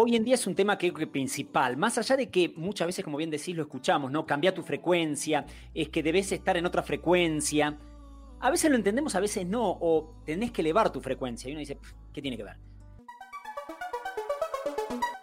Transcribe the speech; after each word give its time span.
Hoy 0.00 0.14
en 0.14 0.22
día 0.22 0.36
es 0.36 0.46
un 0.46 0.54
tema 0.54 0.78
creo 0.78 0.94
que 0.94 1.08
principal, 1.08 1.76
más 1.76 1.98
allá 1.98 2.16
de 2.16 2.30
que 2.30 2.52
muchas 2.54 2.86
veces, 2.86 3.04
como 3.04 3.16
bien 3.16 3.30
decís, 3.30 3.56
lo 3.56 3.62
escuchamos, 3.62 4.12
¿no? 4.12 4.24
Cambia 4.24 4.54
tu 4.54 4.62
frecuencia, 4.62 5.44
es 5.74 5.88
que 5.88 6.04
debes 6.04 6.30
estar 6.30 6.56
en 6.56 6.66
otra 6.66 6.84
frecuencia. 6.84 7.76
A 8.38 8.48
veces 8.48 8.70
lo 8.70 8.76
entendemos, 8.76 9.16
a 9.16 9.20
veces 9.20 9.44
no, 9.44 9.76
o 9.80 10.14
tenés 10.24 10.52
que 10.52 10.60
elevar 10.60 10.92
tu 10.92 11.00
frecuencia. 11.00 11.48
Y 11.48 11.52
uno 11.52 11.58
dice, 11.58 11.78
¿qué 12.12 12.22
tiene 12.22 12.36
que 12.36 12.44
ver? 12.44 12.56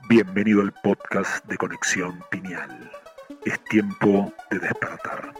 Bienvenido 0.10 0.60
al 0.60 0.74
podcast 0.84 1.46
de 1.46 1.56
Conexión 1.56 2.22
Pineal. 2.30 2.92
Es 3.46 3.64
tiempo 3.64 4.34
de 4.52 4.60
despertar. 4.60 5.34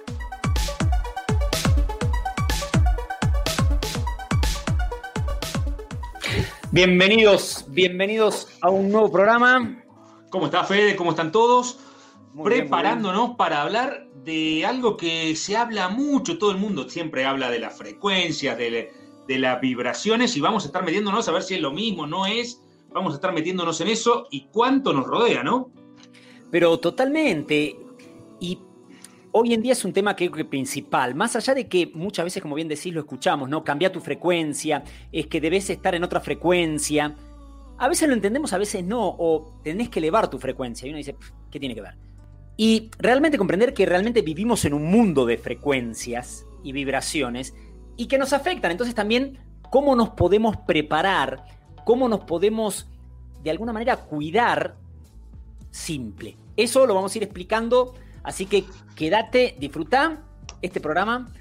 Bienvenidos, 6.76 7.64
bienvenidos 7.70 8.50
a 8.60 8.70
un 8.70 8.92
nuevo 8.92 9.10
programa. 9.10 9.82
¿Cómo 10.30 10.48
está 10.48 10.66
Fede? 10.66 10.98
¿Cómo 10.98 11.12
están 11.12 11.32
todos? 11.32 11.80
Muy 12.34 12.50
bien, 12.50 12.64
Preparándonos 12.64 13.38
para 13.38 13.62
hablar 13.62 14.10
de 14.26 14.66
algo 14.66 14.98
que 14.98 15.38
se 15.38 15.56
habla 15.56 15.88
mucho, 15.88 16.38
todo 16.38 16.52
el 16.52 16.58
mundo 16.58 16.90
siempre 16.90 17.24
habla 17.24 17.50
de 17.50 17.60
las 17.60 17.78
frecuencias, 17.78 18.58
de, 18.58 18.92
de 19.26 19.40
las 19.40 19.62
vibraciones 19.62 20.36
y 20.36 20.42
vamos 20.42 20.64
a 20.64 20.66
estar 20.66 20.84
metiéndonos 20.84 21.30
a 21.30 21.32
ver 21.32 21.44
si 21.44 21.54
es 21.54 21.62
lo 21.62 21.72
mismo, 21.72 22.08
no 22.08 22.26
es, 22.26 22.62
vamos 22.90 23.14
a 23.14 23.16
estar 23.16 23.32
metiéndonos 23.32 23.80
en 23.80 23.88
eso 23.88 24.28
y 24.30 24.48
cuánto 24.52 24.92
nos 24.92 25.08
rodea, 25.08 25.44
¿no? 25.44 25.72
Pero 26.52 26.78
totalmente. 26.78 27.80
Y 28.42 28.60
hoy 29.38 29.54
en 29.54 29.62
día 29.62 29.74
es 29.74 29.84
un 29.84 29.92
tema 29.92 30.16
creo 30.16 30.32
que 30.32 30.46
principal, 30.46 31.14
más 31.14 31.36
allá 31.36 31.54
de 31.54 31.68
que 31.68 31.92
muchas 31.94 32.24
veces, 32.24 32.42
como 32.42 32.56
bien 32.56 32.70
decís, 32.70 32.94
lo 32.94 33.02
escuchamos, 33.02 33.50
¿no? 33.50 33.66
Cambia 33.66 33.92
tu 33.92 34.00
frecuencia, 34.00 34.82
es 35.12 35.28
que 35.28 35.42
debes 35.42 35.70
estar 35.70 35.94
en 35.94 36.06
otra 36.06 36.22
frecuencia. 36.22 37.14
A 37.78 37.90
veces 37.90 38.08
lo 38.08 38.14
entendemos, 38.14 38.54
a 38.54 38.58
veces 38.58 38.86
no, 38.86 39.06
o 39.06 39.60
tenés 39.62 39.90
que 39.90 40.00
elevar 40.00 40.30
tu 40.30 40.40
frecuencia. 40.40 40.88
Y 40.88 40.92
uno 40.92 41.00
dice, 41.00 41.18
¿qué 41.52 41.60
tiene 41.60 41.76
que 41.76 41.82
ver? 41.82 41.98
Y 42.56 42.90
realmente 42.98 43.38
comprender 43.38 43.74
que 43.74 43.86
realmente 43.86 44.22
vivimos 44.22 44.64
en 44.64 44.74
un 44.74 44.86
mundo 44.86 45.26
de 45.26 45.38
frecuencias 45.38 46.46
y 46.64 46.72
vibraciones 46.72 47.54
y 47.98 48.06
que 48.06 48.18
nos 48.18 48.32
afectan. 48.32 48.72
Entonces 48.72 48.96
también 48.96 49.38
cómo 49.70 49.98
nos 49.98 50.12
podemos 50.12 50.56
preparar, 50.66 51.44
cómo 51.84 52.08
nos 52.08 52.22
podemos 52.22 52.88
de 53.44 53.52
alguna 53.52 53.74
manera 53.74 53.98
cuidar 53.98 54.78
simple. 55.72 56.38
Eso 56.56 56.88
lo 56.88 56.96
vamos 56.96 57.14
a 57.14 57.18
ir 57.18 57.24
explicando, 57.26 57.96
así 58.26 58.46
que 58.46 58.66
quédate, 58.96 59.56
disfruta 59.60 60.24
este 60.62 60.80
programa. 60.80 61.32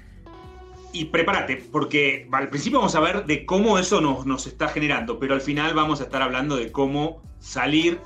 Y 0.93 1.05
prepárate, 1.05 1.57
porque 1.71 2.27
al 2.31 2.49
principio 2.49 2.79
vamos 2.79 2.95
a 2.95 3.01
ver 3.01 3.25
de 3.25 3.45
cómo 3.45 3.77
eso 3.77 3.99
nos, 3.99 4.25
nos 4.25 4.47
está 4.47 4.69
generando, 4.69 5.19
pero 5.19 5.33
al 5.33 5.41
final 5.41 5.73
vamos 5.73 5.99
a 5.99 6.05
estar 6.05 6.21
hablando 6.21 6.55
de 6.55 6.71
cómo 6.71 7.21
salir, 7.39 7.99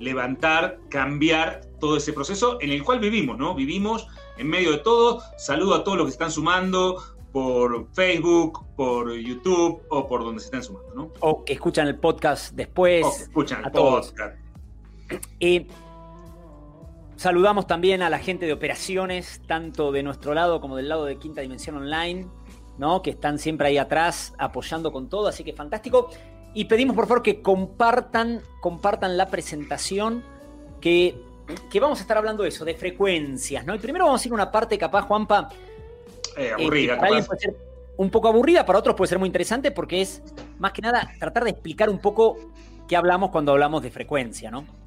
levantar, 0.00 0.80
cambiar 0.88 1.60
todo 1.78 1.96
ese 1.96 2.12
proceso 2.12 2.58
en 2.60 2.70
el 2.70 2.82
cual 2.82 2.98
vivimos, 2.98 3.38
¿no? 3.38 3.54
Vivimos 3.54 4.08
en 4.38 4.48
medio 4.48 4.72
de 4.72 4.78
todo. 4.78 5.22
Saludo 5.38 5.76
a 5.76 5.84
todos 5.84 5.98
los 5.98 6.06
que 6.06 6.12
están 6.12 6.32
sumando 6.32 7.00
por 7.32 7.88
Facebook, 7.92 8.64
por 8.76 9.12
YouTube 9.14 9.82
o 9.88 10.06
por 10.08 10.24
donde 10.24 10.40
se 10.40 10.46
estén 10.46 10.62
sumando, 10.62 10.94
¿no? 10.94 11.10
O 11.20 11.44
que 11.44 11.54
escuchan 11.54 11.86
el 11.88 11.98
podcast 11.98 12.54
después. 12.54 13.04
O 13.06 13.16
que 13.16 13.22
escuchan 13.22 13.64
a 13.64 13.68
el 13.68 13.72
todos. 13.72 14.08
podcast. 14.08 14.36
Eh, 15.40 15.66
saludamos 17.22 17.68
también 17.68 18.02
a 18.02 18.10
la 18.10 18.18
gente 18.18 18.46
de 18.46 18.52
operaciones, 18.52 19.40
tanto 19.46 19.92
de 19.92 20.02
nuestro 20.02 20.34
lado 20.34 20.60
como 20.60 20.76
del 20.76 20.88
lado 20.88 21.04
de 21.04 21.18
Quinta 21.18 21.40
Dimensión 21.40 21.76
Online, 21.76 22.26
¿no? 22.78 23.00
que 23.00 23.10
están 23.10 23.38
siempre 23.38 23.68
ahí 23.68 23.78
atrás 23.78 24.34
apoyando 24.38 24.90
con 24.90 25.08
todo, 25.08 25.28
así 25.28 25.44
que 25.44 25.52
fantástico. 25.52 26.10
Y 26.52 26.64
pedimos 26.64 26.96
por 26.96 27.06
favor 27.06 27.22
que 27.22 27.40
compartan, 27.40 28.42
compartan 28.60 29.16
la 29.16 29.28
presentación, 29.28 30.24
que, 30.80 31.14
que 31.70 31.78
vamos 31.78 32.00
a 32.00 32.02
estar 32.02 32.18
hablando 32.18 32.42
de 32.42 32.48
eso, 32.48 32.64
de 32.64 32.74
frecuencias. 32.74 33.64
¿no? 33.64 33.74
Y 33.76 33.78
primero 33.78 34.06
vamos 34.06 34.24
a 34.24 34.26
ir 34.26 34.32
a 34.32 34.34
una 34.34 34.50
parte 34.50 34.76
capaz, 34.76 35.02
Juanpa, 35.02 35.48
Eh, 36.36 36.46
eh, 36.46 36.52
aburrida, 36.54 36.94
que 36.94 36.98
para 36.98 37.06
alguien 37.06 37.24
puede 37.24 37.40
ser 37.40 37.56
un 37.98 38.10
poco 38.10 38.26
aburrida, 38.26 38.66
para 38.66 38.80
otros 38.80 38.96
puede 38.96 39.08
ser 39.08 39.20
muy 39.20 39.28
interesante 39.28 39.70
porque 39.70 40.02
es 40.02 40.22
más 40.58 40.72
que 40.72 40.82
nada 40.82 41.08
tratar 41.20 41.44
de 41.44 41.50
explicar 41.50 41.88
un 41.88 42.00
poco 42.00 42.36
qué 42.88 42.96
hablamos 42.96 43.30
cuando 43.30 43.52
hablamos 43.52 43.80
de 43.80 43.92
frecuencia, 43.92 44.50
¿no? 44.50 44.81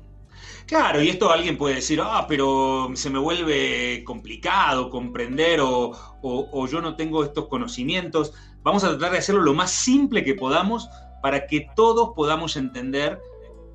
Claro, 0.67 1.01
y 1.01 1.09
esto 1.09 1.31
alguien 1.31 1.57
puede 1.57 1.75
decir, 1.75 1.99
ah, 2.03 2.25
pero 2.27 2.89
se 2.95 3.09
me 3.09 3.19
vuelve 3.19 4.03
complicado 4.03 4.89
comprender 4.89 5.59
o, 5.61 5.91
o- 6.21 6.67
yo 6.67 6.81
no 6.81 6.95
tengo 6.95 7.23
estos 7.23 7.47
conocimientos. 7.47 8.33
Vamos 8.63 8.83
a 8.83 8.89
tratar 8.89 9.11
de 9.11 9.19
hacerlo 9.19 9.41
lo 9.43 9.53
más 9.53 9.71
simple 9.71 10.23
que 10.23 10.33
podamos 10.35 10.87
para 11.21 11.45
que 11.47 11.67
todos 11.75 12.11
podamos 12.15 12.55
entender 12.55 13.19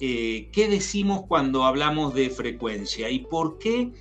eh, 0.01 0.49
qué 0.53 0.69
decimos 0.69 1.23
cuando 1.29 1.65
hablamos 1.65 2.15
de 2.15 2.31
frecuencia 2.31 3.11
y 3.11 3.21
por 3.21 3.59
qué 3.59 3.93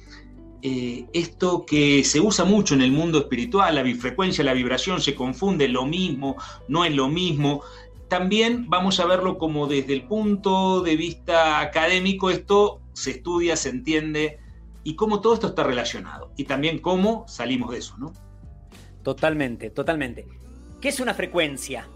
eh, 0.61 1.05
esto 1.13 1.65
que 1.65 2.03
se 2.03 2.19
usa 2.19 2.43
mucho 2.43 2.73
en 2.73 2.81
el 2.81 2.91
mundo 2.91 3.19
espiritual, 3.19 3.75
la 3.75 3.83
bifrecuencia, 3.83 4.43
la 4.43 4.53
vibración, 4.53 5.01
se 5.01 5.15
confunde, 5.15 5.69
lo 5.69 5.85
mismo, 5.85 6.35
no 6.67 6.83
es 6.83 6.93
lo 6.93 7.07
mismo 7.07 7.61
también 8.09 8.69
vamos 8.69 8.99
a 8.99 9.05
verlo 9.05 9.37
como 9.37 9.67
desde 9.67 9.93
el 9.93 10.03
punto 10.03 10.81
de 10.81 10.95
vista 10.95 11.61
académico, 11.61 12.29
esto 12.29 12.81
se 12.93 13.11
estudia, 13.11 13.55
se 13.55 13.69
entiende 13.69 14.39
y 14.83 14.95
cómo 14.95 15.21
todo 15.21 15.35
esto 15.35 15.47
está 15.47 15.63
relacionado. 15.63 16.33
Y 16.35 16.45
también 16.45 16.79
cómo 16.79 17.25
salimos 17.27 17.71
de 17.71 17.77
eso, 17.77 17.97
¿no? 17.97 18.11
Totalmente, 19.03 19.69
totalmente. 19.69 20.27
¿Qué 20.81 20.89
es 20.89 20.99
una 20.99 21.13
frecuencia? 21.13 21.87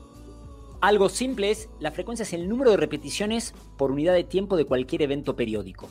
Algo 0.82 1.10
simple 1.10 1.50
es, 1.50 1.70
la 1.80 1.92
frecuencia 1.92 2.24
es 2.24 2.34
el 2.34 2.48
número 2.48 2.72
de 2.72 2.78
repeticiones 2.78 3.54
por 3.78 3.92
unidad 3.92 4.14
de 4.14 4.24
tiempo 4.24 4.56
de 4.56 4.66
cualquier 4.66 5.02
evento 5.02 5.36
periódico. 5.36 5.90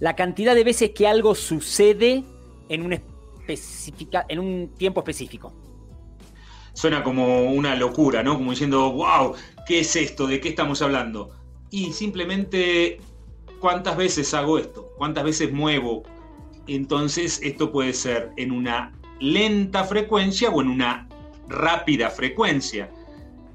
La 0.00 0.16
cantidad 0.16 0.54
de 0.54 0.64
veces 0.64 0.90
que 0.90 1.06
algo 1.06 1.34
sucede 1.34 2.24
en 2.68 2.84
un, 2.84 3.00
en 4.28 4.38
un 4.38 4.68
tiempo 4.76 5.00
específico. 5.00 5.52
Suena 6.74 7.02
como 7.02 7.44
una 7.44 7.76
locura, 7.76 8.22
¿no? 8.22 8.36
Como 8.36 8.50
diciendo, 8.50 8.92
wow, 8.92 9.34
¿qué 9.66 9.80
es 9.80 9.94
esto? 9.96 10.26
¿De 10.26 10.40
qué 10.40 10.48
estamos 10.48 10.80
hablando? 10.82 11.30
Y 11.70 11.92
simplemente, 11.92 13.00
¿cuántas 13.60 13.96
veces 13.96 14.32
hago 14.34 14.58
esto? 14.58 14.92
¿Cuántas 14.96 15.24
veces 15.24 15.52
muevo? 15.52 16.02
Entonces, 16.66 17.40
esto 17.42 17.72
puede 17.72 17.92
ser 17.92 18.30
en 18.36 18.52
una 18.52 18.92
lenta 19.20 19.84
frecuencia 19.84 20.50
o 20.50 20.60
en 20.60 20.68
una 20.68 21.08
rápida 21.48 22.10
frecuencia, 22.10 22.90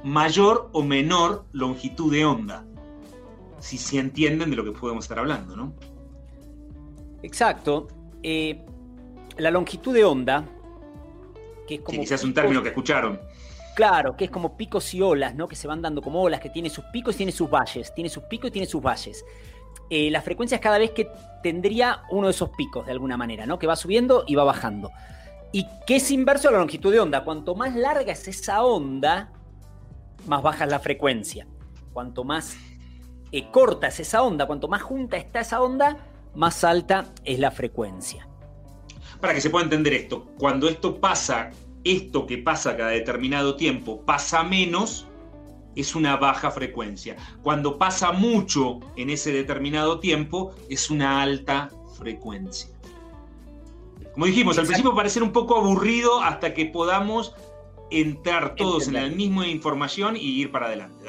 mayor 0.04 0.69
o 0.72 0.84
menor 0.84 1.46
longitud 1.52 2.12
de 2.12 2.25
onda. 2.25 2.66
Si 3.60 3.78
se 3.78 4.00
entienden 4.00 4.52
de 4.52 4.56
lo 4.56 4.64
que 4.64 4.72
podemos 4.72 5.06
estar 5.06 5.19
hablando, 5.19 5.56
¿no? 5.56 5.74
Exacto. 7.24 7.88
Eh, 8.24 8.64
la 9.38 9.52
longitud 9.52 9.94
de 9.94 10.04
onda, 10.04 10.46
que 11.68 11.75
es 11.75 11.81
como... 11.81 12.00
Quizás 12.00 12.22
es 12.22 12.25
un 12.25 12.34
término 12.34 12.64
que 12.64 12.69
escucharon. 12.69 13.19
Claro, 13.75 14.18
que 14.18 14.25
es 14.25 14.31
como 14.31 14.58
picos 14.58 14.92
y 14.96 15.02
olas, 15.04 15.36
¿no? 15.36 15.48
Que 15.48 15.56
se 15.56 15.68
van 15.68 15.84
dando 15.84 16.02
como 16.02 16.24
olas, 16.24 16.40
que 16.40 16.50
tiene 16.50 16.69
sus 16.69 16.86
picos 16.86 17.14
y 17.14 17.18
tiene 17.18 17.31
sus 17.31 17.48
valles. 17.48 17.94
Tiene 17.94 18.10
sus 18.10 18.24
picos 18.24 18.48
y 18.50 18.52
tiene 18.52 18.66
sus 18.66 18.81
valles. 18.81 19.24
Eh, 19.90 20.10
la 20.10 20.22
frecuencia 20.22 20.56
es 20.56 20.62
cada 20.62 20.80
vez 20.80 20.92
que 20.92 21.10
tendría 21.44 22.02
uno 22.10 22.28
de 22.28 22.31
esos 22.31 22.50
picos, 22.50 22.86
de 22.88 22.94
alguna 22.94 23.18
manera, 23.18 23.46
¿no? 23.46 23.60
Que 23.60 23.68
va 23.68 23.75
subiendo 23.75 24.24
y 24.25 24.34
va 24.34 24.44
bajando. 24.44 24.92
Y 25.52 25.68
que 25.86 25.98
es 25.98 26.10
inverso 26.10 26.50
a 26.50 26.54
la 26.54 26.58
longitud 26.58 26.92
de 26.92 27.00
onda. 27.00 27.24
Cuanto 27.24 27.54
más 27.54 27.75
larga 27.75 28.12
es 28.12 28.28
esa 28.28 28.64
onda, 28.64 29.31
más 30.25 30.42
baja 30.42 30.64
es 30.64 30.72
la 30.72 30.80
frecuencia. 30.80 31.48
Cuanto 31.94 32.24
más 32.24 32.58
eh, 33.31 33.52
corta 33.52 33.88
es 33.88 34.00
esa 34.00 34.24
onda, 34.24 34.48
cuanto 34.48 34.68
más 34.68 34.81
junta 34.81 35.18
está 35.18 35.42
esa 35.42 35.62
onda, 35.62 35.98
más 36.34 36.64
alta 36.64 37.06
es 37.24 37.40
la 37.40 37.52
frecuencia. 37.52 38.28
Para 39.19 39.34
que 39.34 39.42
se 39.42 39.50
pueda 39.50 39.64
entender 39.64 39.94
esto, 39.94 40.25
cuando 40.38 40.69
esto 40.69 41.00
pasa, 41.00 41.52
esto 41.84 42.28
que 42.28 42.38
pasa 42.38 42.78
cada 42.78 42.92
determinado 42.92 43.56
tiempo 43.56 44.02
pasa 44.02 44.44
menos, 44.44 45.08
es 45.75 45.96
una 45.96 46.18
baja 46.18 46.52
frecuencia. 46.52 47.16
Cuando 47.44 47.78
pasa 47.78 48.12
mucho 48.12 48.80
en 48.96 49.10
ese 49.10 49.31
determinado 49.31 50.00
tiempo, 50.00 50.54
es 50.69 50.90
una 50.90 51.22
alta 51.22 51.69
frecuencia. 51.98 52.69
Como 54.14 54.25
dijimos, 54.25 54.58
al 54.58 54.66
principio 54.66 54.96
parecer 54.96 55.22
un 55.22 55.31
poco 55.31 55.58
aburrido 55.58 56.22
hasta 56.22 56.54
que 56.54 56.66
podamos 56.66 57.36
entrar 57.92 58.56
todos 58.56 58.88
en 58.88 58.96
la 58.96 59.08
misma 59.08 59.48
información 59.48 60.18
y 60.18 60.42
ir 60.42 60.52
para 60.52 60.66
adelante. 60.66 61.06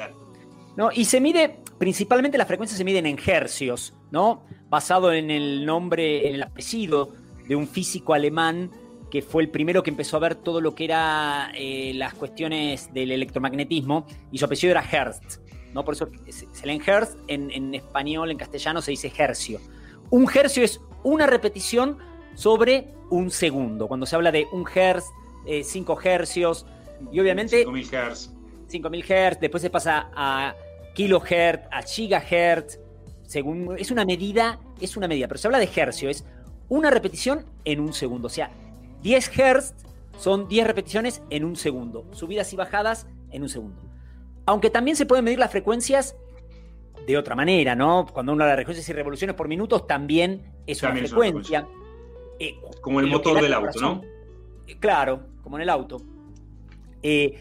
No, 0.77 0.91
y 0.93 1.05
se 1.05 1.19
mide, 1.19 1.57
principalmente 1.77 2.37
las 2.37 2.47
frecuencias 2.47 2.77
se 2.77 2.83
miden 2.83 3.05
en 3.05 3.19
hercios, 3.25 3.93
¿no? 4.11 4.43
Basado 4.69 5.11
en 5.11 5.31
el 5.31 5.65
nombre, 5.65 6.27
en 6.27 6.35
el 6.35 6.43
apellido 6.43 7.13
de 7.49 7.55
un 7.55 7.67
físico 7.67 8.13
alemán 8.13 8.71
que 9.09 9.23
fue 9.23 9.41
el 9.41 9.49
primero 9.49 9.81
que 9.81 9.89
empezó 9.89 10.17
a 10.17 10.19
ver 10.19 10.35
todo 10.35 10.61
lo 10.61 10.75
que 10.75 10.85
era 10.85 11.51
eh, 11.55 11.93
las 11.95 12.13
cuestiones 12.13 12.93
del 12.93 13.11
electromagnetismo, 13.11 14.05
y 14.31 14.37
su 14.37 14.45
apellido 14.45 14.71
era 14.71 14.83
Hertz. 14.83 15.41
¿no? 15.73 15.83
Por 15.83 15.95
eso 15.95 16.09
se 16.51 16.65
leen 16.67 16.81
Hertz, 16.85 17.17
en, 17.27 17.49
en 17.49 17.73
español, 17.73 18.29
en 18.29 18.37
castellano 18.37 18.81
se 18.81 18.91
dice 18.91 19.11
hercio. 19.17 19.59
Un 20.11 20.29
hercio 20.33 20.63
es 20.63 20.79
una 21.03 21.25
repetición 21.25 21.97
sobre 22.35 22.93
un 23.09 23.31
segundo. 23.31 23.87
Cuando 23.87 24.05
se 24.05 24.15
habla 24.15 24.31
de 24.31 24.47
un 24.51 24.65
hertz, 24.73 25.05
5 25.63 25.99
eh, 26.01 26.09
hercios, 26.09 26.67
y 27.11 27.19
obviamente... 27.19 27.63
5000 27.63 27.93
hertz. 27.93 28.31
5000 28.67 29.05
hertz, 29.11 29.39
después 29.39 29.63
se 29.63 29.71
pasa 29.71 30.11
a 30.15 30.55
kilohertz, 30.93 31.67
a 31.71 31.81
gigahertz, 31.81 32.79
según, 33.23 33.75
es 33.77 33.89
una 33.89 34.05
medida, 34.05 34.59
es 34.79 34.97
una 34.97 35.07
medida, 35.07 35.27
pero 35.27 35.37
se 35.39 35.47
habla 35.47 35.59
de 35.59 35.69
hercio, 35.75 36.09
es 36.09 36.25
una 36.69 36.89
repetición 36.91 37.45
en 37.65 37.79
un 37.79 37.93
segundo, 37.93 38.27
o 38.27 38.29
sea, 38.29 38.51
10 39.01 39.37
hertz 39.37 39.73
son 40.17 40.47
10 40.47 40.67
repeticiones 40.67 41.21
en 41.29 41.43
un 41.43 41.55
segundo, 41.55 42.05
subidas 42.11 42.53
y 42.53 42.55
bajadas 42.55 43.07
en 43.31 43.41
un 43.41 43.49
segundo. 43.49 43.81
Aunque 44.45 44.69
también 44.69 44.95
se 44.95 45.05
pueden 45.05 45.25
medir 45.25 45.39
las 45.39 45.51
frecuencias 45.51 46.15
de 47.07 47.17
otra 47.17 47.35
manera, 47.35 47.75
¿no? 47.75 48.05
Cuando 48.11 48.33
uno 48.33 48.43
habla 48.43 48.51
de 48.51 48.57
frecuencias 48.57 48.87
y 48.89 48.93
revoluciones 48.93 49.35
por 49.35 49.47
minutos, 49.47 49.87
también 49.87 50.43
es 50.67 50.83
una 50.83 50.95
frecuencia. 50.95 51.67
Eh, 52.37 52.55
como 52.81 52.99
el 52.99 53.07
motor 53.07 53.41
del 53.41 53.53
auto, 53.53 53.79
¿no? 53.79 54.01
Eh, 54.67 54.77
claro, 54.79 55.21
como 55.41 55.57
en 55.57 55.63
el 55.63 55.69
auto. 55.69 56.01
Eh, 57.01 57.39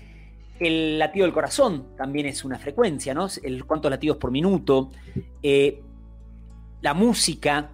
el 0.59 0.99
latido 0.99 1.25
del 1.25 1.33
corazón 1.33 1.97
también 1.97 2.27
es 2.27 2.45
una 2.45 2.59
frecuencia, 2.59 3.15
¿no? 3.15 3.29
El 3.43 3.65
cuántos 3.65 3.91
latidos 3.91 4.17
por 4.17 4.31
minuto. 4.31 4.91
la 6.81 6.95
música 6.95 7.71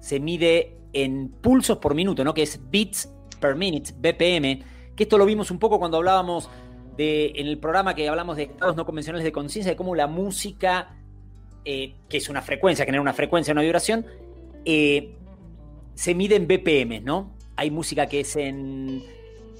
se 0.00 0.20
mide 0.20 0.73
en 0.94 1.28
pulsos 1.28 1.78
por 1.78 1.94
minuto, 1.94 2.24
¿no? 2.24 2.32
Que 2.32 2.42
es 2.42 2.60
beats 2.70 3.12
per 3.40 3.56
minute, 3.56 3.92
BPM. 3.92 4.64
Que 4.96 5.02
esto 5.02 5.18
lo 5.18 5.26
vimos 5.26 5.50
un 5.50 5.58
poco 5.58 5.78
cuando 5.78 5.98
hablábamos 5.98 6.48
de, 6.96 7.32
en 7.36 7.48
el 7.48 7.58
programa 7.58 7.94
que 7.94 8.08
hablamos 8.08 8.36
de 8.36 8.44
estados 8.44 8.76
no 8.76 8.86
convencionales 8.86 9.24
de 9.24 9.32
conciencia, 9.32 9.72
de 9.72 9.76
cómo 9.76 9.94
la 9.94 10.06
música, 10.06 10.96
que 11.64 11.94
es 12.08 12.28
una 12.28 12.42
frecuencia, 12.42 12.84
genera 12.84 13.02
una 13.02 13.12
frecuencia, 13.12 13.52
una 13.52 13.62
vibración, 13.62 14.06
eh, 14.64 15.16
se 15.94 16.14
mide 16.14 16.36
en 16.36 16.46
BPM, 16.46 17.04
¿no? 17.04 17.34
Hay 17.56 17.70
música 17.70 18.06
que 18.06 18.20
es 18.20 18.36
en... 18.36 19.02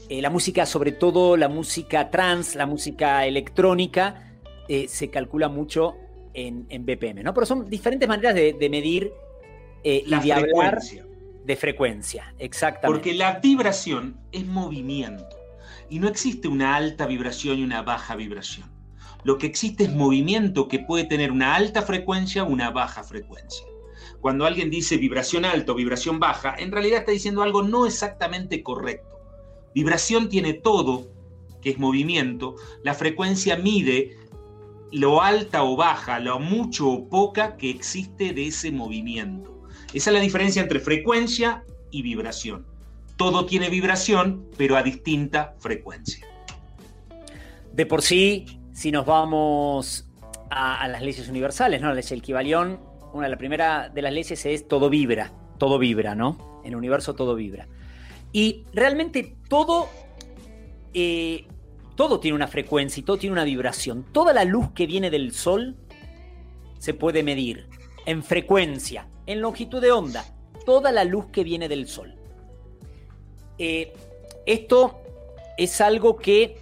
Eh, 0.09 0.21
la 0.21 0.29
música, 0.29 0.67
sobre 0.67 0.93
todo 0.93 1.37
la 1.37 1.49
música 1.49 2.11
trans, 2.11 2.57
la 2.57 2.67
música 2.67 3.27
electrónica, 3.27 4.35
eh, 4.69 4.87
se 4.87 5.09
calcula 5.09 5.49
mucho 5.49 5.95
en, 6.35 6.67
BPM, 6.85 7.23
¿no? 7.23 7.33
Pero 7.33 7.47
son 7.47 7.71
diferentes 7.71 8.09
maneras 8.09 8.35
de, 8.35 8.69
medir 8.71 9.13
eh, 9.83 10.03
la 10.07 10.23
y 10.23 10.29
de 10.29 10.35
frecuencia. 10.35 11.07
De 11.44 11.56
frecuencia, 11.56 12.35
exactamente. 12.38 12.94
Porque 12.94 13.14
la 13.14 13.38
vibración 13.41 14.19
es 14.32 14.46
movimiento 14.46 15.37
y 15.91 15.99
no 15.99 16.08
existe 16.08 16.49
una 16.49 16.75
alta 16.76 17.06
vibración 17.06 17.58
y 17.58 17.64
una 17.64 17.82
baja 17.82 18.17
vibración. 18.17 18.73
Lo 19.23 19.38
que 19.38 19.46
existe 19.46 19.85
es 19.85 19.93
movimiento 19.94 20.69
que 20.69 20.81
puede 20.81 21.05
tener 21.05 21.32
una 21.32 21.55
alta 21.55 21.82
frecuencia 21.82 22.44
o 22.44 22.49
una 22.49 22.70
baja 22.70 23.05
frecuencia 23.05 23.67
cuando 24.25 24.46
alguien 24.46 24.70
dice 24.70 24.96
vibración 24.96 25.44
alto, 25.44 25.75
vibración 25.75 26.19
baja, 26.19 26.55
en 26.56 26.73
realidad 26.73 27.00
está 27.00 27.12
diciendo 27.12 27.43
algo 27.43 27.62
no 27.62 27.85
exactamente 27.85 28.62
correcto. 28.62 29.19
Vibración 29.75 30.31
tiene 30.31 30.55
todo, 30.55 31.11
que 31.61 31.69
es 31.69 31.79
movimiento, 31.79 32.56
la 32.82 32.94
frecuencia 32.94 33.58
mide 33.58 34.17
lo 34.93 35.20
alta 35.20 35.62
o 35.62 35.76
baja, 35.76 36.20
lo 36.20 36.40
mucho 36.40 36.88
o 36.88 37.08
poca 37.11 37.58
que 37.58 37.69
existe 37.69 38.32
de 38.32 38.47
ese 38.47 38.73
movimiento. 38.73 39.54
Esa 39.94 40.11
es 40.11 40.14
la 40.14 40.20
diferencia 40.20 40.61
entre 40.61 40.81
frecuencia 40.81 41.62
y 41.93 42.02
vibración. 42.02 42.67
Todo 43.17 43.46
tiene 43.46 43.70
vibración, 43.70 44.44
pero 44.56 44.76
a 44.76 44.82
distinta 44.82 45.55
frecuencia. 45.61 46.26
De 47.73 47.87
por 47.87 48.02
sí, 48.02 48.58
si 48.73 48.91
nos 48.91 49.06
vamos 49.06 50.11
a, 50.50 50.88
las 50.88 51.00
leyes 51.00 51.29
universales, 51.29 51.81
¿no? 51.81 51.88
La 51.88 51.94
ley 51.94 52.05
del 52.05 52.79
una 53.12 53.26
de 53.26 53.31
las 53.31 53.38
primeras 53.38 53.94
de 53.94 54.02
las 54.02 54.12
leyes 54.12 54.44
es 54.44 54.67
todo 54.67 54.91
vibra, 54.91 55.32
todo 55.58 55.79
vibra, 55.79 56.17
¿no? 56.17 56.61
En 56.64 56.70
el 56.70 56.76
universo 56.76 57.14
todo 57.14 57.37
vibra. 57.37 57.69
Y 58.32 58.64
realmente 58.73 59.37
todo, 59.49 59.88
eh, 60.93 61.47
todo 61.94 62.19
tiene 62.19 62.35
una 62.35 62.49
frecuencia 62.49 63.00
y 63.00 63.05
todo 63.05 63.17
tiene 63.17 63.32
una 63.32 63.44
vibración. 63.44 64.05
Toda 64.11 64.32
la 64.32 64.44
luz 64.44 64.73
que 64.73 64.88
viene 64.88 65.11
del 65.11 65.32
sol 65.32 65.76
se 66.81 66.94
puede 66.94 67.23
medir 67.23 67.69
en 68.06 68.25
frecuencia, 68.25 69.06
en 69.26 69.41
longitud 69.41 69.81
de 69.81 69.93
onda. 69.93 70.25
Toda 70.67 70.93
la 70.93 71.05
luz 71.05 71.26
que 71.26 71.44
viene 71.44 71.69
del 71.69 71.88
sol. 71.88 72.15
Eh, 73.59 73.93
esto 74.47 75.00
es 75.56 75.81
algo 75.81 76.17
que 76.17 76.59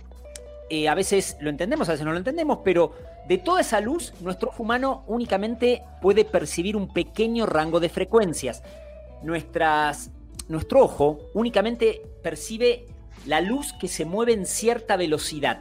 eh, 0.70 0.88
a 0.88 0.94
veces 0.94 1.36
lo 1.40 1.50
entendemos, 1.50 1.88
a 1.88 1.92
veces 1.92 2.04
no 2.04 2.12
lo 2.12 2.18
entendemos, 2.18 2.58
pero 2.64 2.92
de 3.28 3.38
toda 3.38 3.60
esa 3.60 3.80
luz, 3.80 4.12
nuestro 4.20 4.50
ojo 4.50 4.62
humano 4.62 5.04
únicamente 5.06 5.82
puede 6.00 6.24
percibir 6.24 6.76
un 6.76 6.92
pequeño 6.92 7.46
rango 7.46 7.80
de 7.80 7.88
frecuencias. 7.88 8.62
Nuestro 9.22 10.80
ojo 10.80 11.18
únicamente 11.34 12.02
percibe 12.22 12.86
la 13.26 13.40
luz 13.40 13.72
que 13.74 13.88
se 13.88 14.04
mueve 14.04 14.32
en 14.32 14.46
cierta 14.46 14.96
velocidad. 14.96 15.60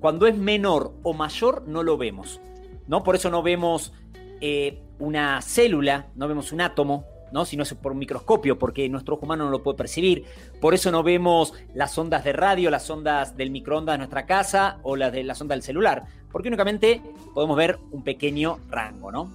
Cuando 0.00 0.26
es 0.26 0.36
menor 0.36 0.94
o 1.04 1.12
mayor, 1.12 1.62
no 1.68 1.84
lo 1.84 1.96
vemos. 1.96 2.40
¿no? 2.88 3.04
Por 3.04 3.14
eso 3.14 3.30
no 3.30 3.42
vemos 3.42 3.92
eh, 4.40 4.81
una 4.98 5.40
célula, 5.42 6.06
no 6.14 6.28
vemos 6.28 6.52
un 6.52 6.60
átomo, 6.60 7.04
¿no? 7.32 7.44
si 7.44 7.56
no 7.56 7.62
es 7.62 7.74
por 7.74 7.92
un 7.92 7.98
microscopio, 7.98 8.58
porque 8.58 8.88
nuestro 8.88 9.14
ojo 9.16 9.24
humano 9.24 9.44
no 9.44 9.50
lo 9.50 9.62
puede 9.62 9.78
percibir. 9.78 10.24
Por 10.60 10.74
eso 10.74 10.90
no 10.90 11.02
vemos 11.02 11.54
las 11.74 11.96
ondas 11.98 12.24
de 12.24 12.32
radio, 12.32 12.70
las 12.70 12.88
ondas 12.90 13.36
del 13.36 13.50
microondas 13.50 13.94
de 13.94 13.98
nuestra 13.98 14.26
casa 14.26 14.78
o 14.82 14.96
las 14.96 15.12
de 15.12 15.24
las 15.24 15.40
ondas 15.40 15.56
del 15.56 15.62
celular, 15.62 16.04
porque 16.30 16.48
únicamente 16.48 17.02
podemos 17.34 17.56
ver 17.56 17.78
un 17.90 18.04
pequeño 18.04 18.58
rango, 18.68 19.10
¿no? 19.10 19.32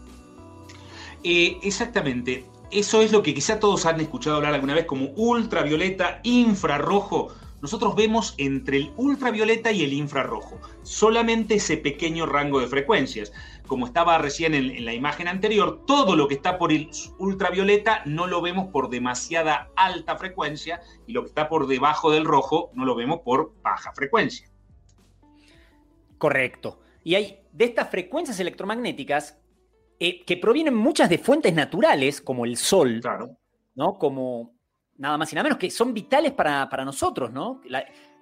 Eh, 1.23 1.57
exactamente. 1.63 2.45
Eso 2.69 3.01
es 3.01 3.11
lo 3.11 3.23
que 3.23 3.33
quizá 3.33 3.59
todos 3.59 3.85
han 3.85 3.99
escuchado 4.01 4.37
hablar 4.37 4.53
alguna 4.53 4.75
vez 4.75 4.85
como 4.85 5.07
ultravioleta, 5.15 6.19
infrarrojo. 6.23 7.29
Nosotros 7.61 7.95
vemos 7.95 8.35
entre 8.37 8.77
el 8.77 8.91
ultravioleta 8.97 9.71
y 9.71 9.83
el 9.83 9.93
infrarrojo 9.93 10.59
solamente 10.87 11.55
ese 11.55 11.77
pequeño 11.77 12.25
rango 12.25 12.59
de 12.59 12.67
frecuencias 12.67 13.33
como 13.67 13.85
estaba 13.85 14.17
recién 14.17 14.53
en, 14.53 14.85
la 14.85 14.93
imagen 14.93 15.27
anterior, 15.27 15.83
todo 15.85 16.15
lo 16.15 16.27
que 16.27 16.35
está 16.35 16.57
por 16.57 16.71
el 16.71 16.89
ultravioleta 17.19 18.01
no 18.05 18.27
lo 18.27 18.41
vemos 18.41 18.67
por 18.69 18.89
demasiada 18.89 19.69
alta 19.75 20.17
frecuencia 20.17 20.81
y 21.05 21.13
lo 21.13 21.21
que 21.21 21.29
está 21.29 21.49
por 21.49 21.67
debajo 21.67 22.11
del 22.11 22.25
rojo 22.25 22.71
no 22.73 22.85
lo 22.85 22.95
vemos 22.95 23.19
por 23.19 23.53
baja 23.61 23.91
frecuencia. 23.93 24.49
Correcto. 26.17 26.79
Y 27.03 27.15
hay 27.15 27.39
de 27.51 27.65
estas 27.65 27.89
frecuencias 27.89 28.39
electromagnéticas 28.39 29.37
eh, 29.99 30.23
que 30.25 30.37
provienen 30.37 30.75
muchas 30.75 31.09
de 31.09 31.17
fuentes 31.17 31.53
naturales, 31.53 32.21
como 32.21 32.45
el 32.45 32.57
sol, 32.57 32.99
claro. 33.01 33.37
¿no? 33.75 33.97
Como 33.97 34.57
nada 34.97 35.17
más 35.17 35.31
y 35.31 35.35
nada 35.35 35.43
menos, 35.43 35.59
que 35.59 35.69
son 35.69 35.93
vitales 35.93 36.33
para, 36.33 36.67
nosotros, 36.83 37.31
¿no? 37.31 37.61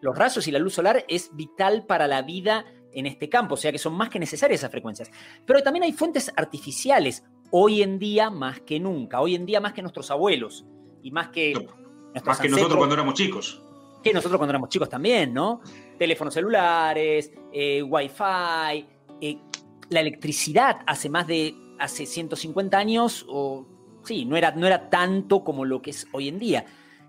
los 0.02 0.18
rayos 0.18 0.48
y 0.48 0.52
la 0.52 0.60
luz 0.60 0.74
solar 0.74 1.06
es 1.08 1.36
vital 1.36 1.86
para 1.86 2.08
la 2.08 2.22
vida 2.22 2.66
en 2.96 3.06
este 3.06 3.30
campo, 3.30 3.54
o 3.54 3.58
sea 3.58 3.72
que 3.72 3.78
son 3.78 3.94
más 3.94 4.10
que 4.10 4.18
necesarias 4.18 4.62
esas 4.62 4.72
frecuencias. 4.72 5.12
Pero 5.46 5.62
también 5.62 5.84
hay 5.84 5.94
fuentes 5.94 6.32
artificiales, 6.36 7.24
hoy 7.52 7.84
en 7.84 8.00
día 8.00 8.30
más 8.30 8.62
que 8.62 8.80
nunca, 8.80 9.22
hoy 9.22 9.36
en 9.36 9.46
día 9.46 9.60
más 9.60 9.74
que 9.74 9.82
nuestros 9.82 10.10
abuelos 10.10 10.66
y 11.04 11.12
más 11.12 11.30
que... 11.30 11.54
más 12.26 12.40
que 12.40 12.50
nosotros 12.50 12.78
cuando 12.78 12.96
éramos 12.96 13.14
chicos. 13.14 13.62
Que 14.02 14.14
nosotros 14.14 14.38
cuando 14.38 14.52
éramos 14.52 14.70
chicos 14.70 14.90
también, 14.90 15.34
¿no? 15.34 15.62
Teléfonos 15.98 16.34
celulares, 16.34 17.32
eh, 17.52 17.84
wifi, 17.84 18.86
eh, 19.22 19.38
la 19.90 20.00
electricidad 20.00 20.80
hace 20.88 21.10
más 21.10 21.28
de, 21.28 21.56
hace 21.80 22.06
150 22.06 22.78
años, 22.78 23.26
o 23.28 23.66
sí, 24.04 24.26
no 24.26 24.38
era, 24.38 24.52
no 24.52 24.66
era 24.66 24.90
tanto 24.90 25.44
como 25.44 25.66
lo 25.66 25.82
que 25.82 25.90
es 25.92 26.08
hoy 26.12 26.30
en 26.30 26.40
día. 26.40 26.66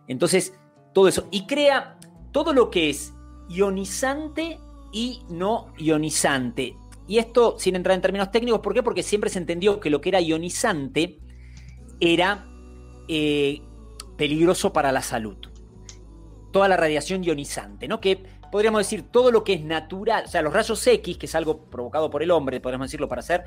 Entonces, 0.08 0.54
todo 0.92 1.08
eso. 1.08 1.28
Y 1.30 1.46
crea 1.46 1.98
todo 2.32 2.52
lo 2.52 2.70
que 2.70 2.90
es 2.90 3.14
ionizante 3.48 4.58
y 4.96 5.20
no 5.28 5.74
ionizante. 5.76 6.74
y 7.06 7.18
esto 7.18 7.56
sin 7.58 7.76
entrar 7.76 7.94
en 7.94 8.00
términos 8.00 8.30
técnicos, 8.30 8.60
¿por 8.60 8.72
qué? 8.72 8.82
Porque 8.82 9.02
siempre 9.02 9.28
se 9.28 9.38
entendió 9.38 9.78
que 9.78 9.90
lo 9.90 10.00
que 10.00 10.08
era 10.08 10.22
ionizante 10.22 11.18
era 12.00 12.48
eh, 13.06 13.60
peligroso 14.16 14.72
para 14.72 14.90
la 14.90 15.02
salud. 15.02 15.36
Toda 16.50 16.66
la 16.66 16.78
radiación 16.78 17.22
ionizante, 17.22 17.86
¿no? 17.88 18.00
Que 18.00 18.24
podríamos 18.50 18.80
decir 18.80 19.02
todo 19.02 19.30
lo 19.30 19.44
que 19.44 19.52
es 19.52 19.62
natural, 19.62 20.24
o 20.24 20.28
sea, 20.28 20.40
los 20.40 20.54
rayos 20.54 20.84
X, 20.84 21.18
que 21.18 21.26
es 21.26 21.34
algo 21.34 21.58
provocado 21.66 22.08
por 22.08 22.22
el 22.22 22.30
hombre, 22.30 22.58
podríamos 22.58 22.86
decirlo 22.86 23.06
para 23.06 23.20
hacer, 23.20 23.44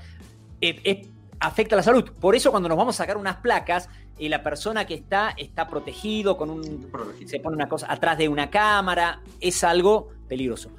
eh, 0.61 1.07
afecta 1.39 1.75
a 1.75 1.77
la 1.77 1.83
salud. 1.83 2.11
Por 2.19 2.35
eso 2.35 2.51
cuando 2.51 2.69
nos 2.69 2.77
vamos 2.77 2.95
a 2.95 2.99
sacar 2.99 3.17
unas 3.17 3.37
placas, 3.37 3.89
eh, 4.19 4.29
la 4.29 4.43
persona 4.43 4.85
que 4.85 4.93
está 4.93 5.33
está 5.35 5.67
protegido 5.67 6.37
con 6.37 6.51
un 6.51 6.91
se 7.25 7.39
pone 7.39 7.55
una 7.55 7.67
cosa 7.67 7.91
atrás 7.91 8.19
de 8.19 8.29
una 8.29 8.51
cámara, 8.51 9.21
es 9.41 9.63
algo 9.63 10.09
peligroso. 10.27 10.69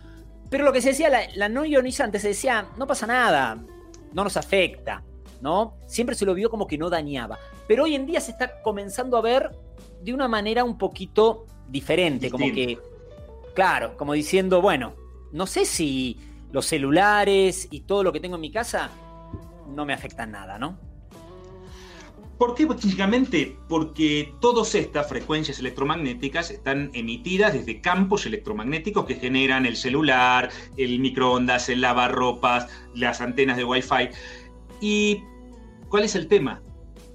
Pero 0.51 0.65
lo 0.65 0.73
que 0.73 0.83
se 0.83 0.91
decía, 0.91 1.11
la, 1.35 1.49
no 1.49 1.65
ionizante, 1.65 2.19
se 2.19 2.29
decía, 2.29 2.67
no 2.77 2.87
pasa 2.87 3.07
nada, 3.07 3.65
no 4.13 4.25
nos 4.25 4.37
afecta, 4.37 5.03
¿no? 5.41 5.79
Siempre 5.87 6.17
se 6.17 6.27
lo 6.27 6.35
vio 6.35 6.51
como 6.51 6.67
que 6.67 6.77
no 6.77 6.91
dañaba. 6.91 7.39
Pero 7.69 7.85
hoy 7.85 7.95
en 7.95 8.05
día 8.05 8.21
se 8.21 8.33
está 8.33 8.61
comenzando 8.61 9.17
a 9.17 9.21
ver 9.21 9.53
de 10.03 10.13
una 10.13 10.27
manera 10.27 10.65
un 10.65 10.77
poquito 10.77 11.47
diferente, 11.69 12.31
como 12.31 12.47
que, 12.53 12.79
claro, 13.55 13.97
como 13.97 14.13
diciendo, 14.13 14.61
bueno, 14.61 14.95
no 15.31 15.47
sé 15.47 15.65
si 15.65 16.19
los 16.51 16.67
celulares 16.67 17.69
y 17.71 17.83
todo 17.83 18.03
lo 18.03 18.13
que 18.13 18.19
tengo 18.19 18.35
en 18.35 18.41
mi 18.41 18.51
casa 18.51 18.91
no 19.69 19.87
me 19.87 19.93
afectan 19.93 20.33
nada, 20.33 20.59
¿no? 20.59 20.90
¿Por 22.41 22.55
qué? 22.55 22.65
Básicamente 22.65 23.59
porque 23.69 24.33
todas 24.41 24.75
estas 24.75 25.07
frecuencias 25.11 25.59
electromagnéticas 25.59 26.51
están 26.51 26.91
emitidas 26.95 27.53
desde 27.53 27.83
campos 27.83 28.25
electromagnéticos 28.25 29.05
que 29.05 29.17
generan 29.17 29.67
el 29.67 29.77
celular, 29.77 30.49
el 30.79 31.01
microondas, 31.01 31.69
el 31.69 31.83
lavarropas, 31.83 32.67
las 32.95 33.21
antenas 33.21 33.59
de 33.59 33.65
Wi-Fi. 33.65 34.09
¿Y 34.81 35.23
cuál 35.91 36.05
es 36.05 36.15
el 36.15 36.29
tema? 36.29 36.63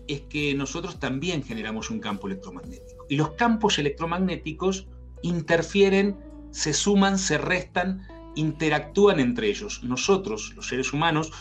Es 0.08 0.22
que 0.30 0.54
nosotros 0.54 1.00
también 1.00 1.42
generamos 1.42 1.90
un 1.90 2.00
campo 2.00 2.28
electromagnético. 2.28 3.08
Y 3.10 3.16
los 3.16 3.32
campos 3.32 3.80
electromagnéticos 3.80 4.88
interfieren, 5.24 6.20
se 6.52 6.72
suman, 6.72 7.18
se 7.18 7.40
restan, 7.40 8.08
interactúan 8.36 9.20
entre 9.20 9.48
ellos. 9.48 9.84
Nosotros, 9.84 10.54
los 10.56 10.68
seres 10.68 10.94
humanos, 10.94 11.32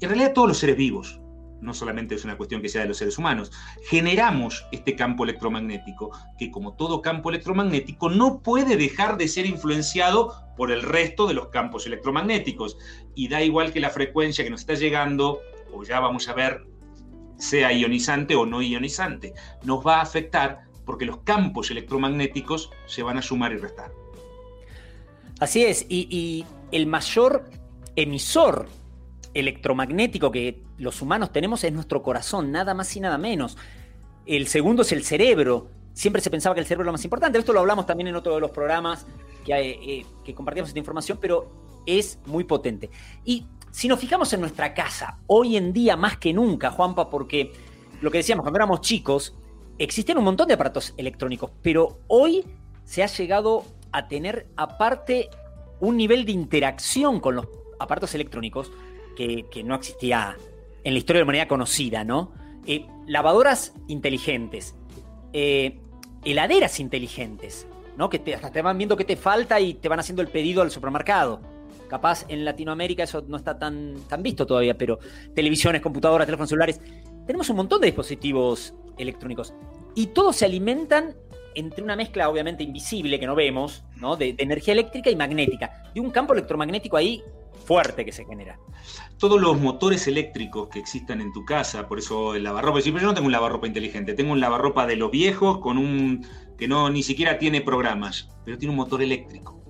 en 0.00 0.08
realidad 0.08 0.32
todos 0.32 0.48
los 0.48 0.56
seres 0.56 0.78
vivos, 0.78 1.20
no 1.66 1.74
solamente 1.74 2.14
es 2.14 2.24
una 2.24 2.36
cuestión 2.36 2.62
que 2.62 2.68
sea 2.68 2.82
de 2.82 2.88
los 2.88 2.96
seres 2.96 3.18
humanos, 3.18 3.52
generamos 3.84 4.64
este 4.72 4.96
campo 4.96 5.24
electromagnético, 5.24 6.16
que 6.38 6.50
como 6.50 6.74
todo 6.74 7.02
campo 7.02 7.28
electromagnético 7.28 8.08
no 8.08 8.40
puede 8.40 8.76
dejar 8.76 9.18
de 9.18 9.28
ser 9.28 9.44
influenciado 9.44 10.32
por 10.56 10.70
el 10.70 10.82
resto 10.82 11.26
de 11.26 11.34
los 11.34 11.48
campos 11.48 11.86
electromagnéticos. 11.86 12.78
Y 13.14 13.28
da 13.28 13.42
igual 13.42 13.72
que 13.72 13.80
la 13.80 13.90
frecuencia 13.90 14.44
que 14.44 14.50
nos 14.50 14.60
está 14.60 14.74
llegando, 14.74 15.40
o 15.72 15.82
ya 15.82 16.00
vamos 16.00 16.28
a 16.28 16.34
ver, 16.34 16.64
sea 17.36 17.72
ionizante 17.72 18.34
o 18.34 18.46
no 18.46 18.62
ionizante, 18.62 19.34
nos 19.64 19.86
va 19.86 19.96
a 19.96 20.02
afectar 20.02 20.60
porque 20.84 21.04
los 21.04 21.18
campos 21.18 21.70
electromagnéticos 21.70 22.70
se 22.86 23.02
van 23.02 23.18
a 23.18 23.22
sumar 23.22 23.52
y 23.52 23.56
restar. 23.56 23.92
Así 25.40 25.64
es, 25.64 25.84
y, 25.88 26.46
el 26.72 26.86
mayor 26.86 27.50
emisor 27.94 28.68
electromagnético 29.38 30.32
que 30.32 30.62
los 30.78 31.02
humanos 31.02 31.30
tenemos 31.30 31.62
es 31.62 31.72
nuestro 31.72 32.02
corazón, 32.02 32.50
nada 32.50 32.72
más 32.72 32.94
y 32.96 33.00
nada 33.00 33.18
menos. 33.18 33.58
El 34.24 34.46
segundo 34.46 34.82
es 34.82 34.92
el 34.92 35.04
cerebro. 35.04 35.68
Siempre 35.92 36.22
se 36.22 36.30
pensaba 36.30 36.54
que 36.54 36.60
el 36.60 36.66
cerebro 36.66 36.84
es 36.84 36.86
lo 36.86 36.92
más 36.92 37.04
importante. 37.04 37.38
Esto 37.38 37.52
lo 37.52 37.60
hablamos 37.60 37.86
también 37.86 38.08
en 38.08 38.16
otro 38.16 38.34
de 38.34 38.40
los 38.40 38.50
programas 38.50 39.06
que, 39.44 39.52
eh, 39.54 40.06
que 40.24 40.34
compartimos 40.34 40.68
esta 40.68 40.78
información, 40.78 41.18
pero 41.20 41.50
es 41.84 42.18
muy 42.24 42.44
potente. 42.44 42.90
Y 43.24 43.46
si 43.70 43.88
nos 43.88 44.00
fijamos 44.00 44.32
en 44.32 44.40
nuestra 44.40 44.72
casa, 44.72 45.18
hoy 45.26 45.56
en 45.56 45.72
día 45.72 45.96
más 45.96 46.16
que 46.16 46.32
nunca, 46.32 46.70
Juanpa, 46.70 47.10
porque 47.10 47.52
lo 48.00 48.10
que 48.10 48.18
decíamos, 48.18 48.42
cuando 48.42 48.58
éramos 48.58 48.80
chicos, 48.80 49.36
existen 49.78 50.16
un 50.16 50.24
montón 50.24 50.48
de 50.48 50.54
aparatos 50.54 50.94
electrónicos, 50.96 51.50
pero 51.62 52.00
hoy 52.08 52.44
se 52.84 53.02
ha 53.02 53.06
llegado 53.06 53.64
a 53.92 54.08
tener 54.08 54.48
aparte 54.56 55.28
un 55.80 55.98
nivel 55.98 56.24
de 56.24 56.32
interacción 56.32 57.20
con 57.20 57.36
los 57.36 57.48
aparatos 57.78 58.14
electrónicos 58.14 58.72
que, 59.16 59.62
no 59.64 59.74
existía 59.74 60.36
en 60.84 60.92
la 60.92 60.98
historia 60.98 61.18
de 61.18 61.22
la 61.22 61.24
humanidad 61.24 61.48
conocida, 61.48 62.04
¿no? 62.04 62.32
Eh, 62.66 62.86
lavadoras 63.06 63.74
inteligentes, 63.88 64.76
eh, 65.32 65.80
heladeras 66.24 66.78
inteligentes, 66.78 67.66
¿no? 67.96 68.08
Que 68.08 68.20
te, 68.20 68.34
hasta 68.34 68.52
te 68.52 68.62
van 68.62 68.78
viendo 68.78 68.96
qué 68.96 69.04
te 69.04 69.16
falta 69.16 69.58
y 69.58 69.74
te 69.74 69.88
van 69.88 69.98
haciendo 69.98 70.22
el 70.22 70.28
pedido 70.28 70.62
al 70.62 70.70
supermercado. 70.70 71.40
Capaz 71.88 72.24
en 72.28 72.44
Latinoamérica 72.44 73.04
eso 73.04 73.24
no 73.26 73.36
está 73.36 73.58
tan, 73.58 73.94
tan 74.08 74.22
visto 74.22 74.46
todavía, 74.46 74.76
pero 74.76 74.98
televisiones, 75.34 75.80
computadoras, 75.80 76.26
teléfonos 76.26 76.48
celulares. 76.48 76.80
Tenemos 77.26 77.48
un 77.50 77.56
montón 77.56 77.80
de 77.80 77.86
dispositivos 77.86 78.74
electrónicos 78.98 79.54
y 79.94 80.08
todos 80.08 80.36
se 80.36 80.44
alimentan 80.44 81.16
entre 81.54 81.82
una 81.82 81.96
mezcla 81.96 82.28
obviamente 82.28 82.62
invisible 82.62 83.18
que 83.18 83.26
no 83.26 83.34
vemos, 83.34 83.84
¿no? 83.96 84.16
De, 84.16 84.34
de 84.34 84.42
energía 84.42 84.74
eléctrica 84.74 85.10
y 85.10 85.16
magnética, 85.16 85.90
de 85.94 86.00
un 86.00 86.10
campo 86.10 86.34
electromagnético 86.34 86.96
ahí 86.96 87.22
fuerte 87.56 88.04
que 88.04 88.12
se 88.12 88.24
genera. 88.24 88.58
Todos 89.18 89.40
los 89.40 89.58
motores 89.60 90.06
eléctricos 90.06 90.68
que 90.68 90.78
existan 90.78 91.20
en 91.20 91.32
tu 91.32 91.44
casa, 91.44 91.88
por 91.88 91.98
eso 91.98 92.34
el 92.34 92.44
lavarropa, 92.44 92.80
yo 92.80 92.92
no 92.92 93.14
tengo 93.14 93.26
un 93.26 93.32
lavarropa 93.32 93.66
inteligente, 93.66 94.14
tengo 94.14 94.32
un 94.32 94.40
lavarropa 94.40 94.86
de 94.86 94.96
los 94.96 95.10
viejos 95.10 95.58
con 95.58 95.78
un 95.78 96.26
que 96.58 96.68
no 96.68 96.88
ni 96.90 97.02
siquiera 97.02 97.38
tiene 97.38 97.60
programas, 97.60 98.28
pero 98.44 98.58
tiene 98.58 98.70
un 98.70 98.76
motor 98.76 99.02
eléctrico. 99.02 99.60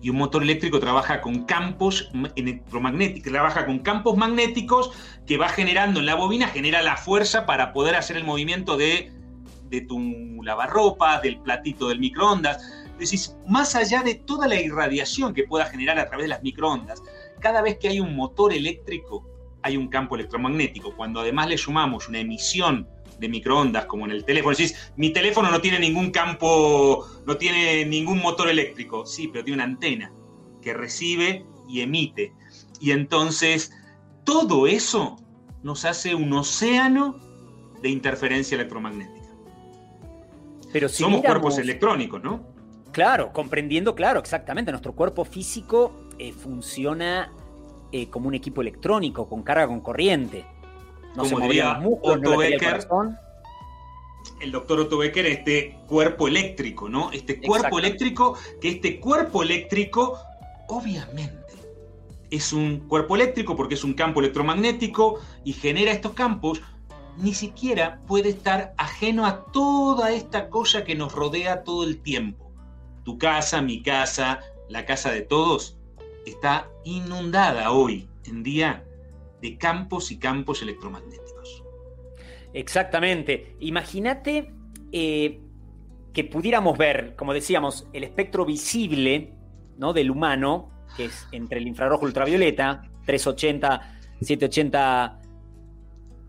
Y 0.00 0.10
un 0.10 0.16
motor 0.16 0.42
eléctrico 0.42 0.80
trabaja 0.80 1.22
con 1.22 1.44
campos 1.44 2.10
electromagnéticos, 2.36 3.32
trabaja 3.32 3.64
con 3.64 3.78
campos 3.78 4.16
magnéticos 4.18 4.90
que 5.26 5.38
va 5.38 5.48
generando 5.48 6.00
en 6.00 6.06
la 6.06 6.14
bobina, 6.14 6.48
genera 6.48 6.82
la 6.82 6.98
fuerza 6.98 7.46
para 7.46 7.72
poder 7.72 7.94
hacer 7.94 8.18
el 8.18 8.24
movimiento 8.24 8.76
de, 8.76 9.12
de 9.70 9.80
tu 9.80 10.42
lavarropa, 10.42 11.20
del 11.20 11.40
platito 11.40 11.88
del 11.88 12.00
microondas 12.00 12.83
Decís, 13.10 13.36
más 13.46 13.74
allá 13.74 14.02
de 14.02 14.14
toda 14.14 14.48
la 14.48 14.60
irradiación 14.60 15.34
que 15.34 15.44
pueda 15.44 15.66
generar 15.66 15.98
a 15.98 16.06
través 16.08 16.24
de 16.24 16.28
las 16.28 16.42
microondas, 16.42 17.02
cada 17.40 17.62
vez 17.62 17.78
que 17.78 17.88
hay 17.88 18.00
un 18.00 18.16
motor 18.16 18.52
eléctrico, 18.52 19.26
hay 19.62 19.76
un 19.76 19.88
campo 19.88 20.14
electromagnético. 20.14 20.94
Cuando 20.96 21.20
además 21.20 21.48
le 21.48 21.58
sumamos 21.58 22.08
una 22.08 22.20
emisión 22.20 22.88
de 23.18 23.28
microondas, 23.28 23.86
como 23.86 24.04
en 24.04 24.10
el 24.10 24.24
teléfono, 24.24 24.56
decís, 24.56 24.92
mi 24.96 25.10
teléfono 25.10 25.50
no 25.50 25.60
tiene 25.60 25.78
ningún 25.78 26.10
campo, 26.10 27.06
no 27.26 27.36
tiene 27.36 27.84
ningún 27.84 28.20
motor 28.20 28.48
eléctrico. 28.48 29.06
Sí, 29.06 29.28
pero 29.28 29.44
tiene 29.44 29.56
una 29.56 29.64
antena 29.64 30.12
que 30.60 30.74
recibe 30.74 31.46
y 31.68 31.80
emite. 31.80 32.32
Y 32.80 32.90
entonces, 32.90 33.72
todo 34.24 34.66
eso 34.66 35.16
nos 35.62 35.84
hace 35.84 36.14
un 36.14 36.32
océano 36.32 37.16
de 37.80 37.88
interferencia 37.88 38.54
electromagnética. 38.54 39.28
Pero 40.72 40.88
si 40.88 41.02
Somos 41.02 41.22
cuerpos 41.22 41.58
electrónicos, 41.58 42.22
¿no? 42.22 42.53
Claro, 42.94 43.32
comprendiendo, 43.32 43.96
claro, 43.96 44.20
exactamente. 44.20 44.70
Nuestro 44.70 44.92
cuerpo 44.92 45.24
físico 45.24 45.92
eh, 46.16 46.32
funciona 46.32 47.32
eh, 47.90 48.08
como 48.08 48.28
un 48.28 48.34
equipo 48.34 48.60
electrónico, 48.60 49.28
con 49.28 49.42
carga 49.42 49.66
con 49.66 49.80
corriente. 49.80 50.46
No 51.16 51.24
como 51.24 51.40
diría 51.40 51.82
Otto 52.02 52.36
Becker, 52.36 52.86
el, 54.40 54.52
doctor 54.52 54.78
Otto 54.78 54.98
Becker, 54.98 55.26
este 55.26 55.76
cuerpo 55.88 56.28
eléctrico, 56.28 56.88
¿no? 56.88 57.10
Este 57.10 57.40
cuerpo 57.40 57.80
eléctrico, 57.80 58.38
que 58.60 58.68
este 58.68 59.00
cuerpo 59.00 59.42
eléctrico, 59.42 60.16
obviamente, 60.68 61.52
es 62.30 62.52
un 62.52 62.78
cuerpo 62.86 63.16
eléctrico 63.16 63.56
porque 63.56 63.74
es 63.74 63.82
un 63.82 63.94
campo 63.94 64.20
electromagnético 64.20 65.18
y 65.42 65.52
genera 65.52 65.90
estos 65.90 66.12
campos, 66.12 66.62
ni 67.16 67.34
siquiera 67.34 68.00
puede 68.06 68.28
estar 68.28 68.72
ajeno 68.76 69.26
a 69.26 69.46
toda 69.46 70.12
esta 70.12 70.48
cosa 70.48 70.84
que 70.84 70.94
nos 70.94 71.12
rodea 71.12 71.64
todo 71.64 71.82
el 71.82 72.00
tiempo 72.00 72.43
tu 73.04 73.18
casa, 73.18 73.62
mi 73.62 73.82
casa, 73.82 74.40
la 74.68 74.84
casa 74.84 75.12
de 75.12 75.22
todos, 75.22 75.78
está 76.26 76.68
inundada 76.84 77.70
hoy 77.70 78.08
en 78.26 78.42
día 78.42 78.84
de 79.42 79.58
campos 79.58 80.10
y 80.10 80.18
campos 80.18 80.62
electromagnéticos. 80.62 81.62
Exactamente. 82.54 83.56
Imagínate 83.60 84.52
eh, 84.92 85.40
que 86.12 86.24
pudiéramos 86.24 86.78
ver, 86.78 87.14
como 87.16 87.34
decíamos, 87.34 87.86
el 87.92 88.04
espectro 88.04 88.46
visible 88.46 89.32
¿no? 89.76 89.92
del 89.92 90.10
humano, 90.10 90.70
que 90.96 91.06
es 91.06 91.26
entre 91.32 91.58
el 91.58 91.66
infrarrojo 91.66 92.04
y 92.04 92.08
ultravioleta, 92.08 92.88
380, 93.04 93.98
780 94.20 95.20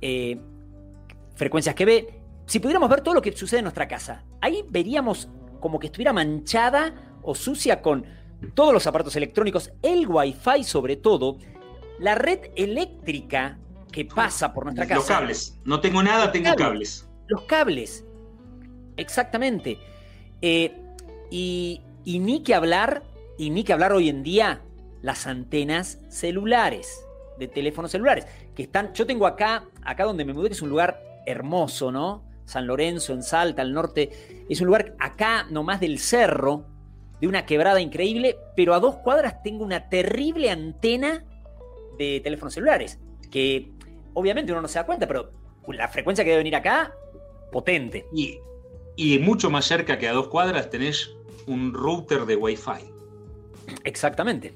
eh, 0.01 0.37
frecuencias 1.35 1.75
que 1.75 1.85
ve. 1.85 2.21
Si 2.47 2.59
pudiéramos 2.59 2.89
ver 2.89 3.01
todo 3.01 3.13
lo 3.13 3.21
que 3.21 3.31
sucede 3.31 3.59
en 3.59 3.65
nuestra 3.65 3.87
casa, 3.87 4.23
ahí 4.41 4.63
veríamos 4.69 5.29
como 5.65 5.79
que 5.79 5.87
estuviera 5.87 6.13
manchada 6.13 6.93
o 7.23 7.33
sucia 7.33 7.81
con 7.81 8.05
todos 8.53 8.71
los 8.71 8.85
aparatos 8.85 9.15
electrónicos, 9.15 9.71
el 9.81 10.07
Wi-Fi 10.07 10.63
sobre 10.63 10.95
todo, 10.95 11.39
la 11.97 12.13
red 12.13 12.51
eléctrica 12.55 13.57
que 13.91 14.05
pasa 14.05 14.53
por 14.53 14.65
nuestra 14.65 14.85
casa. 14.85 14.99
Los 14.99 15.07
cables. 15.07 15.59
No 15.65 15.81
tengo 15.81 16.03
nada, 16.03 16.31
tengo 16.31 16.53
cables. 16.53 17.09
Los 17.25 17.41
cables. 17.45 18.05
Exactamente. 18.95 19.79
Eh, 20.43 20.71
y, 21.31 21.81
y 22.03 22.19
ni 22.19 22.43
que 22.43 22.53
hablar, 22.53 23.01
y 23.35 23.49
ni 23.49 23.63
que 23.63 23.73
hablar 23.73 23.91
hoy 23.91 24.09
en 24.09 24.21
día, 24.21 24.61
las 25.01 25.25
antenas 25.25 25.97
celulares, 26.09 27.03
de 27.39 27.47
teléfonos 27.47 27.89
celulares, 27.89 28.27
que 28.53 28.61
están, 28.61 28.93
yo 28.93 29.07
tengo 29.07 29.25
acá, 29.25 29.63
acá 29.81 30.03
donde 30.03 30.25
me 30.25 30.33
mudé, 30.33 30.49
que 30.49 30.53
es 30.53 30.61
un 30.61 30.69
lugar 30.69 31.01
hermoso, 31.25 31.91
¿no? 31.91 32.23
San 32.45 32.67
Lorenzo, 32.67 33.13
en 33.13 33.23
Salta, 33.23 33.63
al 33.63 33.73
norte, 33.73 34.34
es 34.49 34.61
un 34.61 34.67
lugar 34.67 34.95
acá 34.99 35.45
nomás 35.49 35.79
del 35.79 35.99
cerro, 35.99 36.65
de 37.19 37.27
una 37.27 37.45
quebrada 37.45 37.81
increíble, 37.81 38.37
pero 38.55 38.73
a 38.73 38.79
dos 38.79 38.97
cuadras 38.97 39.41
tengo 39.41 39.63
una 39.63 39.89
terrible 39.89 40.49
antena 40.49 41.23
de 41.97 42.19
teléfonos 42.19 42.53
celulares, 42.53 42.99
que 43.31 43.71
obviamente 44.13 44.51
uno 44.51 44.61
no 44.61 44.67
se 44.67 44.79
da 44.79 44.85
cuenta, 44.85 45.07
pero 45.07 45.31
la 45.67 45.87
frecuencia 45.87 46.23
que 46.23 46.31
debe 46.31 46.39
venir 46.43 46.55
acá, 46.55 46.93
potente. 47.51 48.05
Y, 48.13 48.39
y 48.95 49.17
mucho 49.19 49.49
más 49.49 49.65
cerca 49.65 49.97
que 49.97 50.07
a 50.07 50.13
dos 50.13 50.27
cuadras 50.27 50.69
tenés 50.69 51.15
un 51.47 51.73
router 51.73 52.25
de 52.25 52.35
Wi-Fi. 52.35 52.91
Exactamente. 53.83 54.53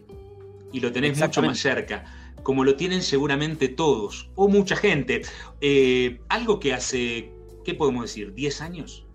Y 0.72 0.80
lo 0.80 0.92
tenés 0.92 1.20
mucho 1.20 1.42
más 1.42 1.60
cerca, 1.60 2.06
como 2.44 2.64
lo 2.64 2.76
tienen 2.76 3.02
seguramente 3.02 3.70
todos, 3.70 4.30
o 4.36 4.48
mucha 4.48 4.76
gente. 4.76 5.24
Eh, 5.62 6.20
algo 6.30 6.60
que 6.60 6.74
hace, 6.74 7.32
¿qué 7.64 7.74
podemos 7.74 8.04
decir? 8.04 8.34
¿10 8.36 8.62
años? 8.62 9.08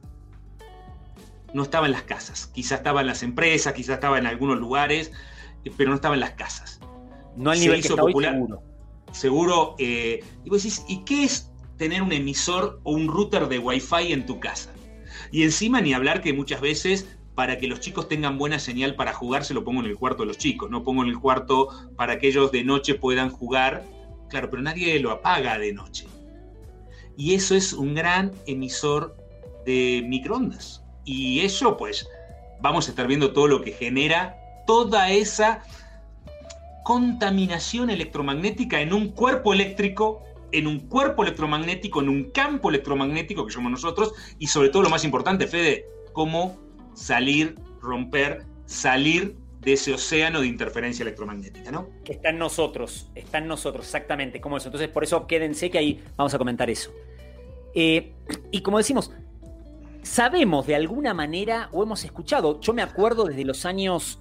No 1.54 1.62
estaba 1.62 1.86
en 1.86 1.92
las 1.92 2.02
casas. 2.02 2.48
Quizá 2.48 2.76
estaba 2.76 3.00
en 3.00 3.06
las 3.06 3.22
empresas, 3.22 3.72
quizá 3.72 3.94
estaba 3.94 4.18
en 4.18 4.26
algunos 4.26 4.58
lugares, 4.58 5.12
pero 5.76 5.88
no 5.88 5.96
estaba 5.96 6.14
en 6.14 6.20
las 6.20 6.32
casas. 6.32 6.80
No 7.36 7.50
al 7.50 7.60
nivel 7.60 7.80
que 7.80 7.88
está 7.88 8.02
popular. 8.02 8.32
seguro. 8.32 8.62
Seguro. 9.12 9.76
Eh, 9.78 10.22
y 10.44 10.50
vos 10.50 10.62
decís, 10.62 10.84
¿y 10.88 11.04
qué 11.04 11.24
es 11.24 11.50
tener 11.78 12.02
un 12.02 12.12
emisor 12.12 12.80
o 12.82 12.92
un 12.92 13.08
router 13.08 13.48
de 13.48 13.58
Wi-Fi 13.58 14.12
en 14.12 14.26
tu 14.26 14.40
casa? 14.40 14.70
Y 15.30 15.42
encima 15.42 15.80
ni 15.80 15.94
hablar 15.94 16.20
que 16.20 16.32
muchas 16.32 16.60
veces 16.60 17.08
para 17.34 17.58
que 17.58 17.66
los 17.66 17.80
chicos 17.80 18.08
tengan 18.08 18.38
buena 18.38 18.58
señal 18.58 18.94
para 18.94 19.12
jugar, 19.12 19.44
se 19.44 19.54
lo 19.54 19.64
pongo 19.64 19.80
en 19.80 19.86
el 19.86 19.96
cuarto 19.96 20.22
de 20.22 20.28
los 20.28 20.38
chicos, 20.38 20.70
no 20.70 20.84
pongo 20.84 21.02
en 21.02 21.08
el 21.08 21.18
cuarto 21.18 21.68
para 21.96 22.18
que 22.18 22.28
ellos 22.28 22.52
de 22.52 22.62
noche 22.62 22.94
puedan 22.94 23.30
jugar. 23.30 23.84
Claro, 24.28 24.50
pero 24.50 24.62
nadie 24.62 24.98
lo 25.00 25.10
apaga 25.10 25.58
de 25.58 25.72
noche. 25.72 26.06
Y 27.16 27.34
eso 27.34 27.54
es 27.54 27.72
un 27.72 27.94
gran 27.94 28.32
emisor 28.46 29.16
de 29.66 30.04
microondas. 30.06 30.83
Y 31.04 31.40
eso, 31.40 31.76
pues, 31.76 32.08
vamos 32.60 32.86
a 32.86 32.90
estar 32.90 33.06
viendo 33.06 33.32
todo 33.32 33.46
lo 33.46 33.62
que 33.62 33.72
genera 33.72 34.36
toda 34.66 35.10
esa 35.10 35.62
contaminación 36.84 37.90
electromagnética 37.90 38.80
en 38.80 38.92
un 38.92 39.08
cuerpo 39.08 39.52
eléctrico, 39.52 40.22
en 40.52 40.66
un 40.66 40.80
cuerpo 40.80 41.22
electromagnético, 41.22 42.00
en 42.00 42.08
un 42.08 42.30
campo 42.30 42.68
electromagnético 42.68 43.46
que 43.46 43.52
somos 43.52 43.70
nosotros, 43.70 44.12
y 44.38 44.46
sobre 44.46 44.68
todo 44.68 44.82
lo 44.82 44.90
más 44.90 45.04
importante, 45.04 45.46
Fede, 45.46 45.86
cómo 46.12 46.58
salir, 46.94 47.56
romper, 47.80 48.44
salir 48.66 49.36
de 49.60 49.72
ese 49.72 49.94
océano 49.94 50.40
de 50.42 50.46
interferencia 50.46 51.02
electromagnética, 51.02 51.70
¿no? 51.70 51.88
Que 52.04 52.12
está 52.12 52.28
en 52.28 52.38
nosotros, 52.38 53.10
está 53.14 53.38
en 53.38 53.48
nosotros, 53.48 53.86
exactamente, 53.86 54.40
como 54.40 54.58
eso. 54.58 54.68
Entonces, 54.68 54.88
por 54.88 55.04
eso 55.04 55.26
quédense 55.26 55.70
que 55.70 55.78
ahí 55.78 56.04
vamos 56.16 56.34
a 56.34 56.38
comentar 56.38 56.68
eso. 56.68 56.92
Eh, 57.74 58.12
y 58.50 58.60
como 58.60 58.78
decimos, 58.78 59.10
sabemos 60.04 60.66
de 60.66 60.76
alguna 60.76 61.14
manera 61.14 61.68
o 61.72 61.82
hemos 61.82 62.04
escuchado, 62.04 62.60
yo 62.60 62.72
me 62.72 62.82
acuerdo 62.82 63.24
desde 63.24 63.44
los 63.44 63.64
años 63.64 64.20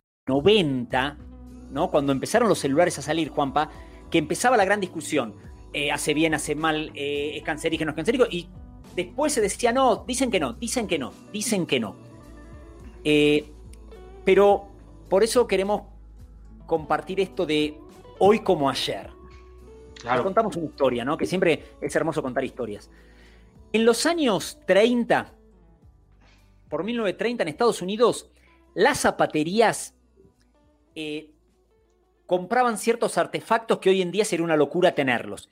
90, 0.27 1.17
¿no? 1.71 1.89
Cuando 1.89 2.11
empezaron 2.11 2.49
los 2.49 2.59
celulares 2.59 2.97
a 2.99 3.01
salir, 3.01 3.29
Juanpa, 3.29 3.69
que 4.09 4.17
empezaba 4.17 4.57
la 4.57 4.65
gran 4.65 4.79
discusión. 4.79 5.35
Eh, 5.73 5.91
hace 5.91 6.13
bien, 6.13 6.33
hace 6.33 6.53
mal, 6.53 6.91
eh, 6.95 7.37
es 7.37 7.43
cancerígeno, 7.43 7.91
es 7.91 7.95
cancerígeno. 7.95 8.29
Y 8.29 8.47
después 8.95 9.33
se 9.33 9.41
decía, 9.41 9.71
no, 9.71 10.03
dicen 10.05 10.29
que 10.29 10.39
no, 10.39 10.53
dicen 10.53 10.87
que 10.87 10.99
no, 10.99 11.13
dicen 11.31 11.65
que 11.65 11.79
no. 11.79 11.95
Eh, 13.03 13.49
pero 14.23 14.67
por 15.09 15.23
eso 15.23 15.47
queremos 15.47 15.83
compartir 16.65 17.19
esto 17.19 17.45
de 17.45 17.77
hoy 18.19 18.41
como 18.41 18.69
ayer. 18.69 19.09
Claro. 19.99 20.23
contamos 20.23 20.55
una 20.55 20.65
historia, 20.65 21.05
¿no? 21.05 21.15
Que 21.15 21.27
siempre 21.27 21.63
es 21.79 21.95
hermoso 21.95 22.23
contar 22.23 22.43
historias. 22.43 22.89
En 23.71 23.85
los 23.85 24.07
años 24.07 24.59
30, 24.65 25.31
por 26.69 26.83
1930 26.83 27.43
en 27.43 27.49
Estados 27.49 27.83
Unidos, 27.83 28.31
las 28.73 28.99
zapaterías 29.01 29.93
eh, 30.95 31.31
compraban 32.25 32.77
ciertos 32.77 33.17
artefactos 33.17 33.79
que 33.79 33.89
hoy 33.89 34.01
en 34.01 34.11
día 34.11 34.25
sería 34.25 34.45
una 34.45 34.55
locura 34.55 34.95
tenerlos. 34.95 35.49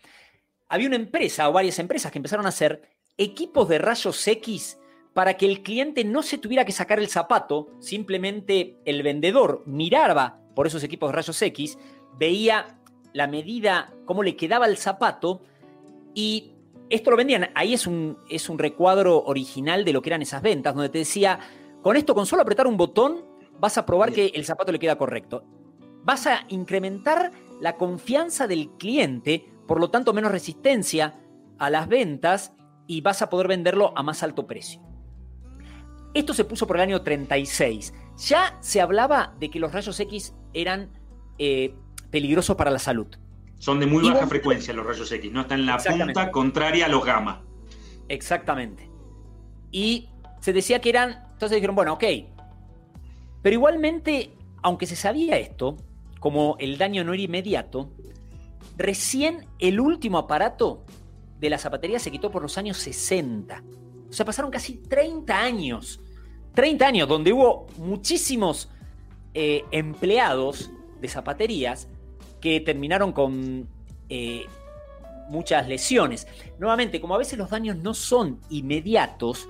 Había 0.68 0.88
una 0.88 0.96
empresa 0.96 1.50
o 1.50 1.54
varias 1.54 1.80
empresas 1.80 2.12
que 2.12 2.20
empezaron 2.20 2.46
a 2.46 2.50
hacer 2.50 2.90
equipos 3.18 3.68
de 3.68 3.80
rayos 3.80 4.26
X 4.28 4.80
para 5.14 5.36
que 5.36 5.46
el 5.46 5.64
cliente 5.64 6.04
no 6.06 6.24
se 6.24 6.38
tuviera 6.38 6.66
que 6.66 6.72
sacar 6.72 7.00
el 7.00 7.10
zapato, 7.10 7.70
simplemente 7.80 8.78
el 8.86 9.04
vendedor 9.04 9.64
miraba 9.66 10.40
por 10.56 10.68
esos 10.68 10.84
equipos 10.84 11.10
de 11.10 11.16
rayos 11.16 11.42
X, 11.42 11.78
veía 12.18 12.80
la 13.14 13.28
medida, 13.28 13.94
cómo 14.06 14.24
le 14.24 14.36
quedaba 14.36 14.66
el 14.68 14.78
zapato 14.78 15.42
y 16.14 16.54
esto 16.90 17.12
lo 17.12 17.18
vendían. 17.18 17.50
Ahí 17.56 17.74
es 17.74 17.88
un, 17.88 18.18
es 18.30 18.50
un 18.50 18.60
recuadro 18.60 19.24
original 19.26 19.86
de 19.86 19.94
lo 19.94 20.02
que 20.02 20.10
eran 20.10 20.22
esas 20.22 20.42
ventas, 20.42 20.74
donde 20.74 20.90
te 20.90 21.00
decía, 21.00 21.40
con 21.82 21.96
esto, 21.98 22.16
con 22.16 22.26
solo 22.26 22.42
apretar 22.42 22.68
un 22.68 22.78
botón, 22.78 23.26
vas 23.60 23.78
a 23.78 23.86
probar 23.86 24.12
que 24.12 24.28
el 24.28 24.46
zapato 24.46 24.72
le 24.72 24.80
queda 24.80 24.98
correcto. 24.98 25.44
Vas 26.04 26.28
a 26.28 26.46
incrementar 26.50 27.32
la 27.60 27.76
confianza 27.76 28.48
del 28.48 28.70
cliente, 28.78 29.52
por 29.68 29.80
lo 29.80 29.90
tanto 29.90 30.14
menos 30.14 30.32
resistencia 30.32 31.20
a 31.58 31.70
las 31.70 31.88
ventas 31.88 32.54
y 32.88 33.02
vas 33.02 33.22
a 33.22 33.30
poder 33.30 33.48
venderlo 33.48 33.94
a 33.96 34.04
más 34.04 34.24
alto 34.24 34.48
precio. 34.48 34.82
Esto 36.14 36.34
se 36.34 36.46
puso 36.46 36.66
por 36.66 36.78
el 36.78 36.84
año 36.84 37.02
36. 37.02 37.94
Ya 38.28 38.58
se 38.62 38.82
hablaba 38.82 39.36
de 39.40 39.50
que 39.50 39.60
los 39.60 39.72
rayos 39.72 40.00
X 40.00 40.34
eran 40.54 40.90
eh, 41.38 41.76
peligrosos 42.10 42.56
para 42.56 42.72
la 42.72 42.80
salud. 42.80 43.08
Son 43.60 43.80
de 43.80 43.86
muy 43.86 44.10
baja 44.10 44.26
frecuencia 44.26 44.74
los 44.74 44.86
rayos 44.86 45.12
X, 45.12 45.32
no 45.32 45.42
están 45.42 45.60
en 45.60 45.66
la 45.66 45.78
punta 45.78 46.32
contraria 46.32 46.86
a 46.86 46.90
los 46.90 47.06
gamma. 47.06 47.44
Exactamente. 48.08 48.90
Y 49.72 50.10
se 50.40 50.54
decía 50.54 50.80
que 50.80 50.90
eran, 50.90 51.28
entonces 51.34 51.58
dijeron, 51.58 51.76
bueno, 51.76 51.94
ok, 51.94 52.04
pero 53.42 53.54
igualmente, 53.54 54.32
aunque 54.62 54.86
se 54.86 54.96
sabía 54.96 55.38
esto, 55.38 55.78
como 56.20 56.56
el 56.60 56.78
daño 56.78 57.04
no 57.04 57.14
era 57.14 57.24
inmediato, 57.24 57.92
recién 58.78 59.46
el 59.60 59.80
último 59.80 60.18
aparato 60.18 60.84
de 61.40 61.50
la 61.50 61.58
zapatería 61.58 62.00
se 62.00 62.12
quitó 62.12 62.32
por 62.32 62.42
los 62.42 62.58
años 62.58 62.78
60. 62.78 63.64
O 64.10 64.14
sea, 64.14 64.26
pasaron 64.26 64.52
casi 64.52 64.76
30 64.76 65.38
años. 65.38 66.02
30 66.54 66.88
años 66.88 67.08
donde 67.08 67.32
hubo 67.32 67.68
muchísimos 67.78 68.70
eh, 69.34 69.64
empleados 69.72 70.72
de 71.00 71.08
zapaterías 71.08 71.88
que 72.42 72.60
terminaron 72.60 73.14
con 73.14 73.70
eh, 74.10 74.46
muchas 75.30 75.68
lesiones. 75.68 76.28
Nuevamente, 76.58 77.00
como 77.00 77.16
a 77.16 77.18
veces 77.18 77.38
los 77.38 77.50
daños 77.50 77.78
no 77.78 77.94
son 77.94 78.42
inmediatos, 78.50 79.48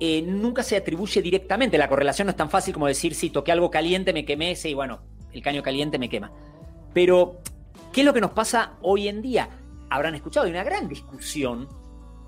eh, 0.00 0.22
nunca 0.22 0.62
se 0.62 0.76
atribuye 0.76 1.22
directamente. 1.22 1.78
La 1.78 1.88
correlación 1.88 2.26
no 2.26 2.30
es 2.30 2.36
tan 2.36 2.50
fácil 2.50 2.74
como 2.74 2.86
decir, 2.86 3.14
si 3.14 3.30
toqué 3.30 3.52
algo 3.52 3.70
caliente, 3.70 4.12
me 4.12 4.24
quemé, 4.24 4.54
sí, 4.56 4.74
bueno, 4.74 5.00
el 5.32 5.42
caño 5.42 5.62
caliente 5.62 5.98
me 5.98 6.08
quema. 6.08 6.30
Pero, 6.94 7.38
¿qué 7.92 8.00
es 8.02 8.06
lo 8.06 8.14
que 8.14 8.20
nos 8.20 8.30
pasa 8.32 8.74
hoy 8.82 9.08
en 9.08 9.22
día? 9.22 9.48
Habrán 9.90 10.14
escuchado, 10.14 10.46
hay 10.46 10.52
una 10.52 10.64
gran 10.64 10.88
discusión, 10.88 11.68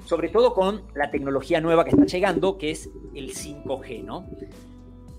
sobre 0.07 0.29
todo 0.29 0.55
con 0.55 0.83
la 0.95 1.11
tecnología 1.11 1.61
nueva 1.61 1.85
que 1.85 1.91
está 1.91 2.05
llegando, 2.05 2.59
que 2.59 2.71
es 2.71 2.91
el 3.15 3.35
5G, 3.35 4.03
¿no? 4.03 4.27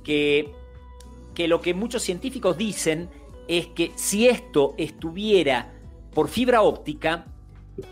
Que, 0.03 0.51
que 1.33 1.47
lo 1.47 1.61
que 1.61 1.73
muchos 1.73 2.01
científicos 2.01 2.57
dicen 2.57 3.09
es 3.47 3.67
que 3.67 3.91
si 3.95 4.27
esto 4.27 4.73
estuviera 4.77 5.73
por 6.13 6.27
fibra 6.27 6.61
óptica, 6.61 7.25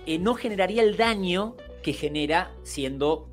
eh, 0.05 0.19
no 0.19 0.35
generaría 0.35 0.83
el 0.83 0.97
daño 0.97 1.55
que 1.83 1.93
genera 1.93 2.51
siendo 2.63 3.29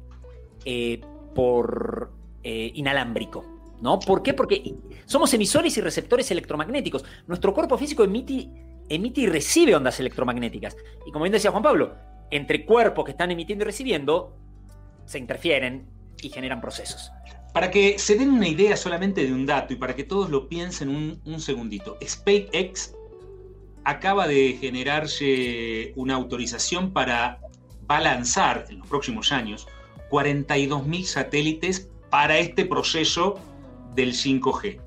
eh, 0.64 1.00
por 1.36 2.10
eh, 2.42 2.72
inalámbrico. 2.74 3.44
¿no? 3.80 4.00
¿Por 4.00 4.22
qué? 4.22 4.34
Porque 4.34 4.74
somos 5.04 5.32
emisores 5.34 5.76
y 5.76 5.80
receptores 5.80 6.30
electromagnéticos. 6.30 7.04
Nuestro 7.26 7.54
cuerpo 7.54 7.78
físico 7.78 8.02
emite, 8.02 8.48
emite 8.88 9.20
y 9.20 9.26
recibe 9.26 9.76
ondas 9.76 10.00
electromagnéticas. 10.00 10.76
Y 11.06 11.12
como 11.12 11.24
bien 11.24 11.32
decía 11.32 11.50
Juan 11.50 11.62
Pablo, 11.62 11.94
entre 12.30 12.64
cuerpos 12.64 13.04
que 13.04 13.10
están 13.12 13.30
emitiendo 13.30 13.64
y 13.64 13.66
recibiendo, 13.66 14.36
se 15.04 15.18
interfieren 15.18 15.86
y 16.22 16.30
generan 16.30 16.60
procesos. 16.60 17.12
Para 17.52 17.70
que 17.70 17.98
se 17.98 18.16
den 18.16 18.30
una 18.30 18.48
idea 18.48 18.76
solamente 18.76 19.24
de 19.24 19.32
un 19.32 19.46
dato 19.46 19.72
y 19.72 19.76
para 19.76 19.94
que 19.94 20.04
todos 20.04 20.30
lo 20.30 20.48
piensen 20.48 20.88
un, 20.88 21.20
un 21.24 21.40
segundito, 21.40 21.96
SpaceX 22.04 22.94
acaba 23.84 24.26
de 24.26 24.58
generarse 24.60 25.92
una 25.94 26.14
autorización 26.14 26.92
para 26.92 27.40
va 27.88 27.98
a 27.98 28.00
lanzar 28.00 28.66
en 28.68 28.80
los 28.80 28.88
próximos 28.88 29.30
años 29.30 29.66
42.000 30.10 31.04
satélites 31.04 31.88
para 32.10 32.38
este 32.38 32.64
proceso 32.64 33.40
del 33.94 34.12
5G. 34.12 34.80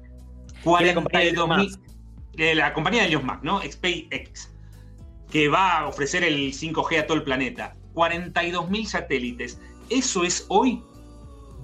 42.000 0.64 1.80
de 2.34 2.56
la 2.56 2.74
compañía 2.74 3.02
de 3.02 3.10
Elon 3.10 3.26
Musk, 3.26 3.44
¿no? 3.44 3.62
SpaceX, 3.62 4.52
que 5.30 5.50
va 5.50 5.80
a 5.80 5.88
ofrecer 5.88 6.24
el 6.24 6.54
5G 6.54 7.00
a 7.00 7.08
todo 7.08 7.18
el 7.18 7.24
planeta. 7.24 7.76
42.000 7.94 8.86
satélites. 8.86 9.60
Eso 9.90 10.24
es 10.24 10.46
hoy 10.48 10.82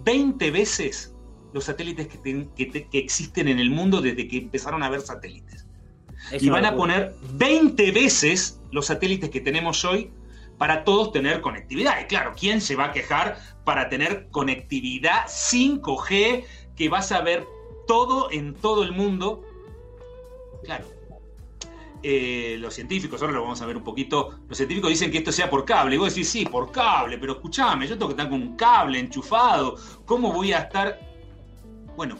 20 0.04 0.52
veces 0.52 1.14
los 1.54 1.66
satélites 1.66 2.08
que, 2.08 2.88
existen 2.92 3.48
en 3.48 3.60
el 3.60 3.72
mundo 3.72 4.02
desde 4.02 4.28
que 4.28 4.38
empezaron 4.38 4.84
a 4.84 4.88
haber 4.88 5.02
satélites. 5.02 5.66
y 6.40 6.50
van 6.50 6.66
a 6.66 6.76
poner 6.76 7.16
20 7.34 7.92
veces 7.92 8.60
los 8.72 8.88
satélites 8.88 9.30
que 9.30 9.40
tenemos 9.40 9.86
hoy 9.86 10.12
para 10.58 10.84
todos 10.84 11.12
tener 11.12 11.42
conectividad. 11.42 12.00
Y 12.02 12.06
claro, 12.06 12.34
¿quién 12.38 12.62
se 12.62 12.76
va 12.76 12.86
a 12.86 12.92
quejar 12.92 13.38
para 13.64 13.90
tener 13.90 14.28
conectividad 14.32 15.26
5G 15.26 16.46
que 16.76 16.90
vas 16.90 17.12
a 17.12 17.22
ver 17.22 17.46
todo 17.88 18.32
en 18.32 18.54
todo 18.54 18.84
el 18.84 18.92
mundo? 18.92 19.44
Claro, 20.64 20.86
eh, 22.08 22.58
los 22.60 22.76
científicos, 22.76 23.20
ahora 23.22 23.34
lo 23.34 23.42
vamos 23.42 23.64
a 23.64 23.66
ver 23.66 23.76
un 23.76 23.84
poquito, 23.84 24.38
los 24.48 24.56
científicos 24.56 24.92
dicen 24.92 25.10
que 25.10 25.18
esto 25.18 25.32
sea 25.32 25.50
por 25.50 25.66
cable. 25.66 25.96
Y 25.96 25.98
vos 25.98 26.14
decís, 26.14 26.30
sí, 26.30 26.46
por 26.46 26.72
cable, 26.72 27.18
pero 27.18 27.34
escúchame, 27.34 27.88
yo 27.88 27.98
tengo 27.98 28.10
que 28.10 28.14
estar 28.14 28.30
con 28.30 28.42
un 28.42 28.56
cable 28.56 29.00
enchufado. 29.00 29.76
¿Cómo 30.06 30.32
voy 30.32 30.54
a 30.54 30.60
estar? 30.60 31.00
Bueno, 31.96 32.16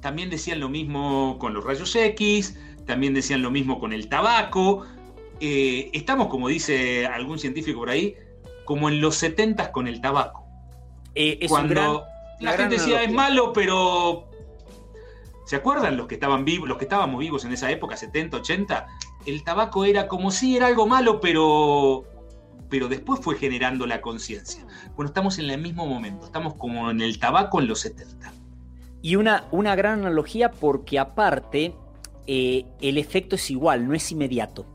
también 0.00 0.28
decían 0.28 0.58
lo 0.58 0.68
mismo 0.68 1.38
con 1.38 1.54
los 1.54 1.62
rayos 1.62 1.94
X, 1.94 2.58
también 2.84 3.14
decían 3.14 3.42
lo 3.42 3.52
mismo 3.52 3.78
con 3.78 3.92
el 3.92 4.08
tabaco. 4.08 4.84
Eh, 5.40 5.90
estamos, 5.92 6.28
como 6.28 6.48
dice 6.48 7.06
algún 7.06 7.38
científico 7.38 7.80
por 7.80 7.90
ahí, 7.90 8.16
como 8.64 8.88
en 8.88 9.00
los 9.00 9.16
70 9.16 9.72
con 9.72 9.88
el 9.88 10.00
tabaco. 10.00 10.44
Eh, 11.14 11.46
Cuando 11.48 12.04
la 12.40 12.52
gente 12.52 12.76
decía, 12.76 13.02
es 13.02 13.12
malo, 13.12 13.52
pero 13.52 14.28
¿Se 15.44 15.56
acuerdan 15.56 15.96
los 15.96 16.06
que 16.06 16.14
estaban 16.14 16.44
vivos, 16.44 16.68
los 16.68 16.78
que 16.78 16.84
estábamos 16.84 17.20
vivos 17.20 17.44
en 17.44 17.52
esa 17.52 17.70
época, 17.70 17.96
70, 17.96 18.38
80? 18.38 18.86
El 19.26 19.44
tabaco 19.44 19.84
era 19.84 20.08
como 20.08 20.30
si 20.30 20.56
era 20.56 20.66
algo 20.66 20.86
malo, 20.86 21.20
pero 21.20 22.04
pero 22.70 22.88
después 22.88 23.20
fue 23.20 23.36
generando 23.36 23.86
la 23.86 24.00
conciencia. 24.00 24.66
Bueno, 24.96 25.08
estamos 25.08 25.38
en 25.38 25.50
el 25.50 25.60
mismo 25.60 25.86
momento, 25.86 26.26
estamos 26.26 26.54
como 26.54 26.90
en 26.90 27.02
el 27.02 27.18
tabaco 27.18 27.60
en 27.60 27.68
los 27.68 27.80
70. 27.80 28.32
Y 29.02 29.16
una, 29.16 29.44
una 29.50 29.76
gran 29.76 30.00
analogía 30.00 30.50
porque 30.50 30.98
aparte 30.98 31.74
eh, 32.26 32.64
el 32.80 32.96
efecto 32.96 33.36
es 33.36 33.50
igual, 33.50 33.86
no 33.86 33.94
es 33.94 34.10
inmediato. 34.10 34.66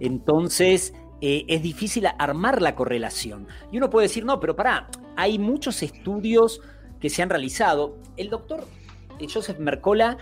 Entonces 0.00 0.94
eh, 1.20 1.44
es 1.48 1.62
difícil 1.62 2.06
armar 2.18 2.60
la 2.60 2.74
correlación. 2.74 3.46
Y 3.70 3.78
uno 3.78 3.90
puede 3.90 4.08
decir, 4.08 4.24
no, 4.24 4.40
pero 4.40 4.56
pará, 4.56 4.88
hay 5.16 5.38
muchos 5.38 5.82
estudios 5.82 6.60
que 7.00 7.10
se 7.10 7.22
han 7.22 7.30
realizado. 7.30 7.96
El 8.16 8.28
doctor 8.30 8.64
Joseph 9.32 9.58
Mercola 9.58 10.18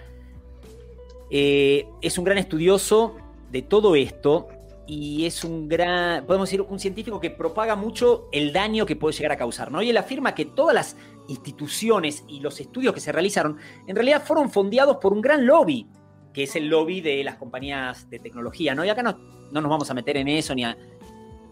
eh, 1.31 1.87
es 2.03 2.19
un 2.19 2.25
gran 2.25 2.39
estudioso 2.39 3.17
de 3.51 3.63
todo 3.63 3.95
esto 3.97 4.49
y 4.87 5.25
es 5.25 5.45
un 5.45 5.69
gran, 5.69 6.27
podemos 6.27 6.49
decir, 6.49 6.63
un 6.63 6.81
científico 6.81 7.21
que 7.21 7.31
propaga 7.31 7.77
mucho 7.77 8.29
el 8.33 8.53
daño 8.53 8.87
que 8.87 8.97
puede 8.97 9.17
llegar 9.17 9.33
a 9.33 9.37
causar. 9.37 9.71
¿no? 9.71 9.83
Y 9.83 9.91
él 9.91 9.97
afirma 9.97 10.35
que 10.35 10.45
todas 10.45 10.75
las 10.75 10.97
instituciones 11.29 12.25
y 12.27 12.41
los 12.41 12.61
estudios 12.61 12.93
que 12.93 13.01
se 13.01 13.13
realizaron 13.13 13.57
en 13.87 13.95
realidad 13.95 14.25
fueron 14.25 14.51
fondeados 14.51 14.97
por 14.97 15.13
un 15.13 15.21
gran 15.21 15.47
lobby, 15.47 15.87
que 16.33 16.45
es 16.45 16.57
el 16.57 16.69
lobby 16.69 17.01
de 17.01 17.23
las 17.25 17.37
compañías 17.37 18.09
de 18.11 18.19
tecnología. 18.19 18.75
¿no? 18.75 18.85
Y 18.85 18.89
acá 18.89 19.03
no, 19.03 19.19
no 19.51 19.61
nos 19.61 19.71
vamos 19.71 19.91
a 19.91 19.95
meter 19.95 20.17
en 20.17 20.29
eso 20.29 20.55
ni 20.55 20.65
a, 20.65 20.77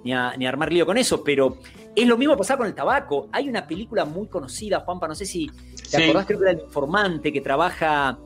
ni 0.05 0.13
a, 0.13 0.49
armar 0.49 0.73
lío 0.73 0.87
con 0.87 0.99
eso, 0.99 1.23
pero 1.23 1.59
es 1.95 2.07
lo 2.07 2.17
mismo 2.17 2.37
pasar 2.37 2.59
con 2.59 2.67
el 2.67 2.75
tabaco. 2.75 3.29
Hay 3.33 3.49
una 3.49 3.67
película 3.67 4.05
muy 4.05 4.29
conocida, 4.29 4.81
Juanpa, 4.81 5.09
no 5.09 5.15
sé 5.15 5.27
si 5.27 5.51
te 5.91 6.05
acordás, 6.05 6.27
creo 6.27 6.39
que 6.39 6.45
era 6.45 6.53
el 6.53 6.61
informante 6.61 7.33
que 7.33 7.41
trabaja 7.41 8.19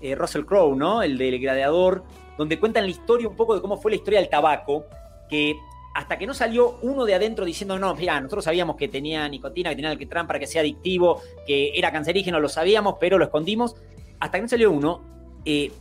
eh, 0.00 0.14
Russell 0.14 0.44
Crowe, 0.44 0.76
¿no? 0.76 1.02
El 1.02 1.18
del 1.18 1.38
gladiador, 1.40 2.04
donde 2.38 2.60
cuentan 2.60 2.84
la 2.84 2.90
historia 2.90 3.28
un 3.28 3.36
poco 3.36 3.54
de 3.54 3.60
cómo 3.60 3.76
fue 3.78 3.90
la 3.90 3.96
historia 3.96 4.20
del 4.20 4.28
tabaco, 4.28 4.84
que 5.28 5.56
hasta 5.94 6.18
que 6.18 6.26
no 6.26 6.34
salió 6.34 6.78
uno 6.82 7.06
de 7.06 7.14
adentro 7.14 7.46
diciendo, 7.46 7.78
no, 7.78 7.94
mira, 7.94 8.20
nosotros 8.20 8.44
sabíamos 8.44 8.76
que 8.76 8.86
tenía 8.86 9.26
nicotina, 9.28 9.70
que 9.70 9.76
tenía 9.76 9.90
alquitrán 9.90 10.26
para 10.26 10.38
que 10.38 10.46
sea 10.46 10.60
adictivo, 10.60 11.22
que 11.46 11.72
era 11.74 11.90
cancerígeno, 11.90 12.38
lo 12.38 12.50
sabíamos, 12.50 12.96
pero 13.00 13.16
lo 13.16 13.24
escondimos. 13.24 13.76
Hasta 14.20 14.36
que 14.36 14.42
no 14.42 14.48
salió 14.48 14.70
uno, 14.70 15.02
eh, 15.46 15.72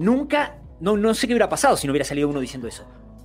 nunca, 0.00 0.58
no, 0.80 0.96
no 0.96 1.14
sé 1.14 1.26
qué 1.26 1.34
hubiera 1.34 1.48
pasado 1.48 1.76
si 1.76 1.86
no 1.86 1.92
hubiera 1.92 2.04
salido 2.04 2.28
uno 2.28 2.40
diciendo 2.40 2.66
eso. 2.66 2.84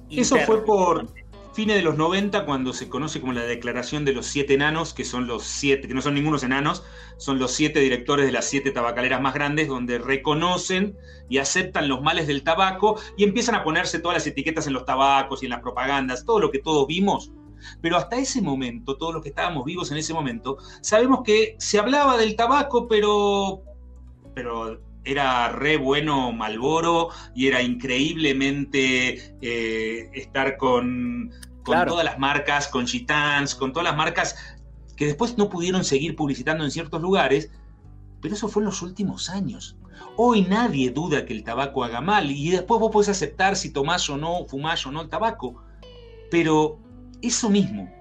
Eso 0.09 0.37
fue 0.45 0.63
por, 0.63 1.07
fines 1.53 1.77
de 1.77 1.81
los 1.81 1.95
90, 1.95 2.45
cuando 2.45 2.73
se 2.73 2.89
conoce 2.89 3.21
como 3.21 3.31
la 3.31 3.43
declaración 3.43 4.03
de 4.03 4.11
los 4.11 4.25
siete 4.25 4.55
enanos, 4.55 4.93
que 4.93 5.05
son 5.05 5.25
los 5.25 5.43
siete, 5.43 5.87
que 5.87 5.93
no 5.93 6.01
son 6.01 6.13
ningunos 6.15 6.43
enanos, 6.43 6.83
son 7.15 7.39
los 7.39 7.53
siete 7.53 7.79
directores 7.79 8.25
de 8.25 8.33
las 8.33 8.45
siete 8.45 8.71
tabacaleras 8.71 9.21
más 9.21 9.33
grandes, 9.33 9.69
donde 9.69 9.97
reconocen 9.97 10.97
y 11.29 11.37
aceptan 11.37 11.87
los 11.87 12.01
males 12.01 12.27
del 12.27 12.43
tabaco 12.43 12.99
y 13.15 13.23
empiezan 13.23 13.55
a 13.55 13.63
ponerse 13.63 13.99
todas 13.99 14.17
las 14.17 14.27
etiquetas 14.27 14.67
en 14.67 14.73
los 14.73 14.83
tabacos 14.83 15.41
y 15.41 15.45
en 15.45 15.51
las 15.51 15.61
propagandas, 15.61 16.25
todo 16.25 16.41
lo 16.41 16.51
que 16.51 16.59
todos 16.59 16.85
vimos. 16.87 17.31
Pero 17.81 17.95
hasta 17.95 18.17
ese 18.17 18.41
momento, 18.41 18.97
todos 18.97 19.13
los 19.13 19.23
que 19.23 19.29
estábamos 19.29 19.63
vivos 19.63 19.89
en 19.91 19.97
ese 19.97 20.13
momento, 20.13 20.57
sabemos 20.81 21.21
que 21.23 21.55
se 21.57 21.79
hablaba 21.79 22.17
del 22.17 22.35
tabaco, 22.35 22.89
pero, 22.89 23.63
pero 24.35 24.81
era 25.05 25.49
re 25.49 25.77
bueno 25.77 26.31
Malboro 26.31 27.09
y 27.33 27.47
era 27.47 27.61
increíblemente 27.61 29.35
eh, 29.41 30.09
estar 30.13 30.57
con, 30.57 31.31
todas 31.63 32.03
las 32.03 32.19
marcas, 32.19 32.67
con 32.67 32.87
Gitans, 32.87 33.55
con 33.55 33.71
todas 33.71 33.87
las 33.87 33.95
marcas 33.95 34.35
que 34.95 35.05
después 35.05 35.37
no 35.37 35.49
pudieron 35.49 35.83
seguir 35.83 36.15
publicitando 36.15 36.63
en 36.63 36.71
ciertos 36.71 37.01
lugares, 37.01 37.51
pero 38.21 38.33
eso 38.33 38.47
fue 38.47 38.61
en 38.61 38.67
los 38.67 38.81
últimos 38.81 39.29
años. 39.29 39.77
Hoy 40.17 40.41
nadie 40.41 40.91
duda 40.91 41.25
que 41.25 41.33
el 41.33 41.43
tabaco 41.43 41.83
haga 41.83 42.01
mal 42.01 42.31
y 42.31 42.49
después 42.49 42.79
vos 42.79 42.91
podés 42.91 43.09
aceptar 43.09 43.55
si 43.55 43.71
tomás 43.71 44.09
o 44.09 44.17
no, 44.17 44.45
fumás 44.45 44.85
o 44.85 44.91
no 44.91 45.01
el 45.01 45.09
tabaco, 45.09 45.63
pero 46.31 46.79
eso 47.21 47.49
mismo 47.49 47.91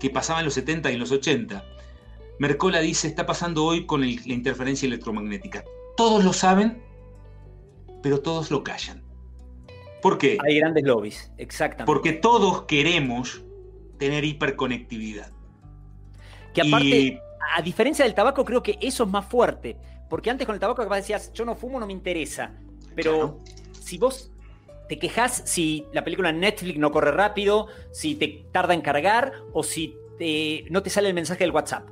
que 0.00 0.10
pasaba 0.10 0.40
en 0.40 0.46
los 0.46 0.54
70 0.54 0.90
y 0.90 0.94
en 0.94 1.00
los 1.00 1.12
80, 1.12 1.64
Mercola 2.38 2.80
dice, 2.80 3.06
está 3.06 3.26
pasando 3.26 3.64
hoy 3.64 3.86
con 3.86 4.00
la 4.00 4.06
interferencia 4.06 4.86
electromagnética. 4.86 5.64
Todos 5.96 6.24
lo 6.24 6.32
saben, 6.32 6.82
pero 8.02 8.20
todos 8.20 8.50
lo 8.50 8.64
callan. 8.64 9.02
¿Por 10.02 10.18
qué? 10.18 10.36
Hay 10.44 10.58
grandes 10.58 10.84
lobbies, 10.84 11.32
exactamente. 11.38 11.86
Porque 11.86 12.12
todos 12.12 12.62
queremos 12.64 13.42
tener 13.98 14.24
hiperconectividad. 14.24 15.30
Que 16.52 16.62
aparte, 16.62 17.20
a 17.56 17.62
diferencia 17.62 18.04
del 18.04 18.14
tabaco, 18.14 18.44
creo 18.44 18.62
que 18.62 18.78
eso 18.80 19.04
es 19.04 19.10
más 19.10 19.24
fuerte. 19.26 19.76
Porque 20.10 20.30
antes 20.30 20.46
con 20.46 20.54
el 20.54 20.60
tabaco 20.60 20.82
capaz 20.82 20.96
decías, 20.96 21.32
yo 21.32 21.44
no 21.44 21.54
fumo, 21.54 21.80
no 21.80 21.86
me 21.86 21.92
interesa. 21.92 22.52
Pero 22.94 23.40
si 23.72 23.96
vos 23.98 24.30
te 24.88 24.98
quejas 24.98 25.42
si 25.46 25.86
la 25.92 26.04
película 26.04 26.30
en 26.30 26.40
Netflix 26.40 26.78
no 26.78 26.90
corre 26.92 27.10
rápido, 27.10 27.68
si 27.90 28.14
te 28.16 28.44
tarda 28.52 28.74
en 28.74 28.82
cargar 28.82 29.32
o 29.52 29.62
si 29.62 29.96
no 30.70 30.82
te 30.82 30.90
sale 30.90 31.08
el 31.08 31.14
mensaje 31.14 31.44
del 31.44 31.52
WhatsApp. 31.52 31.88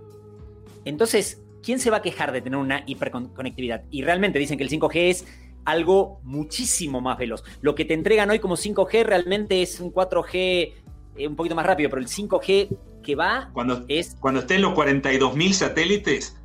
Entonces, 0.84 1.42
¿quién 1.62 1.78
se 1.78 1.90
va 1.90 1.98
a 1.98 2.02
quejar 2.02 2.32
de 2.32 2.40
tener 2.40 2.58
una 2.58 2.82
hiperconectividad? 2.86 3.84
Y 3.90 4.02
realmente 4.02 4.38
dicen 4.38 4.58
que 4.58 4.64
el 4.64 4.70
5G 4.70 5.10
es 5.10 5.26
algo 5.64 6.20
muchísimo 6.24 7.00
más 7.00 7.18
veloz. 7.18 7.44
Lo 7.60 7.74
que 7.74 7.84
te 7.84 7.94
entregan 7.94 8.30
hoy 8.30 8.38
como 8.38 8.56
5G 8.56 9.04
realmente 9.04 9.62
es 9.62 9.80
un 9.80 9.92
4G 9.92 10.74
eh, 11.16 11.28
un 11.28 11.36
poquito 11.36 11.54
más 11.54 11.66
rápido, 11.66 11.90
pero 11.90 12.02
el 12.02 12.08
5G 12.08 12.76
que 13.02 13.14
va 13.14 13.50
cuando, 13.52 13.84
es... 13.88 14.16
Cuando 14.20 14.40
estén 14.40 14.62
los 14.62 14.74
42.000 14.74 15.52
satélites, 15.52 16.36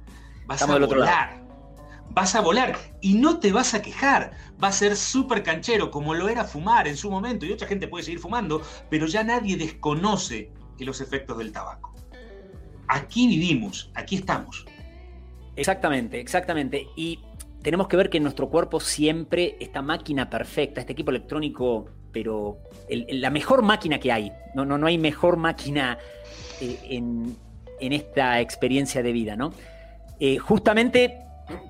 vas 0.45 0.61
a 0.61 0.77
volar. 0.77 1.45
Vas 2.09 2.35
a 2.35 2.41
volar 2.41 2.75
y 3.01 3.15
no 3.15 3.39
te 3.39 3.51
vas 3.51 3.73
a 3.73 3.81
quejar. 3.81 4.31
Va 4.63 4.69
a 4.69 4.71
ser 4.71 4.95
súper 4.95 5.43
canchero, 5.43 5.91
como 5.91 6.13
lo 6.13 6.29
era 6.29 6.43
fumar 6.45 6.87
en 6.87 6.97
su 6.97 7.11
momento. 7.11 7.45
Y 7.45 7.51
otra 7.51 7.67
gente 7.67 7.87
puede 7.87 8.05
seguir 8.05 8.19
fumando, 8.19 8.61
pero 8.89 9.05
ya 9.05 9.23
nadie 9.23 9.55
desconoce 9.55 10.51
los 10.79 11.01
efectos 11.01 11.37
del 11.39 11.51
tabaco 11.51 11.96
aquí 12.87 13.27
vivimos, 13.27 13.91
aquí 13.93 14.15
estamos. 14.15 14.65
Exactamente, 15.55 16.19
exactamente. 16.19 16.87
Y 16.95 17.19
tenemos 17.61 17.87
que 17.87 17.97
ver 17.97 18.09
que 18.09 18.17
en 18.17 18.23
nuestro 18.23 18.49
cuerpo 18.49 18.79
siempre 18.79 19.57
esta 19.59 19.81
máquina 19.81 20.29
perfecta, 20.29 20.81
este 20.81 20.93
equipo 20.93 21.11
electrónico, 21.11 21.89
pero 22.11 22.59
la 22.89 23.29
mejor 23.29 23.61
máquina 23.63 23.99
que 23.99 24.11
hay, 24.11 24.31
no, 24.55 24.65
no, 24.65 24.77
no 24.77 24.87
hay 24.87 24.97
mejor 24.97 25.37
máquina 25.37 25.97
eh, 26.61 26.77
en, 26.89 27.35
esta 27.79 28.39
experiencia 28.39 29.03
de 29.03 29.11
vida, 29.11 29.35
¿no? 29.35 29.53
Eh, 30.19 30.37
justamente 30.37 31.19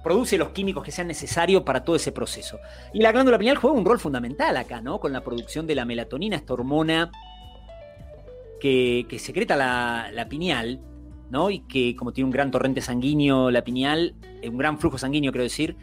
produce 0.04 0.38
los 0.38 0.50
químicos 0.50 0.84
que 0.84 0.92
sean 0.92 1.08
necesarios 1.08 1.64
para 1.64 1.84
todo 1.84 1.96
ese 1.96 2.12
proceso. 2.12 2.60
Y 2.94 3.00
la 3.00 3.12
glándula 3.12 3.38
pineal 3.38 3.58
juega 3.58 3.78
un 3.78 3.86
rol 3.86 4.00
fundamental 4.00 4.56
acá, 4.58 4.82
¿no? 4.82 5.00
Con 5.00 5.14
la 5.14 5.24
producción 5.24 5.68
de 5.68 5.76
la 5.76 5.86
melatonina, 5.86 6.36
esta 6.36 6.54
hormona 6.54 7.12
que, 8.60 9.06
secreta 9.20 9.56
la, 9.56 10.10
la 10.14 10.28
pineal, 10.28 10.80
¿no? 11.30 11.50
Y 11.50 11.60
que 11.60 11.96
como 11.96 12.14
tiene 12.14 12.26
un 12.26 12.32
gran 12.32 12.52
torrente 12.52 12.82
sanguíneo 12.82 13.52
la 13.52 13.64
pineal, 13.64 14.16
eh, 14.42 14.50
un 14.50 14.58
gran 14.58 14.78
flujo 14.80 14.98
sanguíneo, 14.98 15.32
quiero 15.32 15.44
decir, 15.44 15.76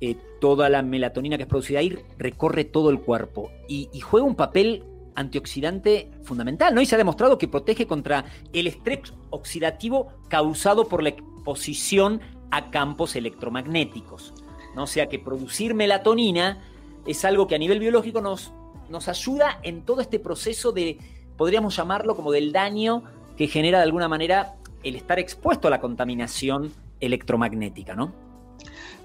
eh, 0.00 0.16
toda 0.40 0.68
la 0.68 0.82
melatonina 0.82 1.36
que 1.36 1.44
es 1.44 1.48
producida 1.48 1.78
ahí 1.78 1.98
recorre 2.18 2.64
todo 2.64 2.90
el 2.90 3.00
cuerpo 3.00 3.50
y, 3.68 3.88
juega 4.00 4.26
un 4.26 4.34
papel 4.34 4.84
antioxidante 5.14 6.10
fundamental, 6.24 6.74
¿no? 6.74 6.80
Y 6.80 6.86
se 6.86 6.96
ha 6.96 6.98
demostrado 6.98 7.38
que 7.38 7.48
protege 7.48 7.86
contra 7.86 8.24
el 8.52 8.66
estrés 8.66 9.14
oxidativo 9.30 10.08
causado 10.28 10.88
por 10.88 11.02
la 11.02 11.10
exposición 11.10 12.20
a 12.50 12.70
campos 12.70 13.16
electromagnéticos. 13.16 14.34
¿no? 14.74 14.82
O 14.82 14.86
sea 14.86 15.08
que 15.08 15.18
producir 15.18 15.74
melatonina 15.74 16.62
es 17.06 17.24
algo 17.24 17.46
que 17.46 17.54
a 17.54 17.58
nivel 17.58 17.78
biológico 17.78 18.20
nos, 18.20 18.52
nos 18.88 19.08
ayuda 19.08 19.60
en 19.62 19.82
todo 19.82 20.00
este 20.00 20.18
proceso 20.18 20.72
de, 20.72 20.98
podríamos 21.36 21.76
llamarlo 21.76 22.16
como 22.16 22.32
del 22.32 22.52
daño 22.52 23.04
que 23.36 23.46
genera 23.46 23.78
de 23.78 23.84
alguna 23.84 24.08
manera 24.08 24.56
el 24.84 24.96
estar 24.96 25.18
expuesto 25.18 25.68
a 25.68 25.70
la 25.70 25.80
contaminación 25.80 26.72
electromagnética, 27.00 27.94
¿no? 27.94 28.14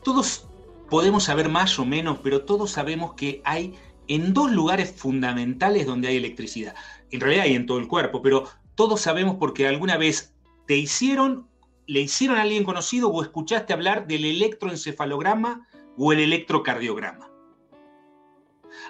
Todos 0.04 0.48
podemos 0.89 1.24
saber 1.26 1.50
más 1.50 1.80
o 1.80 1.86
menos, 1.86 2.20
pero 2.24 2.44
todos 2.44 2.72
sabemos 2.72 3.13
que 3.13 3.42
hay 3.44 3.74
en 4.08 4.34
dos 4.34 4.52
lugares 4.52 4.92
fundamentales 4.92 5.86
donde 5.86 6.08
hay 6.08 6.18
electricidad. 6.18 6.76
En 7.12 7.22
realidad 7.22 7.46
hay 7.46 7.56
en 7.56 7.65
todo 7.65 7.78
el 7.78 7.88
cuerpo, 7.88 8.22
pero 8.22 8.46
todos 8.76 9.02
sabemos 9.02 9.38
porque 9.39 9.68
alguna 9.68 9.98
vez 9.98 10.34
te 10.68 10.78
hicieron, 10.78 11.48
le 11.86 12.02
hicieron 12.02 12.38
a 12.38 12.42
alguien 12.42 12.63
conocido 12.63 13.10
o 13.10 13.22
escuchaste 13.22 13.74
hablar 13.74 14.08
del 14.08 14.26
electroencefalograma 14.26 15.68
o 15.98 16.13
el 16.13 16.20
electrocardiograma. 16.20 17.30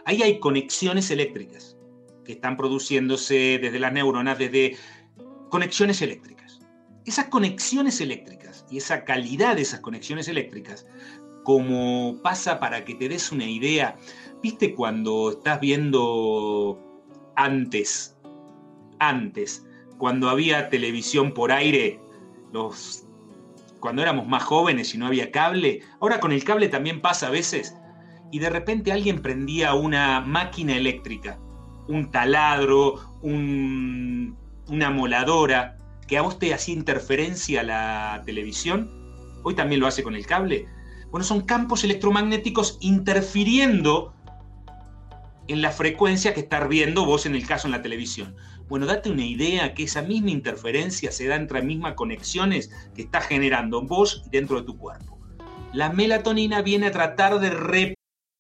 Ahí 0.05 0.21
hay 0.21 0.39
conexiones 0.39 1.11
eléctricas 1.11 1.77
que 2.23 2.33
están 2.33 2.57
produciéndose 2.57 3.59
desde 3.61 3.79
las 3.79 3.91
neuronas, 3.91 4.37
desde 4.37 4.77
conexiones 5.49 6.01
eléctricas. 6.01 6.38
Esas 7.05 7.25
conexiones 7.25 8.01
eléctricas 8.01 8.65
y 8.69 8.77
esa 8.77 9.05
calidad 9.05 9.55
de 9.55 9.63
esas 9.63 9.79
conexiones 9.79 10.27
eléctricas, 10.27 10.85
como 11.43 12.19
pasa 12.21 12.59
para 12.59 12.85
que 12.85 12.95
te 12.95 13.09
des 13.09 13.31
una 13.31 13.45
idea, 13.45 13.97
viste 14.43 14.75
cuando 14.75 15.31
estás 15.31 15.59
viendo 15.59 16.79
antes, 17.35 18.15
antes, 18.99 19.65
cuando 19.97 20.29
había 20.29 20.69
televisión 20.69 21.33
por 21.33 21.51
aire, 21.51 21.99
los, 22.53 23.05
cuando 23.79 24.01
éramos 24.01 24.27
más 24.27 24.43
jóvenes 24.43 24.93
y 24.93 24.97
no 24.97 25.07
había 25.07 25.31
cable, 25.31 25.81
ahora 26.01 26.19
con 26.19 26.31
el 26.31 26.43
cable 26.43 26.69
también 26.69 27.01
pasa 27.01 27.27
a 27.27 27.31
veces, 27.31 27.75
y 28.31 28.39
de 28.39 28.49
repente 28.49 28.91
alguien 28.91 29.21
prendía 29.21 29.73
una 29.73 30.21
máquina 30.21 30.75
eléctrica, 30.75 31.39
un 31.87 32.11
taladro, 32.11 33.17
una 33.23 34.89
moladora, 34.91 35.78
que 36.09 36.17
a 36.17 36.23
vos 36.23 36.39
te 36.39 36.55
hacía 36.55 36.73
interferencia 36.73 37.61
la 37.61 38.23
televisión, 38.25 38.89
hoy 39.43 39.53
también 39.53 39.79
lo 39.79 39.85
hace 39.85 40.01
con 40.01 40.15
el 40.15 40.25
cable. 40.25 40.65
Bueno, 41.11 41.23
son 41.23 41.41
campos 41.41 41.83
electromagnéticos 41.83 42.79
interfiriendo 42.81 44.15
en 45.47 45.61
la 45.61 45.69
frecuencia 45.71 46.33
que 46.33 46.39
estás 46.39 46.67
viendo 46.67 47.05
vos 47.05 47.27
en 47.27 47.35
el 47.35 47.45
caso 47.45 47.67
en 47.67 47.71
la 47.73 47.83
televisión. 47.83 48.35
Bueno, 48.67 48.87
date 48.87 49.11
una 49.11 49.25
idea 49.25 49.75
que 49.75 49.83
esa 49.83 50.01
misma 50.01 50.31
interferencia 50.31 51.11
se 51.11 51.27
da 51.27 51.35
entre 51.35 51.59
las 51.59 51.67
mismas 51.67 51.93
conexiones 51.93 52.71
que 52.95 53.03
está 53.03 53.21
generando 53.21 53.83
vos 53.83 54.23
dentro 54.31 54.59
de 54.59 54.65
tu 54.65 54.77
cuerpo. 54.77 55.19
La 55.73 55.91
melatonina 55.91 56.63
viene 56.63 56.87
a 56.87 56.91
tratar 56.91 57.39
de 57.39 57.51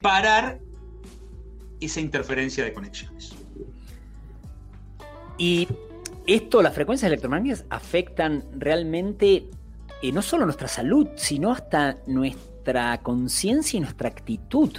Parar 0.00 0.58
esa 1.80 2.00
interferencia 2.00 2.64
de 2.64 2.72
conexiones. 2.72 3.34
Y 5.36 5.68
esto, 6.26 6.62
las 6.62 6.74
frecuencias 6.74 7.08
electromagnéticas 7.08 7.66
afectan 7.70 8.44
realmente 8.56 9.46
eh, 10.02 10.12
no 10.12 10.22
solo 10.22 10.44
nuestra 10.44 10.68
salud, 10.68 11.08
sino 11.16 11.52
hasta 11.52 11.98
nuestra 12.06 12.98
conciencia 13.02 13.78
y 13.78 13.80
nuestra 13.80 14.08
actitud. 14.08 14.70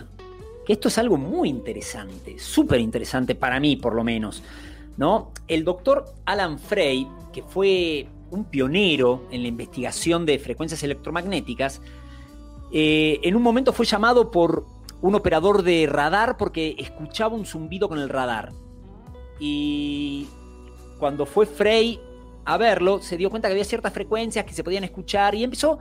Que 0.66 0.74
esto 0.74 0.88
es 0.88 0.98
algo 0.98 1.18
muy 1.18 1.50
interesante, 1.50 2.38
súper 2.38 2.80
interesante 2.80 3.36
para 3.36 3.60
mí 3.60 3.76
por 3.76 3.94
lo 3.94 4.04
menos. 4.04 4.44
¿no? 4.98 5.32
El 5.48 5.64
doctor 5.64 6.06
Alan 6.26 6.60
Frey, 6.60 7.08
que 7.32 7.44
fue 7.44 8.08
un 8.30 8.46
pionero 8.46 9.28
en 9.32 9.42
la 9.42 9.48
investigación 9.48 10.26
de 10.26 10.40
frecuencias 10.40 10.84
electromagnéticas, 10.84 11.82
eh, 12.72 13.20
en 13.24 13.36
un 13.36 13.42
momento 13.42 13.74
fue 13.74 13.86
llamado 13.86 14.32
por 14.32 14.66
un 15.02 15.16
operador 15.16 15.64
de 15.64 15.88
radar 15.90 16.38
porque 16.38 16.76
escuchaba 16.78 17.36
un 17.36 17.46
zumbido 17.46 17.90
con 17.90 18.00
el 18.00 18.10
radar. 18.10 18.52
Y 19.40 20.28
cuando 21.00 21.26
fue 21.26 21.46
Frey 21.46 22.00
a 22.46 22.58
verlo, 22.58 23.02
se 23.02 23.18
dio 23.18 23.30
cuenta 23.30 23.48
que 23.48 23.54
había 23.54 23.66
ciertas 23.66 23.94
frecuencias 23.94 24.46
que 24.46 24.54
se 24.54 24.64
podían 24.64 24.84
escuchar 24.84 25.34
y 25.36 25.44
empezó 25.44 25.80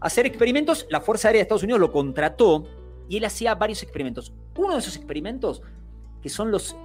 a 0.00 0.06
hacer 0.06 0.26
experimentos. 0.26 0.86
La 0.90 1.00
Fuerza 1.00 1.28
Aérea 1.28 1.40
de 1.40 1.42
Estados 1.42 1.62
Unidos 1.62 1.80
lo 1.80 1.92
contrató 1.92 2.66
y 3.08 3.16
él 3.16 3.24
hacía 3.24 3.54
varios 3.54 3.82
experimentos. 3.82 4.32
Uno 4.56 4.74
de 4.74 4.80
esos 4.80 4.96
experimentos, 4.96 5.62
que 6.22 6.28
son 6.28 6.50
los, 6.50 6.76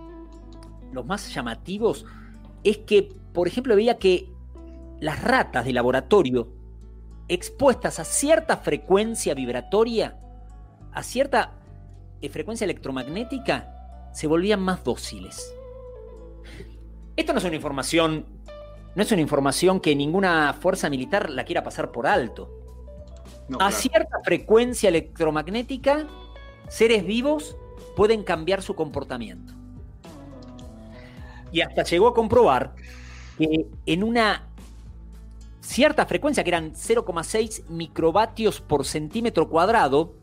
los 0.94 1.06
más 1.06 1.34
llamativos, 1.34 2.06
es 2.64 2.78
que, 2.80 3.10
por 3.34 3.48
ejemplo, 3.48 3.76
veía 3.76 3.98
que 3.98 4.32
las 5.02 5.22
ratas 5.22 5.66
de 5.66 5.74
laboratorio 5.74 6.48
expuestas 7.28 8.00
a 8.00 8.06
cierta 8.06 8.58
frecuencia 8.58 9.34
vibratoria, 9.34 10.18
a 10.94 11.04
cierta 11.04 11.63
frecuencia 12.30 12.66
electromagnética 12.66 14.10
se 14.14 14.28
volvían 14.28 14.62
más 14.62 14.84
dóciles. 14.84 15.56
Esto 17.16 17.34
no 17.34 17.40
es 17.40 17.46
una 17.46 17.56
información, 17.56 18.26
no 18.96 19.04
es 19.04 19.12
una 19.12 19.22
información 19.22 19.80
que 19.80 19.96
ninguna 19.96 20.54
fuerza 20.54 20.90
militar 20.90 21.30
la 21.30 21.46
quiera 21.46 21.64
pasar 21.64 21.92
por 21.92 22.08
alto. 22.08 22.60
a 23.60 23.72
cierta 23.72 24.20
frecuencia 24.24 24.90
electromagnética, 24.90 26.08
seres 26.70 27.06
vivos 27.06 27.58
pueden 27.96 28.24
cambiar 28.24 28.62
su 28.62 28.74
comportamiento. 28.74 29.54
Y 31.52 31.62
hasta 31.62 31.84
llegó 31.84 32.08
a 32.08 32.14
comprobar 32.14 32.74
que 33.38 33.68
en 33.86 34.04
una 34.04 34.48
cierta 35.62 36.06
frecuencia, 36.06 36.44
que 36.44 36.50
eran 36.50 36.74
0,6 36.74 37.68
microvatios 37.70 38.60
por 38.60 38.86
centímetro 38.86 39.50
cuadrado, 39.50 40.16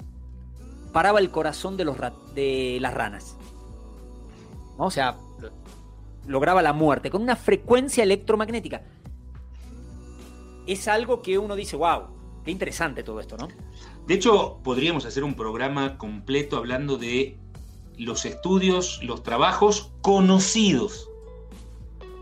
paraba 0.93 1.21
el 1.21 1.31
corazón 1.31 1.77
de, 1.77 1.85
los 1.85 1.97
de 2.35 2.79
las 2.81 2.95
ranas. 2.95 3.37
O 4.77 4.91
sea, 4.91 5.17
lograba 6.27 6.63
la 6.63 6.73
muerte 6.73 7.11
con 7.11 7.23
una 7.23 7.37
frecuencia 7.37 8.03
electromagnética. 8.03 8.83
Es 10.67 10.89
algo 10.89 11.23
que 11.23 11.39
uno 11.39 11.57
dice, 11.57 11.77
wow, 11.77 12.05
qué 12.45 12.51
interesante 12.51 13.03
todo 13.03 13.21
esto, 13.21 13.37
¿no? 13.37 13.49
De 14.07 14.15
hecho, 14.15 14.61
podríamos 14.63 15.05
hacer 15.05 15.25
un 15.25 15.35
programa 15.35 15.99
completo 15.99 16.57
hablando 16.57 16.97
de 16.97 17.39
los 17.97 18.25
estudios, 18.25 19.01
los 19.03 19.23
trabajos 19.23 19.93
conocidos. 20.01 21.09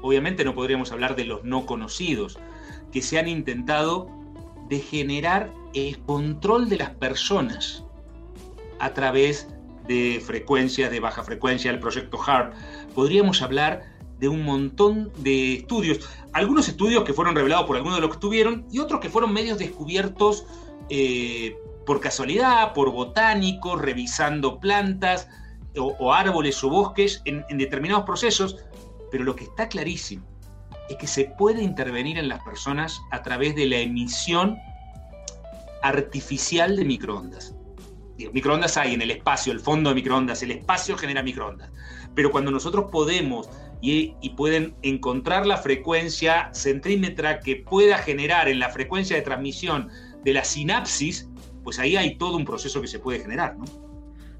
Obviamente 0.02 0.44
no 0.44 0.54
podríamos 0.54 0.92
hablar 0.92 1.16
de 1.16 1.24
los 1.24 1.44
no 1.44 1.66
conocidos, 1.66 2.38
que 2.92 3.02
se 3.02 3.18
han 3.18 3.28
intentado 3.28 4.08
de 4.68 4.80
generar 4.80 5.52
el 5.74 5.98
control 6.00 6.68
de 6.68 6.78
las 6.78 6.90
personas 6.90 7.84
a 8.78 8.94
través 8.94 9.48
de 9.86 10.22
frecuencias 10.24 10.90
de 10.90 11.00
baja 11.00 11.22
frecuencia, 11.22 11.70
el 11.70 11.80
proyecto 11.80 12.18
HARP. 12.24 12.54
Podríamos 12.94 13.42
hablar 13.42 13.82
de 14.18 14.28
un 14.28 14.42
montón 14.42 15.12
de 15.18 15.54
estudios. 15.54 16.08
Algunos 16.32 16.68
estudios 16.68 17.04
que 17.04 17.14
fueron 17.14 17.34
revelados 17.34 17.66
por 17.66 17.76
algunos 17.76 17.96
de 17.96 18.02
los 18.02 18.10
que 18.10 18.16
estuvieron 18.16 18.66
y 18.70 18.80
otros 18.80 19.00
que 19.00 19.08
fueron 19.08 19.32
medios 19.32 19.58
descubiertos 19.58 20.46
eh, 20.90 21.56
por 21.86 22.00
casualidad, 22.00 22.74
por 22.74 22.90
botánicos, 22.90 23.80
revisando 23.80 24.60
plantas 24.60 25.28
o, 25.76 26.12
árboles 26.12 26.62
o 26.64 26.68
bosques 26.68 27.22
en 27.24 27.44
determinados 27.56 28.04
procesos. 28.04 28.56
Pero 29.10 29.24
lo 29.24 29.34
que 29.34 29.44
está 29.44 29.68
clarísimo 29.68 30.26
es 30.88 30.96
que 30.96 31.06
se 31.06 31.26
puede 31.26 31.62
intervenir 31.62 32.18
en 32.18 32.28
las 32.28 32.42
personas 32.42 33.00
a 33.10 33.22
través 33.22 33.54
de 33.54 33.66
la 33.66 33.76
emisión 33.76 34.58
artificial 35.82 36.76
de 36.76 36.84
microondas. 36.84 37.54
Microondas 38.32 38.76
hay 38.76 38.94
en 38.94 39.02
el 39.02 39.10
espacio, 39.10 39.52
el 39.52 39.60
fondo 39.60 39.90
de 39.90 39.94
microondas, 39.94 40.42
el 40.42 40.50
espacio 40.50 40.96
genera 40.96 41.22
microondas. 41.22 41.70
Pero 42.14 42.30
cuando 42.30 42.50
nosotros 42.50 42.86
podemos 42.90 43.48
y, 43.80 44.14
pueden 44.36 44.74
encontrar 44.82 45.46
la 45.46 45.56
frecuencia 45.56 46.50
centrímetra 46.52 47.40
que 47.40 47.56
pueda 47.56 47.98
generar 47.98 48.48
en 48.48 48.58
la 48.58 48.70
frecuencia 48.70 49.16
de 49.16 49.22
transmisión 49.22 49.88
de 50.24 50.32
la 50.32 50.44
sinapsis, 50.44 51.28
pues 51.62 51.78
ahí 51.78 51.96
hay 51.96 52.16
todo 52.16 52.36
un 52.36 52.44
proceso 52.44 52.80
que 52.80 52.88
se 52.88 52.98
puede 52.98 53.20
generar, 53.20 53.56
¿no? 53.56 53.64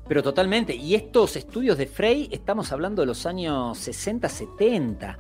Pero 0.08 0.22
totalmente. 0.22 0.74
Y 0.74 0.94
estos 0.94 1.36
estudios 1.36 1.76
de 1.76 1.86
Frey, 1.86 2.28
estamos 2.32 2.72
hablando 2.72 3.02
de 3.02 3.06
los 3.06 3.26
años 3.26 3.76
60, 3.78 4.28
70. 4.28 5.18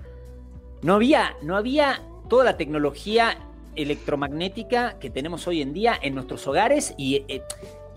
No 0.82 0.94
había, 0.94 1.36
no 1.42 1.56
había 1.56 2.02
toda 2.28 2.44
la 2.44 2.56
tecnología 2.56 3.36
electromagnética 3.76 4.98
que 4.98 5.10
tenemos 5.10 5.46
hoy 5.46 5.62
en 5.62 5.72
día 5.72 5.98
en 6.00 6.14
nuestros 6.14 6.46
hogares 6.46 6.94
y, 6.96 7.24
eh, 7.28 7.42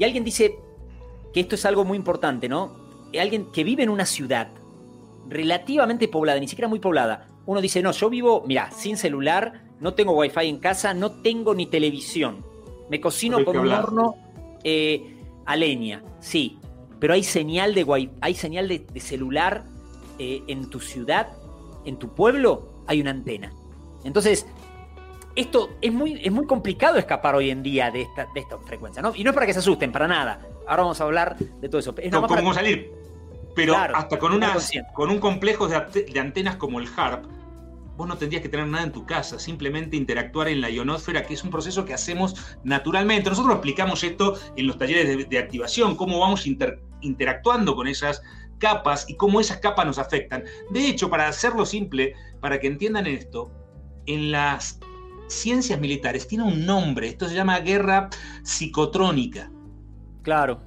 y 0.02 0.04
alguien 0.04 0.24
dice 0.24 0.58
que 1.32 1.42
esto 1.42 1.54
es 1.54 1.64
algo 1.64 1.86
muy 1.86 1.96
importante, 1.96 2.50
¿no? 2.50 2.76
Alguien 3.20 3.52
que 3.52 3.64
vive 3.64 3.84
en 3.84 3.90
una 3.92 4.08
ciudad 4.08 4.48
relativamente 5.30 6.08
poblada, 6.08 6.40
ni 6.40 6.48
siquiera 6.48 6.68
muy 6.68 6.80
poblada. 6.80 7.28
Uno 7.46 7.62
dice, 7.62 7.84
no, 7.84 7.92
yo 7.92 8.10
vivo, 8.10 8.44
mira, 8.48 8.72
sin 8.72 8.98
celular, 8.98 9.62
no 9.80 9.94
tengo 9.94 10.14
wifi 10.14 10.48
en 10.48 10.58
casa, 10.58 10.96
no 10.96 11.22
tengo 11.22 11.54
ni 11.54 11.68
televisión. 11.68 12.44
Me 12.90 13.00
cocino 13.00 13.46
con 13.46 13.56
un 13.60 13.68
horno 13.68 14.16
eh, 14.64 15.18
a 15.46 15.56
leña, 15.56 16.02
sí, 16.20 16.58
pero 17.00 17.14
hay 17.14 17.24
señal 17.24 17.76
de, 17.76 18.10
hay 18.22 18.34
señal 18.34 18.70
de, 18.70 18.88
celular 19.00 19.66
eh, 20.18 20.42
en 20.48 20.68
tu 20.68 20.80
ciudad 20.80 21.28
en 21.86 21.98
tu 21.98 22.10
pueblo 22.10 22.84
hay 22.88 23.02
una 23.02 23.12
antena. 23.12 23.54
Entonces, 24.04 24.48
esto 25.36 25.78
es 25.82 25.92
muy, 25.94 26.20
es 26.24 26.32
muy 26.32 26.46
complicado 26.46 26.98
escapar 26.98 27.36
hoy 27.36 27.50
en 27.50 27.64
día 27.64 27.92
de 27.92 28.02
esta, 28.02 28.28
de 28.34 28.40
esta 28.40 28.58
frecuencia, 28.60 29.02
¿no? 29.02 29.14
Y 29.16 29.24
no 29.24 29.32
es 29.32 29.34
para 29.34 29.46
que 29.46 29.54
se 29.54 29.60
asusten, 29.60 29.92
para 29.92 30.08
nada. 30.08 30.42
Ahora 30.68 30.84
vamos 30.84 31.02
a 31.02 31.04
hablar 31.04 31.38
de 31.38 31.70
todo 31.70 31.80
eso. 31.80 31.94
Es 31.98 32.12
¿Cómo 32.12 32.54
salir? 32.54 32.92
Pero 33.56 33.76
hasta 33.76 34.18
con, 34.18 34.34
una, 34.34 34.56
con 34.94 35.10
un 35.10 35.20
complejo 35.20 35.68
de, 35.68 36.06
de, 36.10 36.20
antenas 36.20 36.56
como 36.56 36.80
el 36.80 36.88
HARP, 36.96 37.26
vos 37.98 38.08
no 38.08 38.18
tendrías 38.18 38.42
que 38.42 38.50
tener 38.50 38.68
nada 38.68 38.86
en 38.86 38.92
tu 38.92 39.06
casa, 39.06 39.40
simplemente 39.40 39.98
interactuar 39.98 40.48
en 40.48 40.62
la 40.62 40.70
ionosfera, 40.70 41.24
que 41.24 41.34
es 41.34 41.44
un 41.44 41.50
proceso 41.50 41.84
que 41.84 41.94
hacemos 41.94 42.58
naturalmente. 42.64 43.30
Nosotros 43.30 43.54
explicamos 43.56 44.04
esto 44.04 44.40
en 44.56 44.68
los 44.68 44.78
talleres 44.78 45.30
de, 45.30 45.38
activación, 45.38 45.98
cómo 45.98 46.20
vamos 46.20 46.48
interactuando 47.02 47.76
con 47.76 47.88
esas 47.88 48.22
capas 48.58 49.10
y 49.10 49.16
cómo 49.16 49.42
esas 49.42 49.58
capas 49.58 49.86
nos 49.86 49.98
afectan. 49.98 50.46
De 50.70 50.88
hecho, 50.88 51.10
para 51.10 51.28
hacerlo 51.28 51.66
simple, 51.66 52.16
para 52.40 52.60
que 52.60 52.68
entiendan 52.68 53.08
esto, 53.08 53.52
en 54.06 54.32
las 54.32 54.80
ciencias 55.32 55.80
militares 55.80 56.28
tiene 56.28 56.44
un 56.44 56.66
nombre, 56.66 57.08
esto 57.08 57.28
se 57.28 57.36
llama 57.36 57.60
guerra 57.60 58.10
psicotrónica. 58.44 59.52
Claro. 60.24 60.62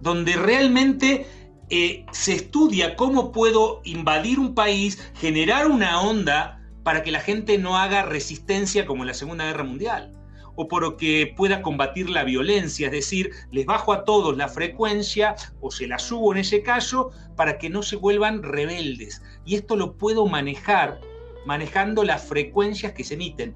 Donde 0.00 0.36
realmente 0.36 1.26
eh, 1.70 2.06
se 2.12 2.34
estudia 2.34 2.96
cómo 2.96 3.32
puedo 3.32 3.80
invadir 3.84 4.38
un 4.38 4.54
país, 4.54 4.98
generar 5.14 5.66
una 5.66 6.00
onda 6.00 6.60
para 6.82 7.02
que 7.02 7.10
la 7.10 7.20
gente 7.20 7.58
no 7.58 7.76
haga 7.76 8.02
resistencia 8.02 8.86
como 8.86 9.02
en 9.02 9.08
la 9.08 9.14
Segunda 9.14 9.44
Guerra 9.44 9.64
Mundial 9.64 10.14
o 10.60 10.66
por 10.66 10.96
que 10.96 11.32
pueda 11.36 11.62
combatir 11.62 12.10
la 12.10 12.24
violencia, 12.24 12.86
es 12.86 12.92
decir, 12.92 13.30
les 13.52 13.64
bajo 13.64 13.92
a 13.92 14.04
todos 14.04 14.36
la 14.36 14.48
frecuencia 14.48 15.36
o 15.60 15.70
se 15.70 15.86
la 15.86 16.00
subo 16.00 16.32
en 16.32 16.38
ese 16.38 16.64
caso 16.64 17.12
para 17.36 17.58
que 17.58 17.70
no 17.70 17.84
se 17.84 17.94
vuelvan 17.94 18.42
rebeldes. 18.42 19.22
Y 19.44 19.54
esto 19.54 19.76
lo 19.76 19.96
puedo 19.96 20.26
manejar 20.26 21.00
manejando 21.46 22.02
las 22.02 22.24
frecuencias 22.24 22.92
que 22.92 23.04
se 23.04 23.14
emiten. 23.14 23.54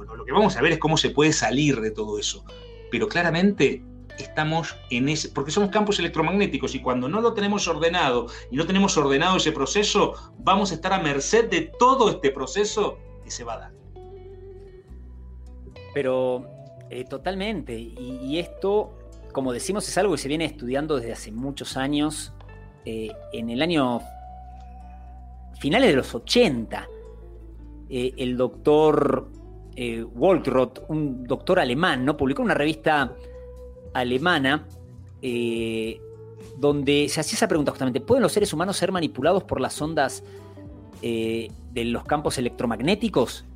Bueno, 0.00 0.16
lo 0.16 0.24
que 0.24 0.32
vamos 0.32 0.56
a 0.56 0.62
ver 0.62 0.72
es 0.72 0.78
cómo 0.78 0.96
se 0.96 1.10
puede 1.10 1.30
salir 1.30 1.78
de 1.82 1.90
todo 1.90 2.18
eso. 2.18 2.42
Pero 2.90 3.06
claramente 3.06 3.84
estamos 4.18 4.74
en 4.88 5.10
ese, 5.10 5.28
porque 5.28 5.50
somos 5.50 5.68
campos 5.68 5.98
electromagnéticos 5.98 6.74
y 6.74 6.80
cuando 6.80 7.06
no 7.06 7.20
lo 7.20 7.34
tenemos 7.34 7.68
ordenado 7.68 8.28
y 8.50 8.56
no 8.56 8.66
tenemos 8.66 8.96
ordenado 8.96 9.36
ese 9.36 9.52
proceso, 9.52 10.14
vamos 10.38 10.70
a 10.70 10.76
estar 10.76 10.94
a 10.94 11.00
merced 11.00 11.50
de 11.50 11.70
todo 11.78 12.08
este 12.08 12.30
proceso 12.30 12.96
que 13.22 13.30
se 13.30 13.44
va 13.44 13.52
a 13.52 13.58
dar. 13.58 13.72
Pero 15.92 16.46
eh, 16.88 17.04
totalmente. 17.04 17.78
Y, 17.78 18.38
esto, 18.38 18.96
como 19.34 19.52
decimos, 19.52 19.86
es 19.86 19.98
algo 19.98 20.12
que 20.12 20.18
se 20.18 20.28
viene 20.28 20.46
estudiando 20.46 20.96
desde 20.96 21.12
hace 21.12 21.30
muchos 21.30 21.76
años. 21.76 22.32
Eh, 22.86 23.12
en 23.34 23.50
el 23.50 23.60
año 23.60 24.00
finales 25.58 25.90
de 25.90 25.96
los 25.96 26.14
80, 26.14 26.88
eh, 27.90 28.14
el 28.16 28.38
doctor 28.38 29.30
Waltroth, 30.14 30.80
un 30.88 31.24
doctor 31.24 31.58
alemán, 31.58 32.04
¿no? 32.04 32.16
publicó 32.16 32.42
una 32.42 32.54
revista 32.54 33.14
alemana 33.94 34.66
donde 36.58 37.08
se 37.08 37.20
hacía 37.20 37.36
esa 37.36 37.48
pregunta 37.48 37.72
justamente, 37.72 38.00
¿pueden 38.00 38.22
los 38.22 38.32
seres 38.32 38.52
humanos 38.52 38.76
ser 38.76 38.92
manipulados 38.92 39.44
por 39.44 39.60
las 39.60 39.80
ondas 39.80 40.22
de 41.00 41.50
los 41.84 42.04
campos 42.04 42.36
electromagnéticos? 42.36 43.46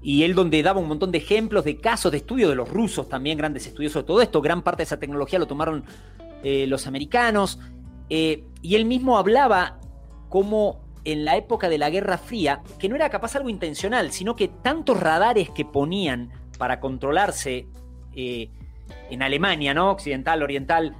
y 0.00 0.22
él 0.22 0.34
donde 0.34 0.62
daba 0.62 0.80
un 0.80 0.88
montón 0.88 1.10
de 1.10 1.18
ejemplos 1.18 1.64
de 1.64 1.78
casos 1.78 2.12
de 2.12 2.18
estudio 2.18 2.48
de 2.48 2.54
los 2.54 2.68
rusos 2.68 3.08
también, 3.08 3.36
grandes 3.36 3.66
estudios 3.66 3.92
sobre 3.92 4.06
todo 4.06 4.22
esto, 4.22 4.40
gran 4.40 4.62
parte 4.62 4.78
de 4.78 4.84
esa 4.84 4.98
tecnología 4.98 5.38
lo 5.38 5.46
tomaron 5.46 5.84
eh, 6.42 6.66
los 6.68 6.86
americanos, 6.86 7.58
eh, 8.08 8.44
y 8.62 8.76
él 8.76 8.84
mismo 8.84 9.18
hablaba 9.18 9.80
como 10.28 10.87
en 11.12 11.24
la 11.24 11.38
época 11.38 11.70
de 11.70 11.78
la 11.78 11.88
Guerra 11.88 12.18
Fría, 12.18 12.60
que 12.78 12.86
no 12.86 12.94
era 12.94 13.08
capaz 13.08 13.34
algo 13.34 13.48
intencional, 13.48 14.12
sino 14.12 14.36
que 14.36 14.48
tantos 14.48 15.00
radares 15.00 15.48
que 15.48 15.64
ponían 15.64 16.30
para 16.58 16.80
controlarse 16.80 17.66
eh, 18.14 18.50
en 19.08 19.22
Alemania, 19.22 19.72
¿no? 19.72 19.90
Occidental, 19.90 20.42
oriental, 20.42 20.96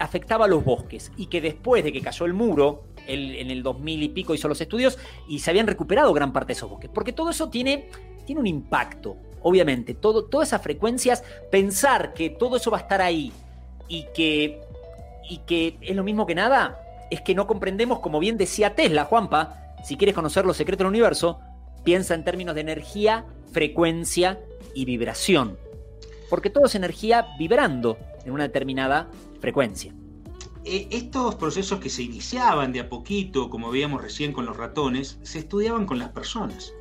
afectaba 0.00 0.46
a 0.46 0.48
los 0.48 0.64
bosques, 0.64 1.12
y 1.16 1.26
que 1.26 1.40
después 1.40 1.84
de 1.84 1.92
que 1.92 2.00
cayó 2.00 2.26
el 2.26 2.34
muro, 2.34 2.82
en 3.06 3.52
el 3.52 3.62
2000 3.62 4.02
y 4.02 4.08
pico 4.08 4.34
hizo 4.34 4.48
los 4.48 4.60
estudios 4.60 4.98
y 5.28 5.38
se 5.38 5.50
habían 5.50 5.68
recuperado 5.68 6.12
gran 6.12 6.32
parte 6.32 6.48
de 6.48 6.52
esos 6.54 6.68
bosques. 6.68 6.90
Porque 6.92 7.12
todo 7.12 7.30
eso 7.30 7.48
tiene, 7.48 7.88
tiene 8.24 8.40
un 8.40 8.48
impacto, 8.48 9.16
obviamente. 9.42 9.94
Todo, 9.94 10.24
todas 10.24 10.48
esas 10.48 10.62
frecuencias, 10.62 11.22
pensar 11.48 12.12
que 12.12 12.30
todo 12.30 12.56
eso 12.56 12.72
va 12.72 12.78
a 12.78 12.80
estar 12.80 13.00
ahí 13.00 13.32
y 13.86 14.06
que, 14.12 14.60
y 15.30 15.38
que 15.46 15.78
es 15.80 15.94
lo 15.94 16.02
mismo 16.02 16.26
que 16.26 16.34
nada, 16.34 16.80
es 17.10 17.20
que 17.20 17.34
no 17.34 17.46
comprendemos, 17.46 18.00
como 18.00 18.18
bien 18.18 18.36
decía 18.36 18.74
Tesla, 18.74 19.04
Juanpa, 19.04 19.74
si 19.84 19.96
quieres 19.96 20.14
conocer 20.14 20.44
los 20.44 20.56
secretos 20.56 20.78
del 20.78 20.88
universo, 20.88 21.40
piensa 21.84 22.14
en 22.14 22.24
términos 22.24 22.54
de 22.54 22.62
energía, 22.62 23.24
frecuencia 23.52 24.40
y 24.74 24.84
vibración. 24.84 25.58
Porque 26.28 26.50
todo 26.50 26.66
es 26.66 26.74
energía 26.74 27.26
vibrando 27.38 27.96
en 28.24 28.32
una 28.32 28.42
determinada 28.42 29.08
frecuencia. 29.40 29.94
Eh, 30.64 30.88
estos 30.90 31.36
procesos 31.36 31.78
que 31.78 31.88
se 31.88 32.02
iniciaban 32.02 32.72
de 32.72 32.80
a 32.80 32.88
poquito, 32.88 33.48
como 33.50 33.70
veíamos 33.70 34.02
recién 34.02 34.32
con 34.32 34.46
los 34.46 34.56
ratones, 34.56 35.20
se 35.22 35.38
estudiaban 35.38 35.86
con 35.86 36.00
las 36.00 36.08
personas. 36.08 36.72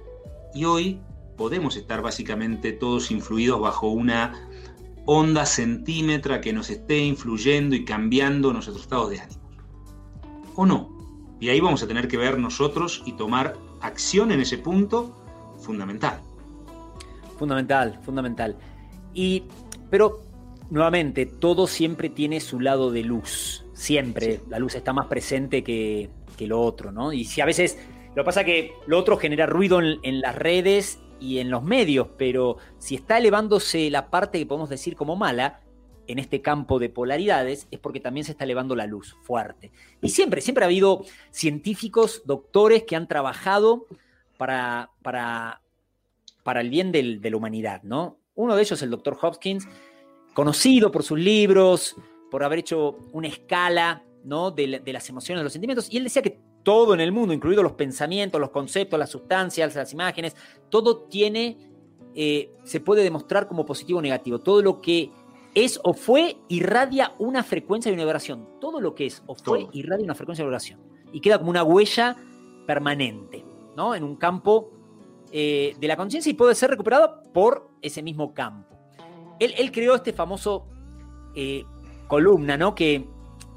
Y 0.56 0.66
hoy 0.66 0.99
podemos 1.38 1.76
estar 1.76 2.02
básicamente 2.02 2.72
todos 2.72 3.12
influidos 3.12 3.62
bajo 3.62 3.89
una 3.89 4.49
onda 5.06 5.45
centímetra 5.45 6.41
que 6.41 6.52
nos 6.52 6.72
esté 6.72 6.97
influyendo 6.97 7.76
y 7.76 7.86
cambiando 7.86 8.52
nuestros 8.52 8.82
estados 8.82 9.12
de 9.12 9.20
ánimo. 9.20 9.45
¿O 10.56 10.66
no? 10.66 10.89
Y 11.39 11.49
ahí 11.49 11.60
vamos 11.60 11.84
a 11.84 11.88
tener 11.88 12.08
que 12.08 12.18
ver 12.18 12.38
nosotros 12.39 13.03
y 13.06 13.14
tomar 13.14 13.56
acción 13.82 14.32
en 14.32 14.39
ese 14.39 14.58
punto 14.58 15.16
fundamental. 15.60 16.22
Fundamental, 17.38 17.99
fundamental. 18.03 18.56
Y, 19.14 19.43
pero, 19.89 20.22
nuevamente, 20.70 21.26
todo 21.26 21.68
siempre 21.68 22.10
tiene 22.10 22.39
su 22.39 22.60
lado 22.60 22.91
de 22.91 23.03
luz. 23.03 23.66
Siempre 23.74 24.39
la 24.49 24.60
luz 24.60 24.76
está 24.76 24.93
más 24.93 25.08
presente 25.08 25.64
que, 25.64 26.10
lo 26.39 26.62
otro, 26.62 26.91
¿no? 26.91 27.14
Y 27.14 27.26
si 27.26 27.41
a 27.41 27.45
veces, 27.45 27.78
lo 28.10 28.24
que 28.24 28.26
pasa 28.26 28.41
es 28.41 28.45
que 28.45 28.74
lo 28.88 28.97
otro 28.97 29.18
genera 29.18 29.45
ruido 29.45 29.80
en, 29.82 30.22
las 30.22 30.36
redes 30.36 30.99
y 31.20 31.39
en 31.39 31.49
los 31.49 31.64
medios, 31.64 32.08
pero 32.18 32.58
si 32.78 32.95
está 32.95 33.18
elevándose 33.18 33.89
la 33.89 34.10
parte 34.10 34.38
que 34.38 34.45
podemos 34.45 34.70
decir 34.70 34.95
como 34.95 35.16
mala, 35.16 35.62
en 36.08 36.20
este 36.20 36.41
campo 36.41 36.80
de 36.80 36.89
polaridades 36.89 37.68
es 37.72 37.80
porque 37.80 37.99
también 37.99 38.26
se 38.26 38.32
está 38.32 38.43
elevando 38.43 38.76
la 38.76 38.86
luz 38.86 39.16
fuerte. 39.22 39.72
Y 40.01 40.10
siempre, 40.10 40.41
siempre 40.41 40.64
ha 40.64 40.68
habido 40.68 41.03
científicos, 41.32 42.22
doctores 42.26 42.84
que 42.84 42.95
han 42.95 43.08
trabajado 43.08 43.88
para, 44.38 44.91
para, 45.01 45.62
para 46.43 46.62
el 46.62 46.70
bien 46.70 46.91
de 46.91 47.20
la 47.30 47.38
humanidad, 47.38 47.84
¿no? 47.84 48.18
Uno 48.36 48.56
de 48.56 48.62
ellos, 48.62 48.82
el 48.82 48.89
doctor 48.89 49.18
Hopkins, 49.22 49.68
conocido 50.34 50.91
por 50.91 51.03
sus 51.03 51.18
libros, 51.18 51.95
por 52.30 52.43
haber 52.43 52.60
hecho 52.60 52.97
una 53.14 53.30
escala 53.30 54.03
¿no? 54.26 54.51
de, 54.51 54.68
las 54.68 55.10
emociones, 55.10 55.39
de 55.39 55.43
los 55.45 55.53
sentimientos, 55.53 55.88
y 55.89 55.97
él 55.97 56.03
decía 56.03 56.22
que 56.22 56.39
todo 56.64 56.93
en 56.93 56.99
el 56.99 57.12
mundo, 57.12 57.34
incluidos 57.34 57.64
los 57.64 57.74
pensamientos, 57.74 58.41
los 58.41 58.49
conceptos, 58.49 58.99
las 58.99 59.10
sustancias, 59.10 59.76
las 59.76 59.93
imágenes, 59.93 60.36
todo 60.70 61.03
tiene, 61.03 61.58
eh, 62.14 62.51
se 62.64 62.80
puede 62.82 63.03
demostrar 63.03 63.47
como 63.47 63.66
positivo 63.66 63.99
o 63.99 64.01
negativo. 64.01 64.39
Todo 64.39 64.62
lo 64.62 64.82
que 64.82 65.12
es 65.56 65.80
o 65.84 65.93
fue 65.93 66.38
irradia 66.49 67.14
una 67.18 67.41
frecuencia 67.41 67.89
de 67.89 67.95
una 67.95 68.03
vibración. 68.03 68.47
Todo 68.60 68.82
lo 68.82 68.93
que 68.93 69.08
es 69.08 69.24
o 69.26 69.36
fue 69.36 69.68
irradia 69.72 70.03
una 70.03 70.14
frecuencia 70.14 70.43
de 70.43 70.47
vibración. 70.47 70.82
Y 71.14 71.22
queda 71.22 71.39
como 71.39 71.49
una 71.49 71.64
huella 71.64 72.18
permanente, 72.68 73.45
¿no? 73.76 73.95
En 73.95 74.03
un 74.03 74.18
campo 74.18 74.72
eh, 75.32 75.76
de 75.80 75.88
la 75.88 75.95
conciencia 75.95 76.30
y 76.30 76.34
puede 76.34 76.56
ser 76.56 76.70
recuperado 76.70 77.24
por 77.34 77.72
ese 77.82 78.03
mismo 78.03 78.34
campo. 78.34 78.76
Él, 79.39 79.72
creó 79.72 79.95
este 79.95 80.14
famoso 80.14 80.68
eh, 81.36 81.64
columna, 82.08 82.58
¿no? 82.58 82.76
Que, 82.76 83.08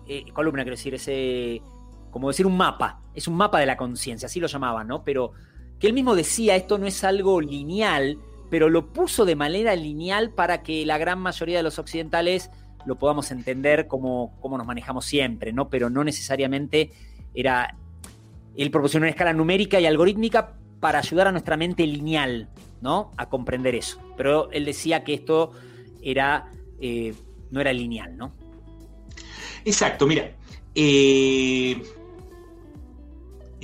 eh, 0.06 0.24
columna, 0.32 0.62
quiero 0.62 0.76
decir, 0.76 0.94
ese, 0.94 1.62
como 2.10 2.28
decir 2.28 2.46
un 2.46 2.56
mapa, 2.56 3.00
es 3.14 3.28
un 3.28 3.36
mapa 3.36 3.60
de 3.60 3.66
la 3.66 3.76
conciencia, 3.76 4.26
así 4.26 4.40
lo 4.40 4.46
llamaban, 4.46 4.88
¿no? 4.88 5.04
Pero 5.04 5.32
que 5.78 5.86
él 5.86 5.92
mismo 5.92 6.14
decía, 6.16 6.56
esto 6.56 6.78
no 6.78 6.86
es 6.86 7.04
algo 7.04 7.40
lineal, 7.40 8.18
pero 8.50 8.68
lo 8.68 8.92
puso 8.92 9.24
de 9.24 9.36
manera 9.36 9.74
lineal 9.76 10.30
para 10.30 10.62
que 10.62 10.84
la 10.86 10.98
gran 10.98 11.18
mayoría 11.18 11.58
de 11.58 11.62
los 11.62 11.78
occidentales 11.78 12.50
lo 12.86 12.96
podamos 12.96 13.30
entender 13.30 13.86
como, 13.86 14.36
como 14.40 14.56
nos 14.56 14.66
manejamos 14.66 15.04
siempre, 15.04 15.52
¿no? 15.52 15.68
Pero 15.68 15.90
no 15.90 16.04
necesariamente 16.04 16.90
era. 17.34 17.76
Él 18.56 18.70
proporcionó 18.70 19.04
una 19.04 19.10
escala 19.10 19.32
numérica 19.32 19.78
y 19.80 19.86
algorítmica 19.86 20.54
para 20.80 20.98
ayudar 20.98 21.28
a 21.28 21.32
nuestra 21.32 21.56
mente 21.56 21.86
lineal, 21.86 22.48
¿no? 22.80 23.12
A 23.16 23.28
comprender 23.28 23.74
eso. 23.74 24.00
Pero 24.16 24.50
él 24.52 24.64
decía 24.64 25.04
que 25.04 25.14
esto 25.14 25.52
era. 26.02 26.50
Eh, 26.80 27.14
no 27.50 27.60
era 27.60 27.72
lineal, 27.72 28.16
¿no? 28.16 28.32
Exacto, 29.64 30.06
mira. 30.06 30.32
Eh, 30.74 31.82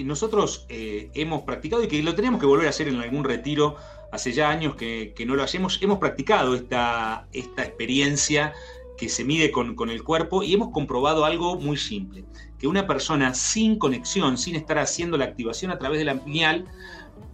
nosotros 0.03 0.67
eh, 0.69 1.11
hemos 1.15 1.43
practicado 1.43 1.85
y 1.85 1.89
que 1.89 2.03
lo 2.03 2.15
tenemos 2.15 2.41
que 2.41 2.47
volver 2.47 2.67
a 2.67 2.71
hacer 2.71 2.89
en 2.89 2.97
algún 2.97 3.25
retiro 3.25 3.77
hace 4.15 4.33
ya 4.33 4.49
años 4.49 4.77
que, 4.77 5.13
no 5.27 5.35
lo 5.35 5.43
hacemos, 5.43 5.79
hemos 5.83 5.99
practicado 5.99 6.55
esta, 6.55 7.27
esta 7.33 7.65
experiencia 7.65 8.53
que 8.97 9.09
se 9.09 9.25
mide 9.25 9.51
con, 9.51 9.91
el 9.91 10.05
cuerpo 10.05 10.45
y 10.45 10.55
hemos 10.55 10.71
comprobado 10.71 11.25
algo 11.25 11.57
muy 11.57 11.77
simple, 11.77 12.25
que 12.59 12.69
una 12.69 12.87
persona 12.87 13.35
sin 13.35 13.77
conexión, 13.77 14.39
sin 14.39 14.55
estar 14.55 14.79
haciendo 14.79 15.19
la 15.19 15.25
activación 15.25 15.73
a 15.73 15.79
través 15.79 15.99
de 15.99 16.05
la 16.05 16.25
pineal, 16.25 16.65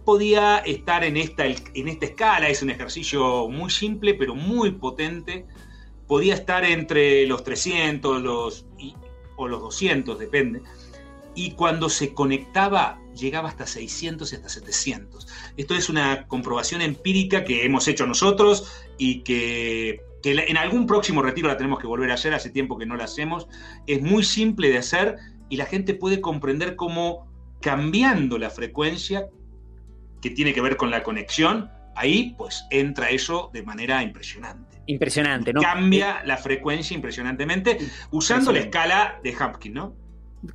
podía 0.05 0.57
estar 0.57 1.03
en 1.03 1.17
esta, 1.17 1.45
en 1.45 1.87
esta 1.87 2.07
escala, 2.07 2.49
es 2.49 2.63
un 2.63 2.71
ejercicio 2.71 3.47
muy 3.47 3.69
simple 3.69 4.15
pero 4.15 4.33
muy 4.33 4.71
potente, 4.71 5.45
podía 6.07 6.33
estar 6.33 6.65
entre 6.65 7.27
los 7.27 7.43
300 7.43 8.23
los, 8.23 8.65
o 9.35 9.47
los 9.47 9.61
200, 9.61 10.17
depende, 10.17 10.63
y 11.35 11.51
cuando 11.51 11.89
se 11.89 12.13
conectaba 12.13 12.99
llegaba 13.15 13.49
hasta 13.49 13.65
600 13.65 14.31
y 14.31 14.35
hasta 14.35 14.49
700. 14.49 15.27
Esto 15.57 15.75
es 15.75 15.89
una 15.89 16.27
comprobación 16.27 16.81
empírica 16.81 17.43
que 17.43 17.65
hemos 17.65 17.87
hecho 17.87 18.05
nosotros 18.05 18.85
y 18.97 19.21
que, 19.21 20.01
en 20.23 20.57
algún 20.57 20.87
próximo 20.87 21.21
retiro 21.21 21.47
la 21.47 21.57
tenemos 21.57 21.79
que 21.79 21.87
volver 21.87 22.11
a 22.11 22.15
hacer, 22.15 22.33
hace 22.33 22.49
tiempo 22.49 22.77
que 22.77 22.85
no 22.85 22.95
la 22.95 23.05
hacemos. 23.05 23.47
Es 23.87 24.01
muy 24.01 24.23
simple 24.23 24.69
de 24.69 24.77
hacer 24.77 25.17
y 25.49 25.57
la 25.57 25.65
gente 25.65 25.93
puede 25.93 26.21
comprender 26.21 26.75
cómo 26.75 27.27
cambiando 27.59 28.37
la 28.37 28.49
frecuencia 28.49 29.27
que 30.21 30.29
tiene 30.29 30.53
que 30.53 30.61
ver 30.61 30.77
con 30.77 30.91
la 30.91 31.03
conexión, 31.03 31.69
ahí 31.95 32.35
pues 32.37 32.65
entra 32.69 33.09
eso 33.09 33.49
de 33.53 33.63
manera 33.63 34.03
impresionante. 34.03 34.81
Impresionante, 34.87 35.53
¿no? 35.53 35.61
Cambia 35.61 36.23
la 36.25 36.37
frecuencia 36.37 36.95
impresionantemente 36.95 37.77
usando 38.11 38.51
la 38.51 38.59
escala 38.59 39.19
de 39.23 39.35
Hopkins, 39.35 39.75
¿no? 39.75 40.00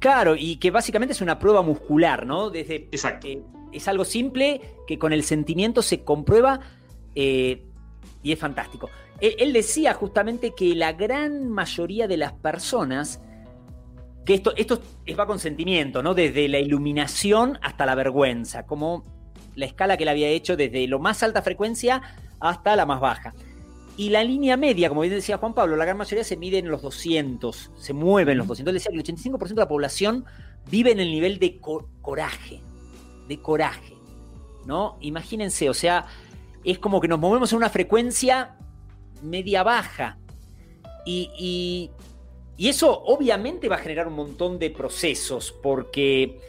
Claro, 0.00 0.34
y 0.36 0.56
que 0.56 0.70
básicamente 0.70 1.12
es 1.12 1.20
una 1.20 1.38
prueba 1.38 1.62
muscular, 1.62 2.26
¿no? 2.26 2.50
Desde, 2.50 2.88
Exacto. 2.90 3.28
es 3.72 3.88
algo 3.88 4.04
simple 4.04 4.60
que 4.86 4.98
con 4.98 5.12
el 5.12 5.22
sentimiento 5.22 5.80
se 5.82 6.02
comprueba 6.02 6.60
eh, 7.14 7.64
y 8.22 8.32
es 8.32 8.38
fantástico. 8.38 8.90
Él, 9.20 9.52
decía 9.52 9.94
justamente 9.94 10.52
que 10.54 10.74
la 10.74 10.92
gran 10.92 11.48
mayoría 11.48 12.06
de 12.06 12.18
las 12.18 12.32
personas, 12.32 13.22
que 14.26 14.34
esto, 14.34 14.52
esto 14.56 14.82
va 15.18 15.26
con 15.26 15.38
sentimiento, 15.38 16.02
¿no? 16.02 16.12
Desde 16.12 16.48
la 16.48 16.58
iluminación 16.58 17.58
hasta 17.62 17.86
la 17.86 17.94
vergüenza, 17.94 18.66
como 18.66 19.04
la 19.54 19.64
escala 19.64 19.96
que 19.96 20.02
él 20.02 20.10
había 20.10 20.28
hecho 20.28 20.56
desde 20.56 20.86
lo 20.86 20.98
más 20.98 21.22
alta 21.22 21.40
frecuencia 21.40 22.02
hasta 22.40 22.76
la 22.76 22.84
más 22.84 23.00
baja. 23.00 23.32
Y 23.96 24.10
la 24.10 24.22
línea 24.22 24.56
media, 24.56 24.88
como 24.88 25.00
bien 25.00 25.14
decía 25.14 25.38
Juan 25.38 25.54
Pablo, 25.54 25.74
la 25.76 25.84
gran 25.86 25.96
mayoría 25.96 26.22
se 26.22 26.36
mide 26.36 26.58
en 26.58 26.70
los 26.70 26.82
200, 26.82 27.70
se 27.74 27.92
mueve 27.94 28.32
en 28.32 28.38
los 28.38 28.46
200. 28.46 28.70
Él 28.70 28.74
decía 28.74 28.90
que 28.90 28.98
el 28.98 29.04
85% 29.04 29.48
de 29.48 29.54
la 29.54 29.68
población 29.68 30.26
vive 30.70 30.92
en 30.92 31.00
el 31.00 31.10
nivel 31.10 31.38
de 31.38 31.58
coraje, 32.02 32.60
de 33.26 33.40
coraje, 33.40 33.94
¿no? 34.66 34.98
Imagínense, 35.00 35.70
o 35.70 35.74
sea, 35.74 36.06
es 36.62 36.78
como 36.78 37.00
que 37.00 37.08
nos 37.08 37.18
movemos 37.18 37.52
en 37.52 37.58
una 37.58 37.70
frecuencia 37.70 38.56
media 39.22 39.62
baja. 39.62 40.18
Y, 41.04 41.90
eso 42.58 43.02
obviamente 43.04 43.68
va 43.68 43.76
a 43.76 43.78
generar 43.78 44.08
un 44.08 44.14
montón 44.14 44.58
de 44.58 44.70
procesos, 44.70 45.52
porque 45.62 46.40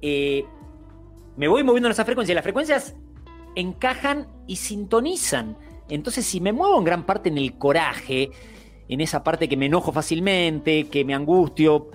eh, 0.00 0.44
me 1.36 1.46
voy 1.46 1.62
moviendo 1.62 1.88
en 1.88 1.92
esa 1.92 2.04
frecuencia 2.04 2.32
y 2.32 2.34
las 2.34 2.42
frecuencias 2.42 2.94
encajan 3.54 4.28
y 4.46 4.56
sintonizan. 4.56 5.56
Entonces, 5.88 6.24
si 6.24 6.40
me 6.40 6.52
muevo 6.52 6.78
en 6.78 6.84
gran 6.84 7.04
parte 7.04 7.28
en 7.28 7.38
el 7.38 7.58
coraje, 7.58 8.30
en 8.88 9.00
esa 9.00 9.22
parte 9.22 9.48
que 9.48 9.56
me 9.56 9.66
enojo 9.66 9.92
fácilmente, 9.92 10.88
que 10.88 11.04
me 11.04 11.14
angustio, 11.14 11.90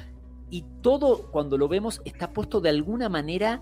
y 0.49 0.65
todo 0.81 1.29
cuando 1.31 1.57
lo 1.57 1.67
vemos 1.67 2.01
está 2.05 2.31
puesto 2.31 2.61
de 2.61 2.69
alguna 2.69 3.09
manera 3.09 3.61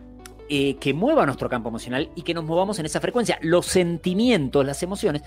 eh, 0.53 0.75
que 0.81 0.93
mueva 0.93 1.25
nuestro 1.25 1.47
campo 1.47 1.69
emocional 1.69 2.09
y 2.13 2.23
que 2.23 2.33
nos 2.33 2.43
movamos 2.43 2.77
en 2.77 2.85
esa 2.85 2.99
frecuencia. 2.99 3.39
Los 3.41 3.67
sentimientos, 3.67 4.65
las 4.65 4.83
emociones, 4.83 5.23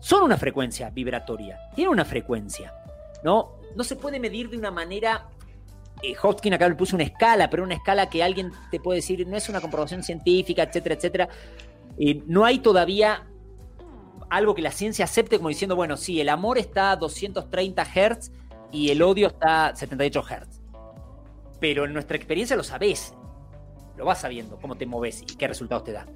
son 0.00 0.22
una 0.22 0.36
frecuencia 0.36 0.90
vibratoria. 0.90 1.58
Tienen 1.74 1.90
una 1.90 2.04
frecuencia. 2.04 2.74
¿no? 3.24 3.52
No 3.74 3.84
se 3.84 3.96
puede 3.96 4.20
medir 4.20 4.50
de 4.50 4.58
una 4.58 4.70
manera 4.70 5.28
eh, 6.02 6.14
acá 6.52 6.68
le 6.68 6.74
puso 6.74 6.94
una 6.94 7.04
escala, 7.04 7.48
pero 7.48 7.62
una 7.62 7.72
escala 7.72 8.10
que 8.10 8.22
alguien 8.22 8.52
te 8.70 8.80
puede 8.80 8.96
decir 8.96 9.26
no 9.26 9.34
es 9.34 9.48
una 9.48 9.62
comprobación 9.62 10.02
científica, 10.02 10.64
etcétera, 10.64 10.94
etcétera. 10.94 11.28
Eh, 11.98 12.22
no 12.26 12.44
hay 12.44 12.58
todavía 12.58 13.26
algo 14.28 14.54
que 14.54 14.60
la 14.60 14.72
ciencia 14.72 15.06
acepte 15.06 15.38
como 15.38 15.48
diciendo, 15.48 15.74
bueno, 15.74 15.96
sí, 15.96 16.20
el 16.20 16.28
amor 16.28 16.58
está 16.58 16.90
a 16.90 16.96
230 16.96 17.82
Hz 17.82 18.30
y 18.72 18.90
el 18.90 19.00
odio 19.00 19.28
está 19.28 19.68
a 19.68 19.74
78 19.74 20.22
Hz. 20.22 20.60
Pero 21.60 21.86
en 21.86 21.94
nuestra 21.94 22.18
experiencia 22.18 22.56
lo 22.56 22.62
sabes, 22.62 23.14
lo 24.00 24.06
vas 24.06 24.22
sabiendo, 24.22 24.56
cómo 24.56 24.76
te 24.76 24.86
moves 24.86 25.22
y 25.22 25.36
qué 25.36 25.46
resultados 25.46 25.84
te 25.84 25.92
da. 25.92 26.06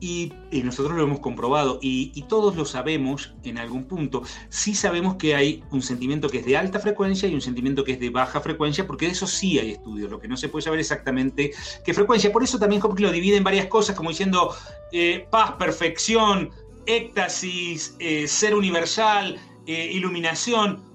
Y, 0.00 0.32
nosotros 0.64 0.96
lo 0.96 1.04
hemos 1.04 1.20
comprobado 1.20 1.78
y, 1.80 2.22
todos 2.22 2.56
lo 2.56 2.64
sabemos 2.64 3.34
en 3.44 3.58
algún 3.58 3.84
punto. 3.84 4.22
Sí 4.48 4.74
sabemos 4.74 5.14
que 5.14 5.36
hay 5.36 5.62
un 5.70 5.80
sentimiento 5.80 6.28
que 6.28 6.38
es 6.38 6.44
de 6.44 6.56
alta 6.56 6.80
frecuencia 6.80 7.28
y 7.28 7.34
un 7.34 7.40
sentimiento 7.40 7.84
que 7.84 7.92
es 7.92 8.00
de 8.00 8.10
baja 8.10 8.40
frecuencia, 8.40 8.84
porque 8.84 9.06
de 9.06 9.12
eso 9.12 9.28
sí 9.28 9.60
hay 9.60 9.72
estudios. 9.72 10.10
Lo 10.10 10.18
que 10.18 10.26
no 10.26 10.36
se 10.36 10.48
puede 10.48 10.64
saber 10.64 10.80
exactamente 10.80 11.52
qué 11.84 11.94
frecuencia. 11.94 12.32
Por 12.32 12.42
eso 12.42 12.58
también 12.58 12.82
Hopkins 12.82 13.08
lo 13.08 13.12
divide 13.12 13.36
en 13.36 13.44
varias 13.44 13.66
cosas, 13.66 13.94
como 13.94 14.08
diciendo 14.08 14.52
eh, 14.90 15.28
paz, 15.30 15.52
perfección, 15.52 16.50
éxtasis, 16.86 17.94
eh, 18.00 18.26
ser 18.26 18.56
universal, 18.56 19.38
eh, 19.66 19.90
iluminación 19.92 20.89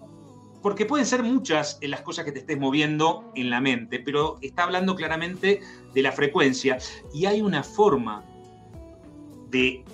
porque 0.66 0.88
pueden 0.88 1.06
ser 1.06 1.22
muchas 1.22 1.78
las 1.84 2.02
cosas 2.02 2.26
que 2.26 2.32
te 2.32 2.40
estés 2.40 2.58
moviendo 2.58 3.32
en 3.36 3.52
la 3.52 3.62
mente, 3.62 4.00
pero 4.00 4.40
está 4.42 4.64
hablando 4.64 4.96
claramente 4.96 5.62
de 5.94 6.02
la 6.02 6.12
frecuencia 6.12 6.80
y 7.14 7.28
hay 7.28 7.44
una 7.44 7.62
forma 7.62 8.26
de 9.52 9.86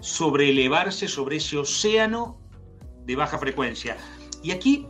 sobreelevarse 0.00 1.08
sobre 1.08 1.36
ese 1.36 1.56
océano 1.56 2.38
de 3.06 3.16
baja 3.16 3.38
frecuencia. 3.38 3.96
Y 4.42 4.50
aquí 4.50 4.86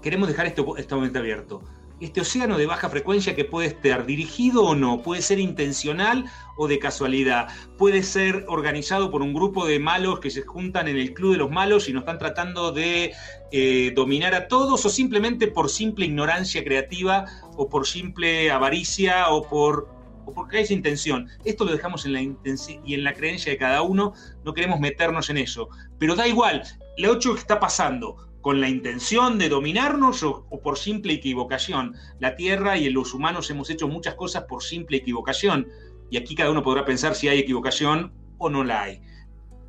queremos 0.00 0.28
dejar 0.28 0.46
esto, 0.46 0.76
este 0.76 0.94
momento 0.94 1.18
abierto 1.18 1.60
este 2.00 2.20
océano 2.20 2.58
de 2.58 2.66
baja 2.66 2.90
frecuencia 2.90 3.34
que 3.34 3.44
puede 3.44 3.68
estar 3.68 4.06
dirigido 4.06 4.64
o 4.64 4.74
no, 4.74 5.02
puede 5.02 5.22
ser 5.22 5.38
intencional 5.38 6.24
o 6.56 6.68
de 6.68 6.78
casualidad, 6.78 7.48
puede 7.78 8.02
ser 8.02 8.44
organizado 8.48 9.10
por 9.10 9.22
un 9.22 9.32
grupo 9.32 9.66
de 9.66 9.78
malos 9.78 10.20
que 10.20 10.30
se 10.30 10.42
juntan 10.42 10.88
en 10.88 10.96
el 10.96 11.14
club 11.14 11.32
de 11.32 11.38
los 11.38 11.50
malos 11.50 11.88
y 11.88 11.92
nos 11.92 12.02
están 12.02 12.18
tratando 12.18 12.72
de 12.72 13.12
eh, 13.52 13.92
dominar 13.94 14.34
a 14.34 14.48
todos 14.48 14.84
o 14.84 14.88
simplemente 14.88 15.46
por 15.48 15.70
simple 15.70 16.06
ignorancia 16.06 16.64
creativa 16.64 17.24
o 17.56 17.68
por 17.68 17.86
simple 17.86 18.50
avaricia 18.50 19.28
o 19.30 19.48
por 19.48 19.96
o 20.26 20.34
porque 20.34 20.58
hay 20.58 20.66
intención. 20.70 21.28
Esto 21.44 21.64
lo 21.64 21.72
dejamos 21.72 22.04
en 22.04 22.12
la 22.12 22.20
y 22.20 22.94
en 22.94 23.04
la 23.04 23.14
creencia 23.14 23.52
de 23.52 23.58
cada 23.58 23.82
uno, 23.82 24.12
no 24.44 24.54
queremos 24.54 24.80
meternos 24.80 25.30
en 25.30 25.38
eso. 25.38 25.68
Pero 25.98 26.16
da 26.16 26.26
igual, 26.26 26.64
hecho 26.96 27.34
que 27.34 27.40
está 27.40 27.60
pasando, 27.60 28.16
con 28.46 28.60
la 28.60 28.68
intención 28.68 29.40
de 29.40 29.48
dominarnos 29.48 30.22
o, 30.22 30.46
por 30.62 30.78
simple 30.78 31.14
equivocación. 31.14 31.96
La 32.20 32.36
Tierra 32.36 32.78
y 32.78 32.88
los 32.90 33.12
humanos 33.12 33.50
hemos 33.50 33.70
hecho 33.70 33.88
muchas 33.88 34.14
cosas 34.14 34.44
por 34.44 34.62
simple 34.62 34.98
equivocación. 34.98 35.66
Y 36.10 36.16
aquí 36.16 36.36
cada 36.36 36.52
uno 36.52 36.62
podrá 36.62 36.84
pensar 36.84 37.16
si 37.16 37.26
hay 37.26 37.40
equivocación 37.40 38.12
o 38.38 38.48
no 38.48 38.62
la 38.62 38.82
hay. 38.82 39.02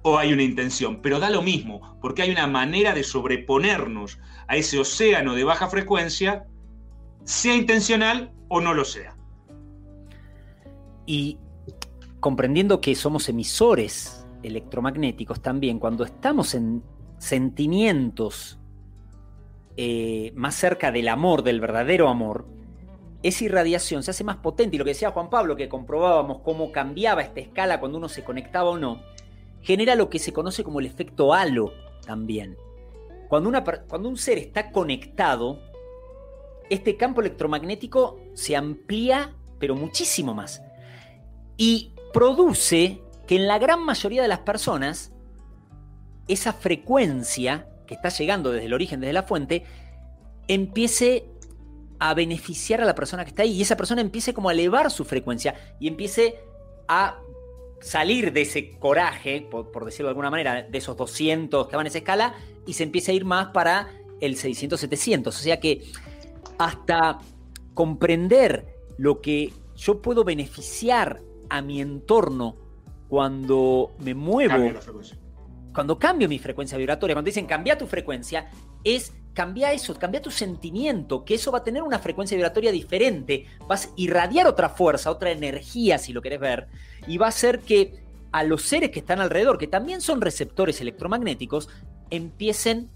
O 0.04 0.20
hay 0.20 0.32
una 0.32 0.44
intención. 0.44 1.02
Pero 1.02 1.20
da 1.20 1.32
lo 1.32 1.42
mismo, 1.42 1.98
porque 2.04 2.22
hay 2.22 2.30
una 2.30 2.46
manera 2.46 2.94
de 2.94 3.04
sobreponernos 3.04 4.20
a 4.48 4.58
ese 4.58 4.78
océano 4.78 5.34
de 5.34 5.44
baja 5.44 5.70
frecuencia, 5.70 6.46
sea 7.24 7.56
intencional 7.56 8.32
o 8.48 8.62
no 8.62 8.76
lo 8.76 8.86
sea. 8.86 9.18
Y 11.08 11.40
comprendiendo 12.20 12.80
que 12.80 12.94
somos 12.94 13.28
emisores 13.28 14.24
electromagnéticos 14.44 15.42
también, 15.42 15.80
cuando 15.80 16.04
estamos 16.04 16.54
en 16.54 16.84
sentimientos 17.18 18.57
eh, 19.78 20.32
más 20.36 20.56
cerca 20.56 20.92
del 20.92 21.08
amor, 21.08 21.44
del 21.44 21.62
verdadero 21.62 22.10
amor, 22.10 22.46
esa 23.24 23.44
irradiación 23.44 24.04
se 24.04 24.12
hace 24.12 24.24
más 24.24 24.38
potente. 24.38 24.76
Y 24.76 24.80
lo 24.80 24.86
que 24.86 24.92
decía 24.92 25.12
Juan 25.12 25.30
Pablo, 25.30 25.56
que 25.56 25.70
comprobábamos 25.70 26.40
cómo 26.42 26.72
cambiaba 26.72 27.22
esta 27.22 27.40
escala 27.40 27.80
cuando 27.80 27.98
uno 28.00 28.10
se 28.10 28.24
conectaba 28.24 28.72
o 28.72 28.78
no, 28.78 29.02
genera 29.62 29.96
lo 29.96 30.10
que 30.10 30.20
se 30.20 30.34
conoce 30.34 30.64
como 30.64 30.80
el 30.80 30.86
efecto 30.88 31.34
halo 31.34 31.74
también. 32.06 32.58
Cuando, 33.28 33.50
una, 33.50 33.64
cuando 33.64 34.10
un 34.10 34.18
ser 34.18 34.38
está 34.38 34.72
conectado, 34.72 35.60
este 36.70 36.98
campo 36.98 37.22
electromagnético 37.22 38.20
se 38.34 38.56
amplía, 38.56 39.36
pero 39.60 39.76
muchísimo 39.76 40.34
más. 40.34 40.64
Y 41.58 41.94
produce 42.14 43.02
que 43.28 43.36
en 43.36 43.48
la 43.48 43.60
gran 43.60 43.84
mayoría 43.84 44.22
de 44.22 44.28
las 44.28 44.40
personas, 44.40 45.12
esa 46.28 46.54
frecuencia 46.54 47.68
que 47.88 47.96
está 47.96 48.10
llegando 48.10 48.52
desde 48.52 48.68
el 48.68 48.74
origen, 48.74 49.00
desde 49.00 49.14
la 49.14 49.24
fuente, 49.24 49.64
empiece 50.48 51.26
a 52.00 52.14
beneficiar 52.14 52.82
a 52.82 52.86
la 52.86 52.94
persona 52.94 53.24
que 53.24 53.30
está 53.30 53.44
ahí 53.44 53.54
y 53.54 53.62
esa 53.62 53.76
persona 53.76 54.02
empiece 54.02 54.34
como 54.34 54.50
a 54.50 54.54
elevar 54.54 54.92
su 54.92 55.04
frecuencia 55.04 55.56
y 55.80 55.88
empiece 55.88 56.36
a 56.88 57.20
salir 57.82 58.34
de 58.34 58.42
ese 58.42 58.78
coraje, 58.78 59.48
por, 59.50 59.86
decirlo 59.86 60.08
de 60.08 60.12
alguna 60.12 60.30
manera, 60.30 60.64
de 60.64 60.78
esos 60.78 60.96
200 60.98 61.68
que 61.68 61.76
van 61.76 61.86
en 61.86 61.90
esa 61.90 62.00
escala 62.00 62.36
y 62.66 62.74
se 62.74 62.84
empiece 62.84 63.12
a 63.12 63.16
ir 63.16 63.26
más 63.26 63.48
para 63.48 63.90
el 64.20 64.36
600-700. 64.36 65.28
O 65.28 65.32
sea 65.32 65.60
que 65.60 65.84
hasta 66.58 67.20
comprender 67.74 68.66
lo 68.98 69.22
que 69.22 69.54
yo 69.76 70.02
puedo 70.02 70.24
beneficiar 70.24 71.22
a 71.50 71.62
mi 71.62 71.82
entorno 71.82 72.56
cuando 73.08 73.96
me 74.00 74.14
muevo 74.14 74.74
cuando 75.78 76.00
cambio 76.00 76.28
mi 76.28 76.40
frecuencia 76.40 76.76
vibratoria, 76.76 77.14
cuando 77.14 77.28
dicen 77.28 77.46
cambia 77.46 77.78
tu 77.78 77.86
frecuencia, 77.86 78.50
es 78.84 79.14
cambia 79.36 79.72
eso, 79.74 79.94
cambia 79.94 80.20
tu 80.20 80.32
sentimiento, 80.32 81.24
que 81.24 81.36
eso 81.36 81.52
va 81.52 81.60
a 81.60 81.64
tener 81.64 81.84
una 81.84 82.00
frecuencia 82.00 82.36
vibratoria 82.36 82.72
diferente, 82.72 83.46
vas 83.68 83.86
a 83.86 83.90
irradiar 83.96 84.48
otra 84.48 84.70
fuerza, 84.70 85.12
otra 85.12 85.30
energía, 85.30 86.00
si 86.00 86.14
lo 86.14 86.24
querés 86.24 86.40
ver, 86.40 86.68
y 87.06 87.20
va 87.20 87.28
a 87.28 87.30
hacer 87.30 87.60
que 87.60 87.94
a 88.32 88.44
los 88.44 88.64
seres 88.64 88.90
que 88.90 88.98
están 88.98 89.22
alrededor, 89.22 89.60
que 89.60 89.68
también 89.68 90.02
son 90.02 90.20
receptores 90.20 90.82
electromagnéticos, 90.82 91.70
empiecen 92.10 92.90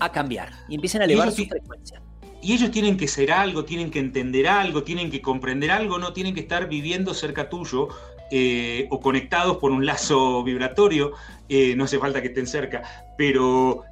a 0.00 0.12
cambiar 0.12 0.54
y 0.70 0.76
empiecen 0.76 1.02
a 1.02 1.04
elevar 1.04 1.30
su 1.32 1.44
frecuencia. 1.44 2.00
Y 2.40 2.54
ellos 2.54 2.70
tienen 2.70 2.96
que 2.96 3.08
ser 3.08 3.30
algo, 3.30 3.66
tienen 3.66 3.90
que 3.90 3.98
entender 3.98 4.48
algo, 4.48 4.84
tienen 4.84 5.10
que 5.10 5.20
comprender 5.20 5.70
algo, 5.70 5.98
no 5.98 6.14
tienen 6.14 6.32
que 6.32 6.40
estar 6.40 6.66
viviendo 6.66 7.12
cerca 7.12 7.50
tuyo 7.50 7.88
eh, 8.30 8.86
o 8.90 9.00
conectados 9.00 9.58
por 9.58 9.70
un 9.70 9.86
lazo 9.86 10.42
vibratorio, 10.42 11.12
eh, 11.48 11.74
no 11.76 11.84
hace 11.84 11.98
falta 11.98 12.20
que 12.22 12.28
estén 12.28 12.46
cerca, 12.46 12.82
pero 13.16 13.84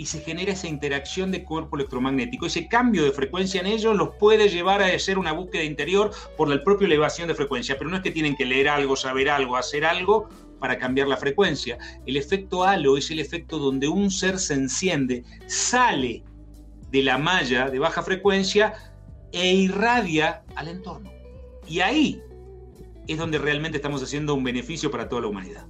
y 0.00 0.06
se 0.06 0.20
genera 0.20 0.52
esa 0.52 0.66
interacción 0.66 1.30
de 1.30 1.44
cuerpo 1.44 1.76
electromagnético. 1.76 2.46
Ese 2.46 2.68
cambio 2.68 3.04
de 3.04 3.12
frecuencia 3.12 3.60
en 3.60 3.66
ellos 3.66 3.94
los 3.94 4.14
puede 4.16 4.48
llevar 4.48 4.80
a 4.82 4.86
hacer 4.86 5.18
una 5.18 5.32
búsqueda 5.32 5.62
interior 5.62 6.10
por 6.38 6.48
la 6.48 6.64
propia 6.64 6.86
elevación 6.86 7.28
de 7.28 7.34
frecuencia, 7.34 7.76
pero 7.76 7.90
no 7.90 7.96
es 7.96 8.02
que 8.02 8.10
tienen 8.10 8.34
que 8.34 8.46
leer 8.46 8.70
algo, 8.70 8.96
saber 8.96 9.28
algo, 9.28 9.58
hacer 9.58 9.84
algo 9.84 10.30
para 10.58 10.78
cambiar 10.78 11.06
la 11.06 11.18
frecuencia. 11.18 11.76
El 12.06 12.16
efecto 12.16 12.64
halo 12.64 12.96
es 12.96 13.10
el 13.10 13.20
efecto 13.20 13.58
donde 13.58 13.88
un 13.88 14.10
ser 14.10 14.38
se 14.38 14.54
enciende, 14.54 15.22
sale 15.46 16.22
de 16.90 17.02
la 17.02 17.18
malla 17.18 17.68
de 17.68 17.78
baja 17.78 18.02
frecuencia 18.02 18.72
e 19.32 19.52
irradia 19.52 20.42
al 20.56 20.68
entorno. 20.68 21.12
Y 21.68 21.80
ahí 21.80 22.22
es 23.12 23.18
donde 23.18 23.38
realmente 23.38 23.78
estamos 23.78 24.02
haciendo 24.02 24.34
un 24.34 24.44
beneficio 24.44 24.90
para 24.90 25.08
toda 25.08 25.22
la 25.22 25.28
humanidad. 25.28 25.66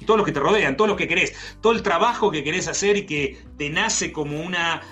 Y 0.00 0.04
todos 0.04 0.18
los 0.18 0.26
que 0.26 0.32
te 0.32 0.40
rodean, 0.40 0.76
todos 0.76 0.88
los 0.88 0.96
que 0.96 1.06
querés, 1.06 1.32
todo 1.60 1.72
el 1.72 1.82
trabajo 1.82 2.30
que 2.30 2.42
querés 2.42 2.66
hacer 2.66 2.96
y 2.96 3.06
que 3.06 3.38
te 3.56 3.70
nace 3.70 4.12
como 4.12 4.40
una 4.40 4.82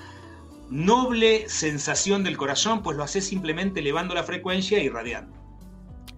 noble 0.71 1.49
sensación 1.49 2.23
del 2.23 2.37
corazón, 2.37 2.83
pues 2.83 2.97
lo 2.97 3.03
haces 3.03 3.27
simplemente 3.27 3.81
elevando 3.81 4.15
la 4.15 4.23
frecuencia 4.23 4.79
e 4.79 4.85
irradiando. 4.85 5.37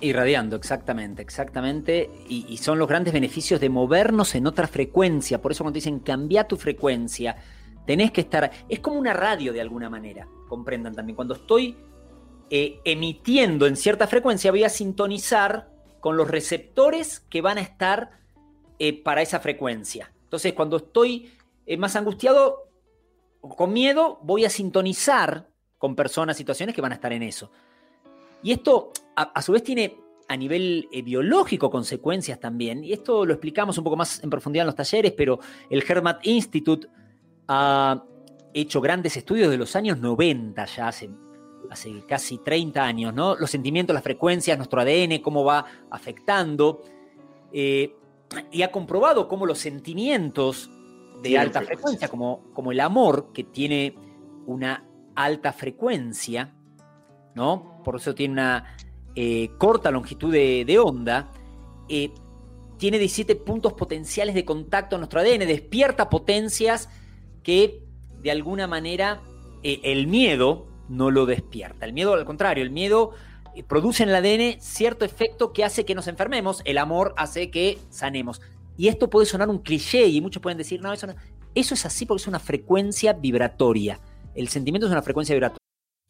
Irradiando, 0.00 0.56
exactamente, 0.56 1.22
exactamente. 1.22 2.10
Y, 2.28 2.44
y, 2.48 2.58
son 2.58 2.78
los 2.78 2.88
grandes 2.88 3.14
beneficios 3.14 3.60
de 3.60 3.70
movernos 3.70 4.34
en 4.34 4.46
otra 4.46 4.66
frecuencia. 4.66 5.40
Por 5.40 5.52
eso 5.52 5.64
cuando 5.64 5.76
dicen 5.76 6.00
cambia 6.00 6.44
tu 6.44 6.56
frecuencia, 6.56 7.36
tenés 7.86 8.10
que 8.10 8.22
estar. 8.22 8.50
Es 8.68 8.80
como 8.80 8.98
una 8.98 9.12
radio 9.12 9.52
de 9.52 9.60
alguna 9.60 9.88
manera. 9.88 10.28
Comprendan 10.48 10.94
también. 10.94 11.16
Cuando 11.16 11.34
estoy 11.34 11.76
eh, 12.54 12.82
emitiendo 12.84 13.66
en 13.66 13.76
cierta 13.76 14.06
frecuencia, 14.06 14.50
voy 14.50 14.62
a 14.62 14.68
sintonizar 14.68 15.70
con 16.00 16.18
los 16.18 16.30
receptores 16.30 17.20
que 17.20 17.40
van 17.40 17.56
a 17.56 17.62
estar 17.62 18.10
eh, 18.78 19.02
para 19.02 19.22
esa 19.22 19.40
frecuencia. 19.40 20.12
Entonces, 20.24 20.52
cuando 20.52 20.76
estoy 20.76 21.32
eh, 21.64 21.78
más 21.78 21.96
angustiado 21.96 22.68
o 23.40 23.56
con 23.56 23.72
miedo, 23.72 24.20
voy 24.22 24.44
a 24.44 24.50
sintonizar 24.50 25.48
con 25.78 25.96
personas, 25.96 26.36
situaciones 26.36 26.74
que 26.74 26.82
van 26.82 26.92
a 26.92 26.96
estar 26.96 27.14
en 27.14 27.22
eso. 27.22 27.50
Y 28.42 28.52
esto, 28.52 28.92
a, 29.16 29.40
su 29.40 29.52
vez, 29.52 29.62
tiene 29.62 29.96
a 30.28 30.36
nivel 30.36 30.90
biológico 31.06 31.70
consecuencias 31.70 32.38
también. 32.38 32.84
Y 32.84 32.92
esto 32.92 33.24
lo 33.24 33.32
explicamos 33.32 33.78
un 33.78 33.84
poco 33.84 33.96
más 33.96 34.22
en 34.22 34.28
profundidad 34.28 34.64
en 34.64 34.66
los 34.66 34.76
talleres, 34.76 35.14
pero 35.16 35.38
el 35.70 35.82
Hermat 35.88 36.26
Institute 36.26 36.86
ha 37.48 38.04
hecho 38.52 38.82
grandes 38.82 39.16
estudios 39.16 39.50
de 39.50 39.56
los 39.56 39.74
años 39.74 39.96
90, 40.00 40.66
ya 40.66 40.88
hace 40.88 41.08
hace 41.72 42.04
casi 42.06 42.38
30 42.38 42.84
años, 42.84 43.14
¿no? 43.14 43.34
Los 43.34 43.50
sentimientos, 43.50 43.94
las 43.94 44.02
frecuencias, 44.02 44.56
nuestro 44.56 44.80
ADN, 44.80 45.18
cómo 45.22 45.44
va 45.44 45.64
afectando. 45.90 46.82
Eh, 47.52 47.96
y 48.50 48.62
ha 48.62 48.70
comprobado 48.70 49.28
cómo 49.28 49.46
los 49.46 49.58
sentimientos 49.58 50.70
de 51.22 51.38
alta 51.38 51.62
frecuencia, 51.62 52.08
como, 52.08 52.44
como 52.52 52.72
el 52.72 52.80
amor, 52.80 53.32
que 53.32 53.44
tiene 53.44 53.94
una 54.46 54.84
alta 55.14 55.52
frecuencia, 55.52 56.54
¿no? 57.34 57.80
Por 57.84 57.96
eso 57.96 58.14
tiene 58.14 58.32
una 58.32 58.76
eh, 59.14 59.50
corta 59.58 59.90
longitud 59.90 60.32
de, 60.32 60.78
onda, 60.78 61.30
eh, 61.88 62.12
tiene 62.78 62.98
17 62.98 63.36
puntos 63.36 63.74
potenciales 63.74 64.34
de 64.34 64.44
contacto 64.44 64.96
en 64.96 65.00
nuestro 65.00 65.20
ADN, 65.20 65.46
despierta 65.46 66.08
potencias 66.10 66.88
que 67.42 67.84
de 68.20 68.30
alguna 68.30 68.66
manera 68.66 69.22
el 69.62 70.08
miedo 70.08 70.71
no 70.92 71.10
lo 71.10 71.26
despierta. 71.26 71.84
El 71.86 71.92
miedo, 71.92 72.14
al 72.14 72.24
contrario, 72.24 72.62
el 72.62 72.70
miedo 72.70 73.12
eh, 73.54 73.64
producen 73.64 74.08
en 74.08 74.14
el 74.14 74.24
ADN 74.24 74.60
cierto 74.60 75.04
efecto 75.04 75.52
que 75.52 75.64
hace 75.64 75.84
que 75.84 75.94
nos 75.94 76.06
enfermemos, 76.06 76.62
el 76.64 76.78
amor 76.78 77.14
hace 77.16 77.50
que 77.50 77.78
sanemos. 77.90 78.40
Y 78.76 78.88
esto 78.88 79.10
puede 79.10 79.26
sonar 79.26 79.48
un 79.48 79.58
cliché 79.58 80.06
y 80.06 80.20
muchos 80.20 80.42
pueden 80.42 80.58
decir, 80.58 80.80
no, 80.80 80.92
eso 80.92 81.06
no. 81.06 81.14
Eso 81.54 81.74
es 81.74 81.84
así 81.84 82.06
porque 82.06 82.22
es 82.22 82.28
una 82.28 82.38
frecuencia 82.38 83.12
vibratoria. 83.12 84.00
El 84.34 84.48
sentimiento 84.48 84.86
es 84.86 84.92
una 84.92 85.02
frecuencia 85.02 85.34
vibratoria. 85.34 85.61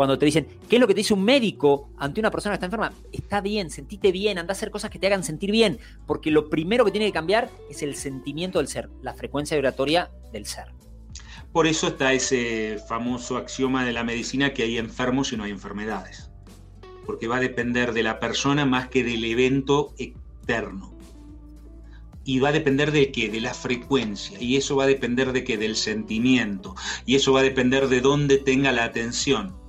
Cuando 0.00 0.18
te 0.18 0.24
dicen, 0.24 0.46
¿qué 0.66 0.76
es 0.76 0.80
lo 0.80 0.86
que 0.86 0.94
te 0.94 1.00
dice 1.00 1.12
un 1.12 1.22
médico 1.22 1.90
ante 1.98 2.20
una 2.20 2.30
persona 2.30 2.54
que 2.54 2.54
está 2.54 2.64
enferma? 2.64 2.90
Está 3.12 3.42
bien, 3.42 3.68
sentite 3.68 4.12
bien, 4.12 4.38
anda 4.38 4.52
a 4.52 4.56
hacer 4.56 4.70
cosas 4.70 4.90
que 4.90 4.98
te 4.98 5.06
hagan 5.06 5.22
sentir 5.22 5.50
bien, 5.50 5.78
porque 6.06 6.30
lo 6.30 6.48
primero 6.48 6.86
que 6.86 6.90
tiene 6.90 7.04
que 7.04 7.12
cambiar 7.12 7.50
es 7.68 7.82
el 7.82 7.94
sentimiento 7.94 8.60
del 8.60 8.68
ser, 8.68 8.88
la 9.02 9.12
frecuencia 9.12 9.58
vibratoria 9.58 10.10
del 10.32 10.46
ser. 10.46 10.72
Por 11.52 11.66
eso 11.66 11.88
está 11.88 12.14
ese 12.14 12.78
famoso 12.88 13.36
axioma 13.36 13.84
de 13.84 13.92
la 13.92 14.02
medicina 14.02 14.54
que 14.54 14.62
hay 14.62 14.78
enfermos 14.78 15.34
y 15.34 15.36
no 15.36 15.44
hay 15.44 15.50
enfermedades. 15.50 16.30
Porque 17.04 17.28
va 17.28 17.36
a 17.36 17.40
depender 17.40 17.92
de 17.92 18.02
la 18.02 18.20
persona 18.20 18.64
más 18.64 18.88
que 18.88 19.04
del 19.04 19.22
evento 19.22 19.92
externo. 19.98 20.94
Y 22.24 22.38
va 22.38 22.48
a 22.48 22.52
depender 22.52 22.90
de 22.90 23.12
qué? 23.12 23.28
De 23.28 23.42
la 23.42 23.52
frecuencia. 23.52 24.40
Y 24.40 24.56
eso 24.56 24.76
va 24.76 24.84
a 24.84 24.86
depender 24.86 25.32
de 25.32 25.44
qué? 25.44 25.58
Del 25.58 25.76
sentimiento. 25.76 26.74
Y 27.04 27.16
eso 27.16 27.34
va 27.34 27.40
a 27.40 27.42
depender 27.42 27.88
de 27.88 28.00
dónde 28.00 28.38
tenga 28.38 28.72
la 28.72 28.84
atención. 28.84 29.59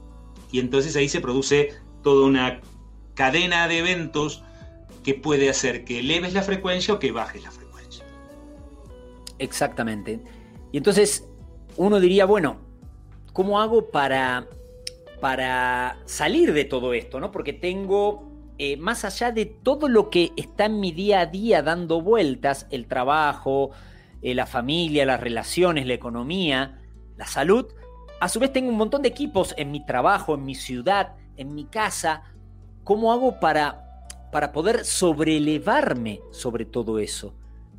Y 0.52 0.60
entonces 0.60 0.96
ahí 0.96 1.10
se 1.10 1.22
produce 1.22 1.74
toda 2.04 2.28
una 2.28 2.62
cadena 3.14 3.68
de 3.68 3.80
eventos 3.80 4.44
que 5.04 5.14
puede 5.14 5.50
hacer 5.50 5.84
que 5.84 6.00
eleves 6.00 6.34
la 6.34 6.44
frecuencia 6.44 6.94
o 6.94 7.00
que 7.00 7.12
bajes 7.12 7.44
la 7.44 7.52
frecuencia. 7.52 8.06
Exactamente. 9.40 10.20
Y 10.72 10.78
entonces 10.78 11.28
uno 11.78 12.00
diría, 12.00 12.26
bueno, 12.26 12.58
¿cómo 13.34 13.60
hago 13.62 13.90
para, 13.90 14.48
para 15.20 15.98
salir 16.06 16.54
de 16.54 16.66
todo 16.66 16.94
esto? 16.94 17.20
¿no? 17.20 17.32
Porque 17.32 17.54
tengo, 17.54 18.30
eh, 18.58 18.78
más 18.78 19.06
allá 19.06 19.32
de 19.32 19.46
todo 19.46 19.90
lo 19.90 20.10
que 20.10 20.32
está 20.38 20.66
en 20.66 20.80
mi 20.80 20.92
día 20.92 21.22
a 21.22 21.26
día 21.26 21.64
dando 21.64 22.02
vueltas, 22.02 22.68
el 22.70 22.88
trabajo, 22.88 23.72
eh, 24.22 24.36
la 24.36 24.46
familia, 24.46 25.06
las 25.06 25.20
relaciones, 25.20 25.88
la 25.88 25.94
economía, 25.94 26.80
la 27.18 27.26
salud, 27.26 27.68
a 28.22 28.30
su 28.30 28.40
vez 28.40 28.54
tengo 28.54 28.70
un 28.70 28.78
montón 28.78 29.02
de 29.02 29.10
equipos 29.10 29.56
en 29.58 29.72
mi 29.72 29.84
trabajo, 29.84 30.36
en 30.36 30.46
mi 30.46 30.54
ciudad, 30.54 31.16
en 31.38 31.56
mi 31.56 31.66
casa. 31.66 32.22
¿Cómo 32.84 33.12
hago 33.12 33.40
para, 33.40 34.06
para 34.32 34.52
poder 34.52 34.86
sobrelevarme 34.86 36.22
sobre 36.30 36.66
todo 36.66 37.00
eso? 37.00 37.34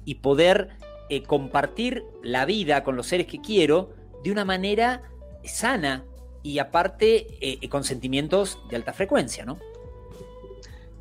Y 0.04 0.16
poder 0.16 0.70
eh, 1.08 1.22
compartir 1.22 2.04
la 2.24 2.44
vida 2.44 2.82
con 2.82 2.96
los 2.96 3.06
seres 3.06 3.28
que 3.28 3.40
quiero 3.40 3.94
de 4.24 4.32
una 4.32 4.44
manera 4.44 5.02
sana 5.44 6.04
y 6.42 6.58
aparte 6.58 7.38
eh, 7.40 7.68
con 7.68 7.84
sentimientos 7.84 8.58
de 8.68 8.74
alta 8.74 8.92
frecuencia, 8.92 9.44
¿no? 9.44 9.60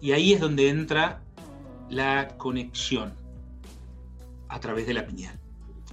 Y 0.02 0.12
ahí 0.12 0.34
es 0.34 0.39
donde 0.39 0.70
entra 0.70 1.24
la 1.89 2.28
conexión 2.38 3.14
a 4.50 4.60
través 4.60 4.86
de 4.86 4.94
la 4.94 5.08
piñal 5.08 5.41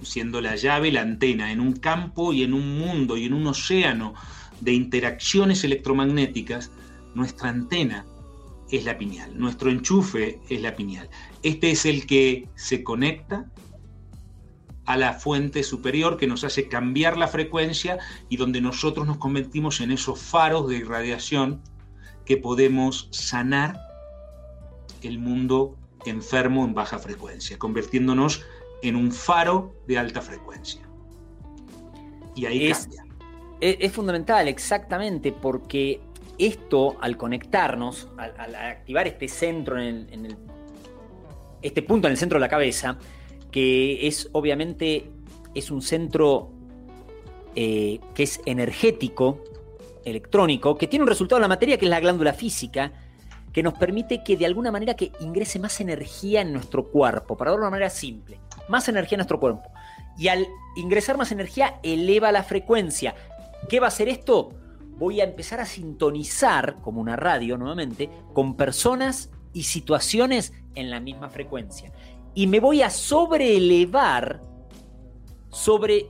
siendo 0.01 0.41
la 0.41 0.55
llave, 0.55 0.91
la 0.91 1.01
antena, 1.01 1.51
en 1.51 1.59
un 1.59 1.73
campo 1.73 2.33
y 2.33 2.43
en 2.43 2.53
un 2.53 2.79
mundo 2.79 3.17
y 3.17 3.25
en 3.25 3.33
un 3.33 3.47
océano 3.47 4.13
de 4.61 4.73
interacciones 4.73 5.63
electromagnéticas, 5.63 6.71
nuestra 7.15 7.49
antena 7.49 8.05
es 8.71 8.85
la 8.85 8.97
piñal, 8.97 9.37
nuestro 9.37 9.71
enchufe 9.71 10.39
es 10.49 10.61
la 10.61 10.75
piñal. 10.75 11.09
Este 11.43 11.71
es 11.71 11.85
el 11.85 12.05
que 12.05 12.47
se 12.55 12.83
conecta 12.83 13.49
a 14.85 14.97
la 14.97 15.13
fuente 15.13 15.63
superior 15.63 16.17
que 16.17 16.27
nos 16.27 16.43
hace 16.43 16.67
cambiar 16.67 17.17
la 17.17 17.27
frecuencia 17.27 17.99
y 18.27 18.37
donde 18.37 18.61
nosotros 18.61 19.05
nos 19.05 19.17
convertimos 19.17 19.81
en 19.81 19.91
esos 19.91 20.19
faros 20.19 20.67
de 20.67 20.77
irradiación 20.77 21.61
que 22.25 22.37
podemos 22.37 23.07
sanar 23.11 23.79
el 25.01 25.19
mundo 25.19 25.77
enfermo 26.05 26.65
en 26.65 26.73
baja 26.73 26.99
frecuencia, 26.99 27.57
convirtiéndonos 27.57 28.41
en 28.81 28.95
un 28.95 29.11
faro 29.11 29.75
de 29.87 29.97
alta 29.97 30.21
frecuencia. 30.21 30.81
Y 32.35 32.45
ahí 32.45 32.67
es, 32.67 32.87
cambia. 32.87 33.05
Es, 33.59 33.91
fundamental, 33.91 34.47
exactamente, 34.47 35.31
porque 35.33 35.99
esto, 36.37 36.97
al 37.01 37.17
conectarnos, 37.17 38.07
al, 38.17 38.55
activar 38.55 39.07
este 39.07 39.27
centro 39.27 39.79
en, 39.81 40.07
el, 40.11 40.37
este 41.61 41.81
punto 41.81 42.07
en 42.07 42.11
el 42.11 42.17
centro 42.17 42.37
de 42.37 42.41
la 42.41 42.49
cabeza, 42.49 42.97
que 43.51 44.07
es 44.07 44.29
obviamente 44.31 45.11
es 45.53 45.71
un 45.71 45.81
centro 45.81 46.51
eh, 47.55 47.99
que 48.13 48.23
es 48.23 48.39
energético, 48.45 49.43
electrónico, 50.05 50.77
que 50.77 50.87
tiene 50.87 51.03
un 51.03 51.09
resultado 51.09 51.39
en 51.39 51.41
la 51.41 51.47
materia 51.49 51.77
que 51.77 51.85
es 51.85 51.89
la 51.89 51.99
glándula 51.99 52.33
física, 52.33 52.93
que 53.51 53.63
nos 53.63 53.73
permite 53.73 54.23
que 54.23 54.37
de 54.37 54.45
alguna 54.45 54.71
manera 54.71 54.93
que 54.95 55.11
ingrese 55.19 55.59
más 55.59 55.81
energía 55.81 56.41
en 56.41 56.53
nuestro 56.53 56.87
cuerpo, 56.87 57.35
para 57.35 57.51
verlo 57.51 57.63
de 57.63 57.67
una 57.67 57.71
manera 57.71 57.89
simple 57.89 58.39
más 58.69 58.87
energía 58.87 59.15
en 59.15 59.19
nuestro 59.19 59.39
cuerpo. 59.39 59.69
Y 60.17 60.27
al 60.27 60.47
ingresar 60.75 61.17
más 61.17 61.31
energía, 61.31 61.79
eleva 61.83 62.31
la 62.31 62.43
frecuencia. 62.43 63.15
¿Qué 63.67 63.79
va 63.79 63.87
a 63.87 63.89
hacer 63.89 64.09
esto? 64.09 64.53
Voy 64.97 65.21
a 65.21 65.23
empezar 65.23 65.59
a 65.59 65.65
sintonizar, 65.65 66.75
como 66.81 67.01
una 67.01 67.15
radio 67.15 67.57
nuevamente, 67.57 68.09
con 68.33 68.55
personas 68.55 69.31
y 69.53 69.63
situaciones 69.63 70.53
en 70.75 70.89
la 70.89 70.99
misma 70.99 71.29
frecuencia. 71.29 71.91
Y 72.33 72.47
me 72.47 72.59
voy 72.59 72.81
a 72.81 72.89
sobreelevar 72.89 74.41
sobre 75.49 76.07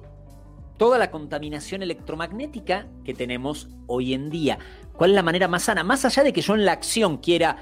toda 0.78 0.97
la 0.97 1.12
contaminación 1.12 1.84
electromagnética 1.84 2.88
que 3.03 3.14
tenemos 3.14 3.68
hoy 3.88 4.14
en 4.14 4.30
día. 4.30 4.57
¿Cuál 4.93 5.12
es 5.12 5.16
la 5.16 5.24
manera 5.24 5.47
más 5.47 5.64
sana? 5.64 5.84
Más 5.84 6.05
allá 6.05 6.24
de 6.24 6.34
que 6.34 6.41
yo 6.41 6.55
en 6.55 6.66
la 6.66 6.72
acción 6.72 7.18
quiera 7.18 7.57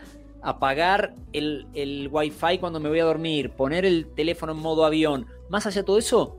apagar 0.48 1.14
el, 1.34 1.68
el 1.74 2.08
wifi 2.10 2.58
cuando 2.58 2.80
me 2.80 2.88
voy 2.88 3.02
a 3.02 3.04
dormir, 3.04 3.52
poner 3.52 3.84
el 3.84 4.08
teléfono 4.16 4.54
en 4.54 4.60
modo 4.60 4.86
avión, 4.86 5.28
más 5.50 5.68
allá 5.68 5.82
de 5.82 5.86
todo 5.86 5.98
eso, 5.98 6.38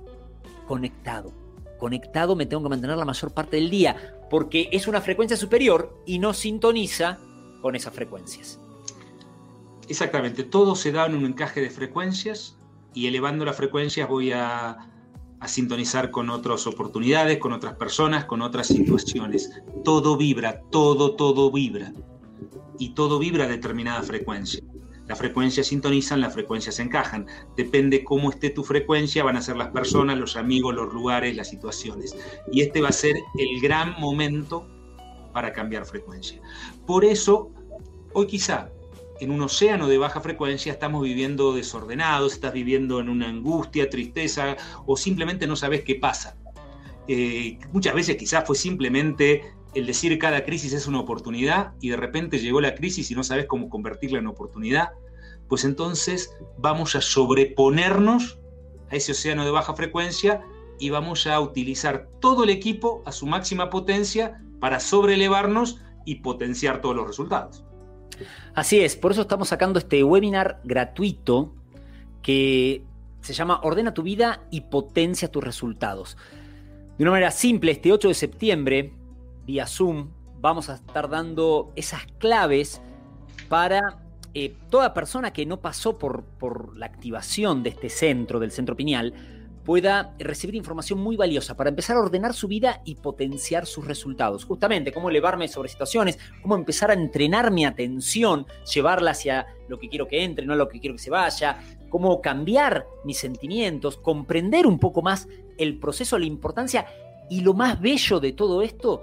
conectado. 0.67 1.31
Conectado 1.79 2.35
me 2.35 2.47
tengo 2.47 2.63
que 2.63 2.71
mantener 2.71 2.97
la 2.97 3.05
mayor 3.05 3.35
parte 3.35 3.57
del 3.57 3.69
día, 3.69 4.17
porque 4.31 4.71
es 4.73 4.89
una 4.89 5.03
frecuencia 5.03 5.37
superior 5.37 6.03
y 6.07 6.19
no 6.19 6.33
sintoniza 6.33 7.19
con 7.61 7.77
esas 7.77 7.93
frecuencias. 7.93 8.59
Exactamente, 9.89 10.43
todo 10.43 10.75
se 10.75 10.91
da 10.91 11.05
en 11.05 11.15
un 11.15 11.27
encaje 11.27 11.61
de 11.61 11.69
frecuencias 11.69 12.57
y 12.95 13.09
elevando 13.09 13.45
las 13.45 13.57
frecuencias 13.57 14.09
voy 14.09 14.33
a, 14.33 14.89
a 15.39 15.49
sintonizar 15.49 16.11
con 16.11 16.31
otras 16.31 16.67
oportunidades, 16.67 17.37
con 17.37 17.53
otras 17.53 17.75
personas, 17.75 18.25
con 18.25 18.41
otras 18.41 18.69
situaciones. 18.69 19.61
Todo 19.85 20.17
vibra, 20.17 20.63
todo, 20.71 21.15
todo 21.15 21.51
vibra 21.51 21.93
y 22.79 22.91
todo 22.91 23.19
vibra 23.19 23.45
a 23.45 23.49
determinada 23.49 24.03
frecuencia. 24.03 24.63
Las 25.07 25.19
frecuencias 25.19 25.69
sintonizan, 25.69 26.21
las 26.21 26.35
frecuencias 26.35 26.79
encajan. 26.81 27.27
Depende 27.57 28.05
cómo 28.05 28.31
esté 28.31 28.51
tu 28.51 28.63
frecuencia, 28.63 29.25
van 29.25 29.37
a 29.37 29.43
ser 29.43 29.57
las 29.57 29.69
personas, 29.69 30.19
los 30.19 30.37
amigos, 30.37 30.75
los 30.75 30.93
lugares, 30.93 31.35
las 31.35 31.49
situaciones. 31.49 32.15
Y 32.53 32.61
este 32.61 32.83
va 32.83 32.91
a 32.91 32.93
ser 32.93 33.17
el 33.39 33.61
gran 33.63 33.99
momento 33.99 34.69
para 35.33 35.53
cambiar 35.55 35.87
frecuencia. 35.87 36.41
Por 36.87 37.07
eso, 37.07 37.51
hoy 38.13 38.27
quizá 38.27 38.71
en 39.21 39.31
un 39.31 39.41
océano 39.41 39.89
de 39.89 39.99
baja 39.99 40.21
frecuencia 40.21 40.73
estamos 40.73 41.03
viviendo 41.03 41.55
desordenados, 41.55 42.35
estás 42.35 42.53
viviendo 42.53 43.01
en 43.01 43.09
una 43.09 43.29
angustia, 43.29 43.89
tristeza 43.89 44.57
o 44.87 44.97
simplemente 44.97 45.47
no 45.47 45.57
sabes 45.57 45.83
qué 45.85 45.95
pasa. 45.95 46.37
Eh, 47.09 47.59
muchas 47.73 47.95
veces 47.95 48.17
quizás 48.17 48.45
fue 48.47 48.57
simplemente 48.57 49.55
el 49.75 49.87
decir 49.87 50.19
cada 50.19 50.45
crisis 50.45 50.73
es 50.73 50.87
una 50.87 51.01
oportunidad 51.01 51.73
y 51.81 51.91
de 51.91 51.97
repente 51.97 52.39
llegó 52.39 52.61
la 52.61 52.75
crisis 52.75 53.11
y 53.11 53.15
no 53.15 53.23
sabes 53.23 53.47
cómo 53.47 53.69
convertirla 53.69 54.19
en 54.19 54.27
oportunidad, 54.27 54.91
pues 55.49 55.65
entonces 55.65 56.35
vamos 56.59 56.95
a 56.95 57.01
sobreponernos 57.01 58.39
a 58.91 58.97
ese 58.97 59.13
océano 59.13 59.45
de 59.45 59.51
baja 59.51 59.75
frecuencia 59.75 60.43
y 60.79 60.91
vamos 60.91 61.27
a 61.27 61.41
utilizar 61.41 62.09
todo 62.21 62.45
el 62.45 62.51
equipo 62.51 63.03
a 63.05 63.13
su 63.13 63.27
máxima 63.27 63.71
potencia 63.71 64.43
para 64.61 64.81
sobrelevarnos 64.81 65.81
y 66.05 66.17
potenciar 66.17 66.81
todos 66.81 66.97
los 66.97 67.07
resultados. 67.07 67.65
Así 68.55 68.81
es, 68.81 68.97
por 68.97 69.13
eso 69.13 69.23
estamos 69.23 69.49
sacando 69.49 69.79
este 69.79 70.03
webinar 70.03 70.61
gratuito 70.65 71.55
que 72.23 72.83
se 73.21 73.33
llama 73.33 73.61
Ordena 73.63 73.95
tu 73.95 74.03
vida 74.03 74.43
y 74.51 74.63
potencia 74.63 75.31
tus 75.31 75.45
resultados. 75.45 76.17
De 76.97 77.05
una 77.05 77.13
manera 77.13 77.31
simple, 77.31 77.73
este 77.73 77.93
8 77.93 78.09
de 78.09 78.15
septiembre, 78.15 78.93
vía 79.49 79.67
Zoom, 79.67 80.11
vamos 80.41 80.69
a 80.69 80.75
estar 80.75 81.09
dando 81.09 81.73
esas 81.75 82.05
claves 82.19 82.83
para 83.49 83.99
eh, 84.35 84.55
toda 84.69 84.93
persona 84.93 85.33
que 85.33 85.47
no 85.47 85.63
pasó 85.63 85.99
por, 85.99 86.23
por 86.23 86.77
la 86.77 86.85
activación 86.85 87.63
de 87.63 87.71
este 87.71 87.89
centro, 87.89 88.41
del 88.41 88.51
centro 88.51 88.77
pineal, 88.77 89.15
pueda 89.65 90.15
recibir 90.19 90.55
información 90.55 90.99
muy 90.99 91.17
valiosa 91.17 91.57
para 91.57 91.71
empezar 91.71 91.97
a 91.97 92.01
ordenar 92.01 92.35
su 92.35 92.47
vida 92.47 92.83
y 92.85 92.97
potenciar 92.97 93.65
sus 93.65 93.87
resultados. 93.87 94.45
Justamente, 94.45 94.93
cómo 94.93 95.09
elevarme 95.09 95.49
sobre 95.49 95.71
situaciones, 95.71 96.19
cómo 96.43 96.55
empezar 96.55 96.91
a 96.91 96.95
entrenar 96.95 97.51
mi 97.51 97.65
atención, 97.65 98.47
llevarla 98.71 99.13
hacia 99.13 99.47
lo 99.67 99.79
que 99.79 99.89
quiero 99.89 100.09
que 100.09 100.25
entre, 100.25 100.45
no 100.45 100.57
lo 100.57 100.69
que 100.69 100.79
quiero 100.79 100.97
que 100.97 101.03
se 101.03 101.11
vaya, 101.11 101.59
cómo 101.89 102.21
cambiar 102.21 102.87
mis 103.05 103.17
sentimientos, 103.17 103.97
comprender 103.97 104.67
un 104.67 104.79
poco 104.79 105.01
más 105.01 105.27
el 105.57 105.79
proceso, 105.79 106.19
la 106.19 106.27
importancia 106.27 106.87
y 107.31 107.41
lo 107.41 107.55
más 107.55 107.81
bello 107.81 108.21
de 108.21 108.33
todo 108.33 108.61
esto 108.63 109.03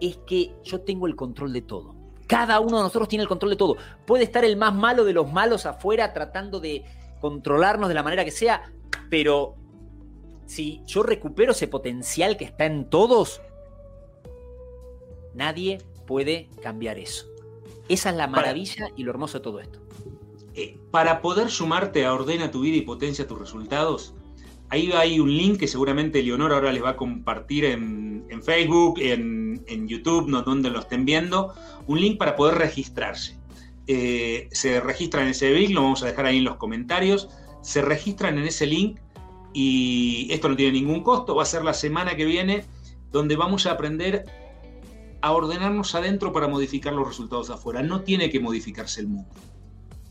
es 0.00 0.18
que 0.26 0.54
yo 0.64 0.80
tengo 0.80 1.06
el 1.06 1.16
control 1.16 1.52
de 1.52 1.62
todo. 1.62 1.94
Cada 2.26 2.60
uno 2.60 2.76
de 2.78 2.82
nosotros 2.84 3.08
tiene 3.08 3.22
el 3.22 3.28
control 3.28 3.50
de 3.50 3.56
todo. 3.56 3.76
Puede 4.06 4.24
estar 4.24 4.44
el 4.44 4.56
más 4.56 4.74
malo 4.74 5.04
de 5.04 5.12
los 5.12 5.32
malos 5.32 5.66
afuera 5.66 6.12
tratando 6.12 6.60
de 6.60 6.84
controlarnos 7.20 7.88
de 7.88 7.94
la 7.94 8.02
manera 8.02 8.24
que 8.24 8.30
sea, 8.30 8.72
pero 9.08 9.56
si 10.46 10.82
yo 10.86 11.02
recupero 11.02 11.52
ese 11.52 11.68
potencial 11.68 12.36
que 12.36 12.44
está 12.44 12.66
en 12.66 12.88
todos, 12.88 13.40
nadie 15.34 15.78
puede 16.06 16.48
cambiar 16.62 16.98
eso. 16.98 17.26
Esa 17.88 18.10
es 18.10 18.16
la 18.16 18.26
maravilla 18.26 18.88
y 18.96 19.02
lo 19.02 19.10
hermoso 19.10 19.38
de 19.38 19.44
todo 19.44 19.60
esto. 19.60 19.80
Eh, 20.54 20.78
para 20.90 21.22
poder 21.22 21.50
sumarte 21.50 22.04
a 22.04 22.12
Ordena 22.12 22.50
tu 22.50 22.62
vida 22.62 22.76
y 22.76 22.82
potencia 22.82 23.26
tus 23.26 23.38
resultados, 23.38 24.14
ahí 24.70 24.90
hay 24.92 25.20
un 25.20 25.36
link 25.36 25.58
que 25.58 25.68
seguramente 25.68 26.22
Leonor 26.22 26.52
ahora 26.52 26.72
les 26.72 26.82
va 26.82 26.90
a 26.90 26.96
compartir 26.96 27.64
en, 27.64 28.24
Facebook, 28.42 28.98
en, 29.00 29.86
YouTube, 29.86 30.28
no 30.28 30.42
donde 30.42 30.70
lo 30.70 30.80
estén 30.80 31.04
viendo, 31.04 31.52
un 31.86 32.00
link 32.00 32.16
para 32.16 32.36
poder 32.36 32.56
registrarse. 32.56 33.36
Eh, 33.86 34.48
se 34.52 34.80
registran 34.80 35.24
en 35.24 35.30
ese 35.30 35.50
link, 35.50 35.70
lo 35.70 35.82
vamos 35.82 36.02
a 36.02 36.06
dejar 36.06 36.26
ahí 36.26 36.38
en 36.38 36.44
los 36.44 36.56
comentarios, 36.56 37.28
se 37.60 37.82
registran 37.82 38.38
en 38.38 38.44
ese 38.44 38.66
link 38.66 38.98
y 39.52 40.28
esto 40.30 40.48
no 40.48 40.56
tiene 40.56 40.72
ningún 40.72 41.02
costo, 41.02 41.34
va 41.34 41.42
a 41.42 41.46
ser 41.46 41.64
la 41.64 41.74
semana 41.74 42.16
que 42.16 42.24
viene 42.24 42.64
donde 43.10 43.36
vamos 43.36 43.66
a 43.66 43.72
aprender 43.72 44.24
a 45.22 45.32
ordenarnos 45.32 45.94
adentro 45.94 46.32
para 46.32 46.48
modificar 46.48 46.92
los 46.92 47.06
resultados 47.06 47.50
afuera. 47.50 47.82
No 47.82 48.02
tiene 48.02 48.30
que 48.30 48.40
modificarse 48.40 49.00
el 49.00 49.08
mundo. 49.08 49.30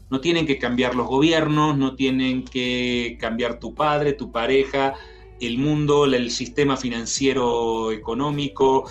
No 0.10 0.22
tienen 0.22 0.46
que 0.46 0.58
cambiar 0.58 0.96
los 0.96 1.08
gobiernos, 1.08 1.78
no 1.78 1.96
tienen 1.96 2.44
que 2.44 3.18
cambiar 3.20 3.60
tu 3.60 3.76
padre, 3.76 4.14
tu 4.14 4.32
pareja, 4.32 4.96
el 5.40 5.58
mundo, 5.58 6.06
el 6.06 6.32
sistema 6.32 6.78
financiero 6.78 7.92
económico. 7.92 8.90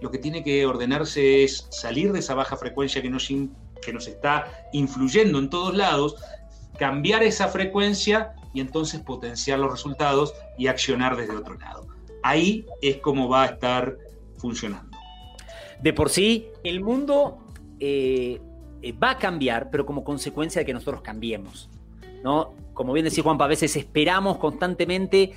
Lo 0.00 0.10
que 0.10 0.18
tiene 0.18 0.42
que 0.42 0.66
ordenarse 0.66 1.44
es 1.44 1.66
salir 1.70 2.12
de 2.12 2.20
esa 2.20 2.34
baja 2.34 2.56
frecuencia 2.56 3.02
que 3.02 3.10
nos, 3.10 3.28
que 3.28 3.92
nos 3.92 4.06
está 4.06 4.68
influyendo 4.72 5.38
en 5.38 5.50
todos 5.50 5.74
lados, 5.74 6.16
cambiar 6.78 7.22
esa 7.22 7.48
frecuencia 7.48 8.34
y 8.54 8.60
entonces 8.60 9.00
potenciar 9.00 9.58
los 9.58 9.70
resultados 9.70 10.34
y 10.58 10.66
accionar 10.66 11.16
desde 11.16 11.36
otro 11.36 11.58
lado. 11.58 11.86
Ahí 12.22 12.66
es 12.82 12.98
como 12.98 13.28
va 13.28 13.44
a 13.44 13.46
estar 13.46 13.96
funcionando. 14.36 14.96
De 15.82 15.92
por 15.92 16.10
sí, 16.10 16.48
el 16.64 16.80
mundo 16.80 17.38
eh, 17.78 18.40
eh, 18.82 18.92
va 18.92 19.10
a 19.10 19.18
cambiar, 19.18 19.70
pero 19.70 19.84
como 19.86 20.04
consecuencia 20.04 20.60
de 20.60 20.66
que 20.66 20.72
nosotros 20.72 21.02
cambiemos. 21.02 21.68
¿no? 22.22 22.54
Como 22.74 22.92
bien 22.92 23.04
decía 23.04 23.22
Juanpa, 23.22 23.44
a 23.44 23.48
veces 23.48 23.74
esperamos 23.76 24.38
constantemente, 24.38 25.32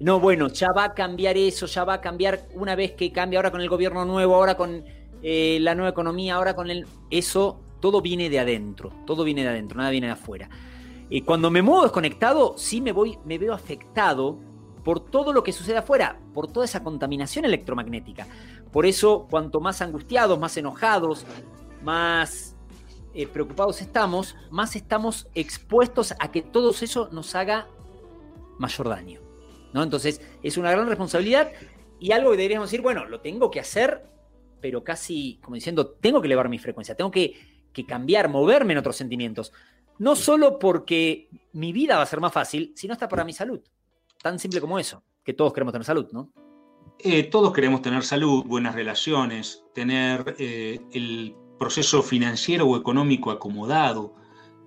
no, 0.00 0.20
bueno, 0.20 0.48
ya 0.48 0.68
va 0.76 0.84
a 0.84 0.94
cambiar 0.94 1.36
eso, 1.36 1.66
ya 1.66 1.84
va 1.84 1.94
a 1.94 2.00
cambiar 2.00 2.46
una 2.54 2.76
vez 2.76 2.92
que 2.92 3.12
cambia, 3.12 3.38
ahora 3.38 3.50
con 3.50 3.60
el 3.60 3.68
gobierno 3.68 4.04
nuevo, 4.04 4.34
ahora 4.34 4.56
con 4.56 4.84
eh, 5.22 5.58
la 5.60 5.74
nueva 5.74 5.90
economía, 5.90 6.36
ahora 6.36 6.54
con 6.54 6.70
el... 6.70 6.86
Eso, 7.10 7.60
todo 7.80 8.00
viene 8.00 8.30
de 8.30 8.38
adentro, 8.38 8.92
todo 9.06 9.24
viene 9.24 9.42
de 9.42 9.48
adentro, 9.48 9.78
nada 9.78 9.90
viene 9.90 10.06
de 10.06 10.12
afuera. 10.12 10.48
Y 11.10 11.22
cuando 11.22 11.50
me 11.50 11.62
muevo 11.62 11.82
desconectado, 11.82 12.54
sí 12.56 12.80
me 12.80 12.92
voy, 12.92 13.18
me 13.24 13.38
veo 13.38 13.54
afectado 13.54 14.38
por 14.84 15.00
todo 15.00 15.32
lo 15.32 15.42
que 15.42 15.52
sucede 15.52 15.78
afuera, 15.78 16.20
por 16.32 16.50
toda 16.50 16.64
esa 16.64 16.82
contaminación 16.82 17.44
electromagnética. 17.44 18.26
Por 18.70 18.86
eso, 18.86 19.26
cuanto 19.28 19.60
más 19.60 19.82
angustiados, 19.82 20.38
más 20.38 20.56
enojados, 20.56 21.26
más 21.82 22.47
eh, 23.18 23.26
preocupados 23.26 23.82
estamos, 23.82 24.36
más 24.48 24.76
estamos 24.76 25.26
expuestos 25.34 26.14
a 26.20 26.30
que 26.30 26.40
todo 26.40 26.70
eso 26.70 27.08
nos 27.10 27.34
haga 27.34 27.66
mayor 28.58 28.88
daño. 28.88 29.20
¿no? 29.72 29.82
Entonces, 29.82 30.20
es 30.40 30.56
una 30.56 30.70
gran 30.70 30.86
responsabilidad 30.86 31.50
y 31.98 32.12
algo 32.12 32.30
que 32.30 32.36
deberíamos 32.36 32.70
decir, 32.70 32.80
bueno, 32.80 33.06
lo 33.06 33.20
tengo 33.20 33.50
que 33.50 33.58
hacer, 33.58 34.06
pero 34.60 34.84
casi 34.84 35.40
como 35.42 35.56
diciendo, 35.56 35.88
tengo 36.00 36.20
que 36.20 36.28
elevar 36.28 36.48
mi 36.48 36.60
frecuencia, 36.60 36.94
tengo 36.94 37.10
que, 37.10 37.66
que 37.72 37.84
cambiar, 37.84 38.28
moverme 38.28 38.74
en 38.74 38.78
otros 38.78 38.94
sentimientos. 38.94 39.52
No 39.98 40.14
solo 40.14 40.60
porque 40.60 41.28
mi 41.54 41.72
vida 41.72 41.96
va 41.96 42.04
a 42.04 42.06
ser 42.06 42.20
más 42.20 42.32
fácil, 42.32 42.72
sino 42.76 42.92
hasta 42.92 43.08
para 43.08 43.24
mi 43.24 43.32
salud. 43.32 43.60
Tan 44.22 44.38
simple 44.38 44.60
como 44.60 44.78
eso, 44.78 45.02
que 45.24 45.34
todos 45.34 45.52
queremos 45.52 45.72
tener 45.72 45.84
salud, 45.84 46.06
¿no? 46.12 46.32
Eh, 47.00 47.24
todos 47.24 47.52
queremos 47.52 47.82
tener 47.82 48.04
salud, 48.04 48.44
buenas 48.44 48.76
relaciones, 48.76 49.64
tener 49.74 50.36
eh, 50.38 50.78
el 50.92 51.34
proceso 51.58 52.02
financiero 52.02 52.66
o 52.66 52.76
económico 52.76 53.30
acomodado. 53.30 54.14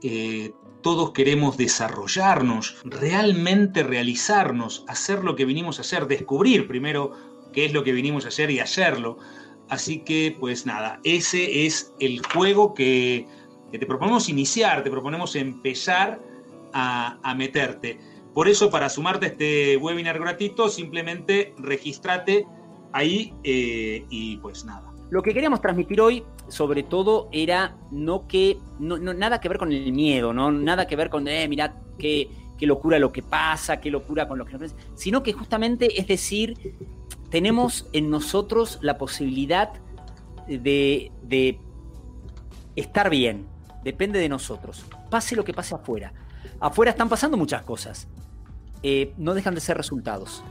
Eh, 0.03 0.53
todos 0.81 1.11
queremos 1.11 1.57
desarrollarnos, 1.57 2.77
realmente 2.83 3.83
realizarnos, 3.83 4.83
hacer 4.87 5.23
lo 5.23 5.35
que 5.35 5.45
vinimos 5.45 5.77
a 5.77 5.81
hacer, 5.81 6.07
descubrir 6.07 6.67
primero 6.67 7.11
qué 7.53 7.65
es 7.65 7.73
lo 7.73 7.83
que 7.83 7.91
vinimos 7.91 8.25
a 8.25 8.29
hacer 8.29 8.49
y 8.51 8.59
hacerlo. 8.59 9.17
Así 9.69 9.99
que, 9.99 10.35
pues 10.39 10.65
nada, 10.65 10.99
ese 11.03 11.65
es 11.65 11.93
el 11.99 12.21
juego 12.25 12.73
que 12.73 13.27
te 13.71 13.85
proponemos 13.85 14.27
iniciar, 14.27 14.83
te 14.83 14.91
proponemos 14.91 15.35
empezar 15.35 16.21
a, 16.73 17.35
meterte. 17.35 17.99
Por 18.33 18.47
eso, 18.47 18.69
para 18.69 18.89
sumarte 18.89 19.25
a 19.25 19.29
este 19.29 19.77
webinar 19.77 20.19
gratuito, 20.19 20.69
simplemente 20.69 21.53
registrate 21.57 22.45
ahí 22.93 23.33
eh, 23.43 24.05
y 24.09 24.37
pues 24.37 24.65
nada. 24.65 24.90
Lo 25.11 25.21
que 25.21 25.33
queríamos 25.33 25.59
transmitir 25.59 25.99
hoy, 25.99 26.23
sobre 26.47 26.83
todo, 26.83 27.27
era 27.33 27.75
no 27.91 28.29
que, 28.29 28.57
no, 28.79 28.97
nada 28.97 29.41
que 29.41 29.49
ver 29.49 29.57
con 29.57 29.73
el 29.73 29.91
miedo, 29.91 30.31
¿no? 30.31 30.53
Nada 30.53 30.87
que 30.87 30.95
ver 30.95 31.09
con, 31.09 31.27
eh, 31.27 31.49
mirad 31.49 31.71
qué, 31.99 32.29
qué 32.57 32.65
locura 32.65 32.97
lo 32.97 33.11
que 33.11 33.21
pasa, 33.21 33.81
qué 33.81 33.91
locura 33.91 34.25
con 34.29 34.39
lo 34.39 34.45
que 34.45 34.57
nos 34.57 34.73
sino 34.95 35.21
que 35.21 35.33
justamente 35.33 35.99
es 35.99 36.07
decir, 36.07 36.77
tenemos 37.29 37.89
en 37.91 38.09
nosotros 38.09 38.79
la 38.81 38.97
posibilidad 38.97 39.73
de, 40.47 41.11
de 41.23 41.59
estar 42.77 43.09
bien, 43.09 43.47
depende 43.83 44.17
de 44.17 44.29
nosotros. 44.29 44.85
Pase 45.09 45.35
lo 45.35 45.43
que 45.43 45.53
pase 45.53 45.75
afuera. 45.75 46.13
Afuera 46.61 46.91
están 46.91 47.09
pasando 47.09 47.35
muchas 47.35 47.63
cosas. 47.63 48.07
Eh, 48.81 49.13
no 49.17 49.33
dejan 49.33 49.55
de 49.55 49.61
ser 49.61 49.75
resultados. 49.75 50.41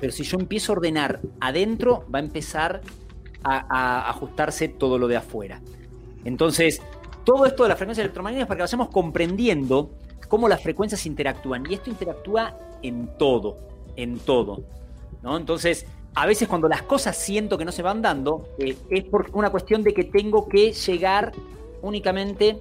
Pero 0.00 0.12
si 0.12 0.24
yo 0.24 0.36
empiezo 0.36 0.72
a 0.72 0.76
ordenar 0.76 1.20
adentro, 1.40 2.06
va 2.12 2.18
a 2.18 2.22
empezar 2.22 2.80
a, 3.44 4.08
ajustarse 4.10 4.68
todo 4.68 4.98
lo 4.98 5.08
de 5.08 5.16
afuera. 5.16 5.60
Entonces, 6.24 6.82
todo 7.24 7.46
esto 7.46 7.62
de 7.62 7.68
la 7.70 7.76
frecuencia 7.76 8.02
electromagnética 8.02 8.44
es 8.44 8.48
para 8.48 8.58
que 8.58 8.62
vayamos 8.62 8.88
comprendiendo 8.88 9.90
cómo 10.28 10.48
las 10.48 10.62
frecuencias 10.62 11.04
interactúan. 11.06 11.64
Y 11.68 11.74
esto 11.74 11.90
interactúa 11.90 12.56
en 12.82 13.08
todo, 13.18 13.58
en 13.96 14.18
todo. 14.18 14.62
¿no? 15.22 15.36
Entonces, 15.36 15.86
a 16.14 16.26
veces 16.26 16.48
cuando 16.48 16.68
las 16.68 16.82
cosas 16.82 17.16
siento 17.16 17.58
que 17.58 17.64
no 17.64 17.72
se 17.72 17.82
van 17.82 18.02
dando, 18.02 18.48
eh, 18.58 18.76
es 18.90 19.04
por 19.04 19.30
una 19.32 19.50
cuestión 19.50 19.82
de 19.82 19.92
que 19.92 20.04
tengo 20.04 20.48
que 20.48 20.72
llegar 20.72 21.32
únicamente 21.82 22.58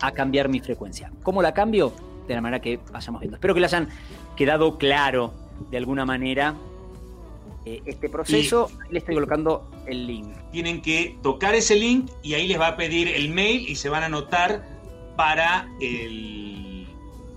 a 0.00 0.12
cambiar 0.12 0.48
mi 0.48 0.60
frecuencia. 0.60 1.10
¿Cómo 1.22 1.42
la 1.42 1.52
cambio? 1.52 1.92
De 2.26 2.34
la 2.34 2.40
manera 2.40 2.60
que 2.60 2.80
vayamos 2.92 3.20
viendo. 3.20 3.36
Espero 3.36 3.54
que 3.54 3.60
le 3.60 3.66
hayan 3.66 3.88
quedado 4.36 4.78
claro 4.78 5.32
de 5.70 5.76
alguna 5.76 6.04
manera 6.04 6.54
eh, 7.66 7.82
este 7.84 8.08
proceso. 8.08 8.70
Ahí 8.80 8.92
le 8.92 8.98
estoy 9.00 9.16
colocando 9.16 9.68
el 9.86 10.06
link. 10.06 10.28
Tienen 10.52 10.80
que 10.80 11.18
tocar 11.20 11.56
ese 11.56 11.74
link 11.74 12.08
y 12.22 12.34
ahí 12.34 12.46
les 12.46 12.60
va 12.60 12.68
a 12.68 12.76
pedir 12.76 13.08
el 13.08 13.28
mail 13.30 13.68
y 13.68 13.74
se 13.74 13.88
van 13.88 14.04
a 14.04 14.06
anotar 14.06 14.64
para 15.16 15.68
el, 15.80 16.86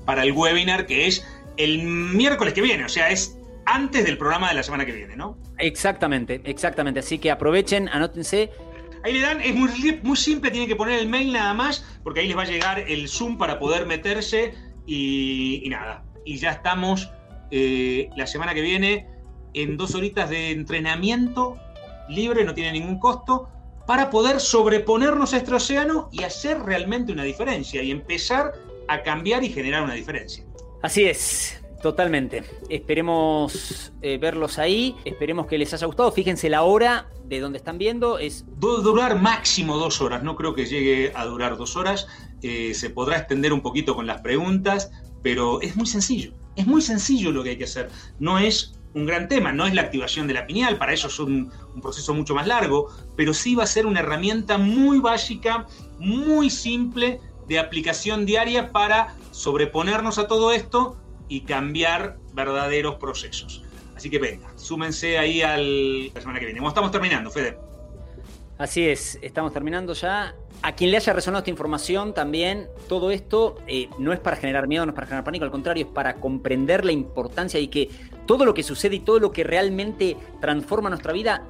para 0.05 0.21
el 0.23 0.34
webinar 0.34 0.86
que 0.86 1.07
es 1.07 1.25
el 1.57 1.82
miércoles 1.82 2.53
que 2.53 2.61
viene. 2.61 2.86
O 2.86 2.89
sea, 2.89 3.09
es 3.09 3.39
antes 3.65 4.05
del 4.05 4.19
programa 4.19 4.49
de 4.49 4.53
la 4.53 4.61
semana 4.61 4.86
que 4.86 4.91
viene, 4.91 5.15
¿no? 5.15 5.36
Exactamente, 5.57 6.41
exactamente. 6.45 6.99
Así 6.99 7.17
que 7.17 7.32
aprovechen, 7.32 7.89
anótense. 7.89 8.51
Ahí 9.03 9.13
le 9.13 9.21
dan, 9.21 9.41
es 9.41 9.55
muy, 9.55 9.99
muy 10.03 10.17
simple, 10.17 10.51
tienen 10.51 10.69
que 10.69 10.75
poner 10.75 10.99
el 10.99 11.07
mail 11.07 11.34
nada 11.34 11.55
más, 11.55 11.84
porque 12.03 12.19
ahí 12.19 12.27
les 12.27 12.38
va 12.38 12.43
a 12.43 12.45
llegar 12.45 12.80
el 12.88 13.07
Zoom 13.07 13.39
para 13.39 13.57
poder 13.57 13.88
meterse 13.88 14.53
y, 14.86 15.65
nada. 15.69 16.03
Y 16.23 16.38
ya 16.38 16.51
estamos 16.51 17.09
eh, 17.49 18.09
la 18.15 18.27
semana 18.27 18.53
que 18.53 18.61
viene 18.61 19.07
en 19.54 19.78
dos 19.78 19.95
horitas 19.95 20.30
de 20.30 20.52
entrenamiento 20.52 21.58
libre, 22.10 22.43
no 22.43 22.54
tiene 22.54 22.74
ningún 22.74 23.00
costo, 23.00 23.47
para 23.86 24.10
poder 24.10 24.39
sobreponernos 24.39 25.34
a 25.34 25.38
este 25.38 25.54
océano 25.54 26.10
y 26.12 26.24
hacer 26.24 26.60
realmente 26.60 27.12
una 27.12 27.24
diferencia 27.24 27.82
y 27.82 27.91
empezar 27.91 28.54
a 28.88 29.02
cambiar 29.02 29.43
y 29.43 29.50
generar 29.50 29.84
una 29.84 29.93
diferencia. 29.93 30.45
Así 30.82 31.06
es, 31.06 31.62
totalmente. 31.82 32.43
Esperemos 32.70 33.91
eh, 34.02 34.18
verlos 34.18 34.60
ahí, 34.60 34.95
esperemos 35.06 35.47
que 35.47 35.58
les 35.58 35.74
haya 35.74 35.88
gustado. 35.88 36.12
Fíjense 36.12 36.50
la 36.50 36.64
hora 36.64 37.08
de 37.26 37.39
donde 37.39 37.58
están 37.58 37.78
viendo. 37.78 38.20
Es... 38.20 38.45
durar 38.60 39.20
máximo 39.20 39.78
dos 39.78 40.02
horas, 40.02 40.24
no 40.24 40.36
creo 40.36 40.54
que 40.54 40.66
llegue 40.66 41.12
a 41.16 41.26
durar 41.26 41.58
dos 41.58 41.76
horas. 41.76 42.08
Eh, 42.41 42.74
se 42.74 42.89
podrá 42.89 43.18
extender 43.18 43.54
un 43.54 43.62
poquito 43.62 43.95
con 43.95 44.08
las 44.08 44.22
preguntas, 44.22 44.91
pero 45.22 45.62
es 45.62 45.76
muy 45.76 45.88
sencillo. 45.88 46.34
Es 46.56 46.68
muy 46.68 46.82
sencillo 46.82 47.32
lo 47.32 47.43
que 47.43 47.52
hay 47.52 47.58
que 47.58 47.64
hacer. 47.64 47.89
No 48.20 48.38
es 48.39 48.78
un 48.94 49.06
gran 49.06 49.28
tema, 49.28 49.52
no 49.52 49.66
es 49.66 49.74
la 49.74 49.82
activación 49.82 50.28
de 50.28 50.34
la 50.34 50.48
pineal, 50.48 50.78
para 50.78 50.94
eso 50.94 51.08
es 51.08 51.20
un, 51.20 51.52
un, 51.76 51.82
proceso 51.82 52.14
mucho 52.14 52.34
más 52.34 52.48
largo, 52.48 52.90
pero 53.16 53.34
sí 53.34 53.56
va 53.56 53.64
a 53.64 53.68
ser 53.68 53.86
una 53.86 54.00
herramienta 54.00 54.58
muy 54.58 55.00
básica, 55.00 55.68
muy 56.00 56.50
simple 56.50 57.20
de 57.48 57.60
aplicación 57.60 58.26
diaria 58.26 58.72
para 58.72 59.16
sobreponernos 59.32 60.18
a 60.18 60.28
todo 60.28 60.52
esto 60.52 60.98
y 61.28 61.42
cambiar 61.42 62.18
verdaderos 62.34 62.96
procesos. 62.96 63.64
Así 63.96 64.10
que 64.10 64.18
venga, 64.18 64.48
súmense 64.56 65.18
ahí 65.18 65.42
al 65.42 66.14
la 66.14 66.22
semana 66.22 66.40
que 66.40 66.46
viene. 66.46 66.66
Estamos 66.66 66.92
terminando, 66.92 67.30
Fede. 67.30 67.58
Así 68.58 68.88
es, 68.88 69.18
estamos 69.22 69.54
terminando 69.54 69.94
ya. 69.94 70.36
A 70.62 70.74
quien 70.74 70.92
le 70.92 70.98
haya 70.98 71.14
resonado 71.14 71.40
esta 71.40 71.50
información 71.50 72.14
también, 72.14 72.68
todo 72.90 73.12
esto 73.12 73.56
eh, 73.68 73.90
no 73.98 74.12
es 74.12 74.20
para 74.20 74.36
generar 74.36 74.68
miedo, 74.68 74.86
no 74.86 74.92
es 74.92 74.96
para 74.96 75.08
generar 75.08 75.24
pánico, 75.24 75.46
al 75.46 75.52
contrario, 75.52 75.86
es 75.86 75.92
para 75.92 76.16
comprender 76.16 76.84
la 76.84 76.92
importancia 76.92 77.58
y 77.60 77.70
que 77.70 77.90
todo 78.30 78.45
lo 78.45 78.53
que 78.53 78.61
sucede 78.61 78.97
y 78.97 78.99
todo 78.99 79.19
lo 79.19 79.32
que 79.32 79.43
realmente 79.43 80.15
transforma 80.39 80.88
nuestra 80.88 81.11
vida, 81.11 81.47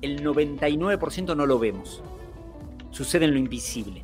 el 0.00 0.24
99% 0.24 1.36
no 1.36 1.44
lo 1.44 1.58
vemos. 1.58 2.02
Sucede 2.90 3.26
en 3.26 3.32
lo 3.32 3.38
invisible. 3.38 4.02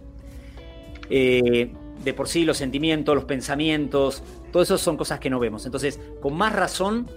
Eh, 1.09 1.73
de 2.05 2.13
por 2.13 2.29
sí 2.29 2.45
los 2.45 2.59
sentimientos, 2.59 3.15
los 3.15 3.25
pensamientos, 3.25 4.23
todo 4.53 4.63
eso 4.63 4.77
son 4.77 4.99
cosas 4.99 5.21
que 5.21 5.31
no 5.31 5.39
vemos. 5.39 5.65
Entonces, 5.65 5.99
con 6.21 6.37
más 6.37 6.53
razón, 6.53 7.11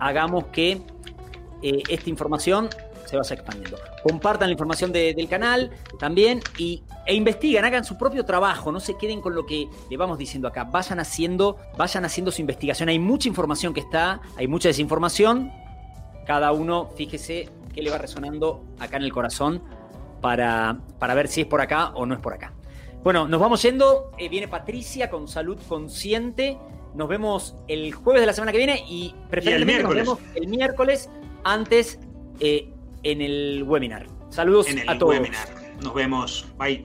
hagamos 0.00 0.46
que 0.46 0.82
eh, 1.62 1.82
esta 1.88 2.10
información 2.10 2.70
se 3.06 3.16
vaya 3.16 3.34
expandiendo. 3.34 3.78
Compartan 4.02 4.48
la 4.48 4.52
información 4.52 4.92
del 4.92 5.28
canal 5.28 5.70
también 5.98 6.40
y, 6.58 6.82
e 7.06 7.14
investiguen, 7.14 7.64
hagan 7.64 7.84
su 7.84 7.96
propio 7.96 8.24
trabajo, 8.24 8.72
no 8.72 8.80
se 8.80 8.96
queden 8.96 9.20
con 9.20 9.34
lo 9.34 9.46
que 9.46 9.68
le 9.90 9.96
vamos 9.96 10.18
diciendo 10.18 10.48
acá. 10.48 10.64
Vayan 10.64 11.00
haciendo, 11.00 11.58
vayan 11.76 12.04
haciendo 12.04 12.30
su 12.30 12.40
investigación. 12.40 12.88
Hay 12.88 12.98
mucha 12.98 13.28
información 13.28 13.74
que 13.74 13.80
está, 13.80 14.20
hay 14.36 14.46
mucha 14.46 14.68
desinformación. 14.68 15.52
Cada 16.26 16.52
uno, 16.52 16.90
fíjese 16.96 17.48
qué 17.74 17.82
le 17.82 17.90
va 17.90 17.98
resonando 17.98 18.64
acá 18.78 18.96
en 18.96 19.02
el 19.02 19.12
corazón 19.12 19.62
para, 20.20 20.78
para 20.98 21.14
ver 21.14 21.28
si 21.28 21.42
es 21.42 21.46
por 21.46 21.60
acá 21.60 21.90
o 21.94 22.06
no 22.06 22.14
es 22.14 22.20
por 22.20 22.32
acá. 22.32 22.54
Bueno, 23.02 23.28
nos 23.28 23.38
vamos 23.38 23.60
yendo. 23.60 24.10
Eh, 24.16 24.30
viene 24.30 24.48
Patricia 24.48 25.10
con 25.10 25.28
Salud 25.28 25.58
Consciente. 25.68 26.58
Nos 26.94 27.06
vemos 27.06 27.54
el 27.68 27.92
jueves 27.92 28.22
de 28.22 28.26
la 28.26 28.32
semana 28.32 28.52
que 28.52 28.58
viene 28.58 28.82
y 28.88 29.14
preferiblemente 29.28 29.82
nos 29.82 29.94
vemos 29.94 30.18
el 30.34 30.46
miércoles 30.48 31.10
antes 31.44 31.98
eh, 32.40 32.72
en 33.04 33.20
el 33.20 33.62
webinar. 33.66 34.06
Saludos 34.30 34.68
en 34.68 34.78
el 34.80 34.88
a 34.88 34.98
todos. 34.98 35.14
Webinar. 35.14 35.48
Nos 35.82 35.94
vemos. 35.94 36.46
Bye. 36.58 36.84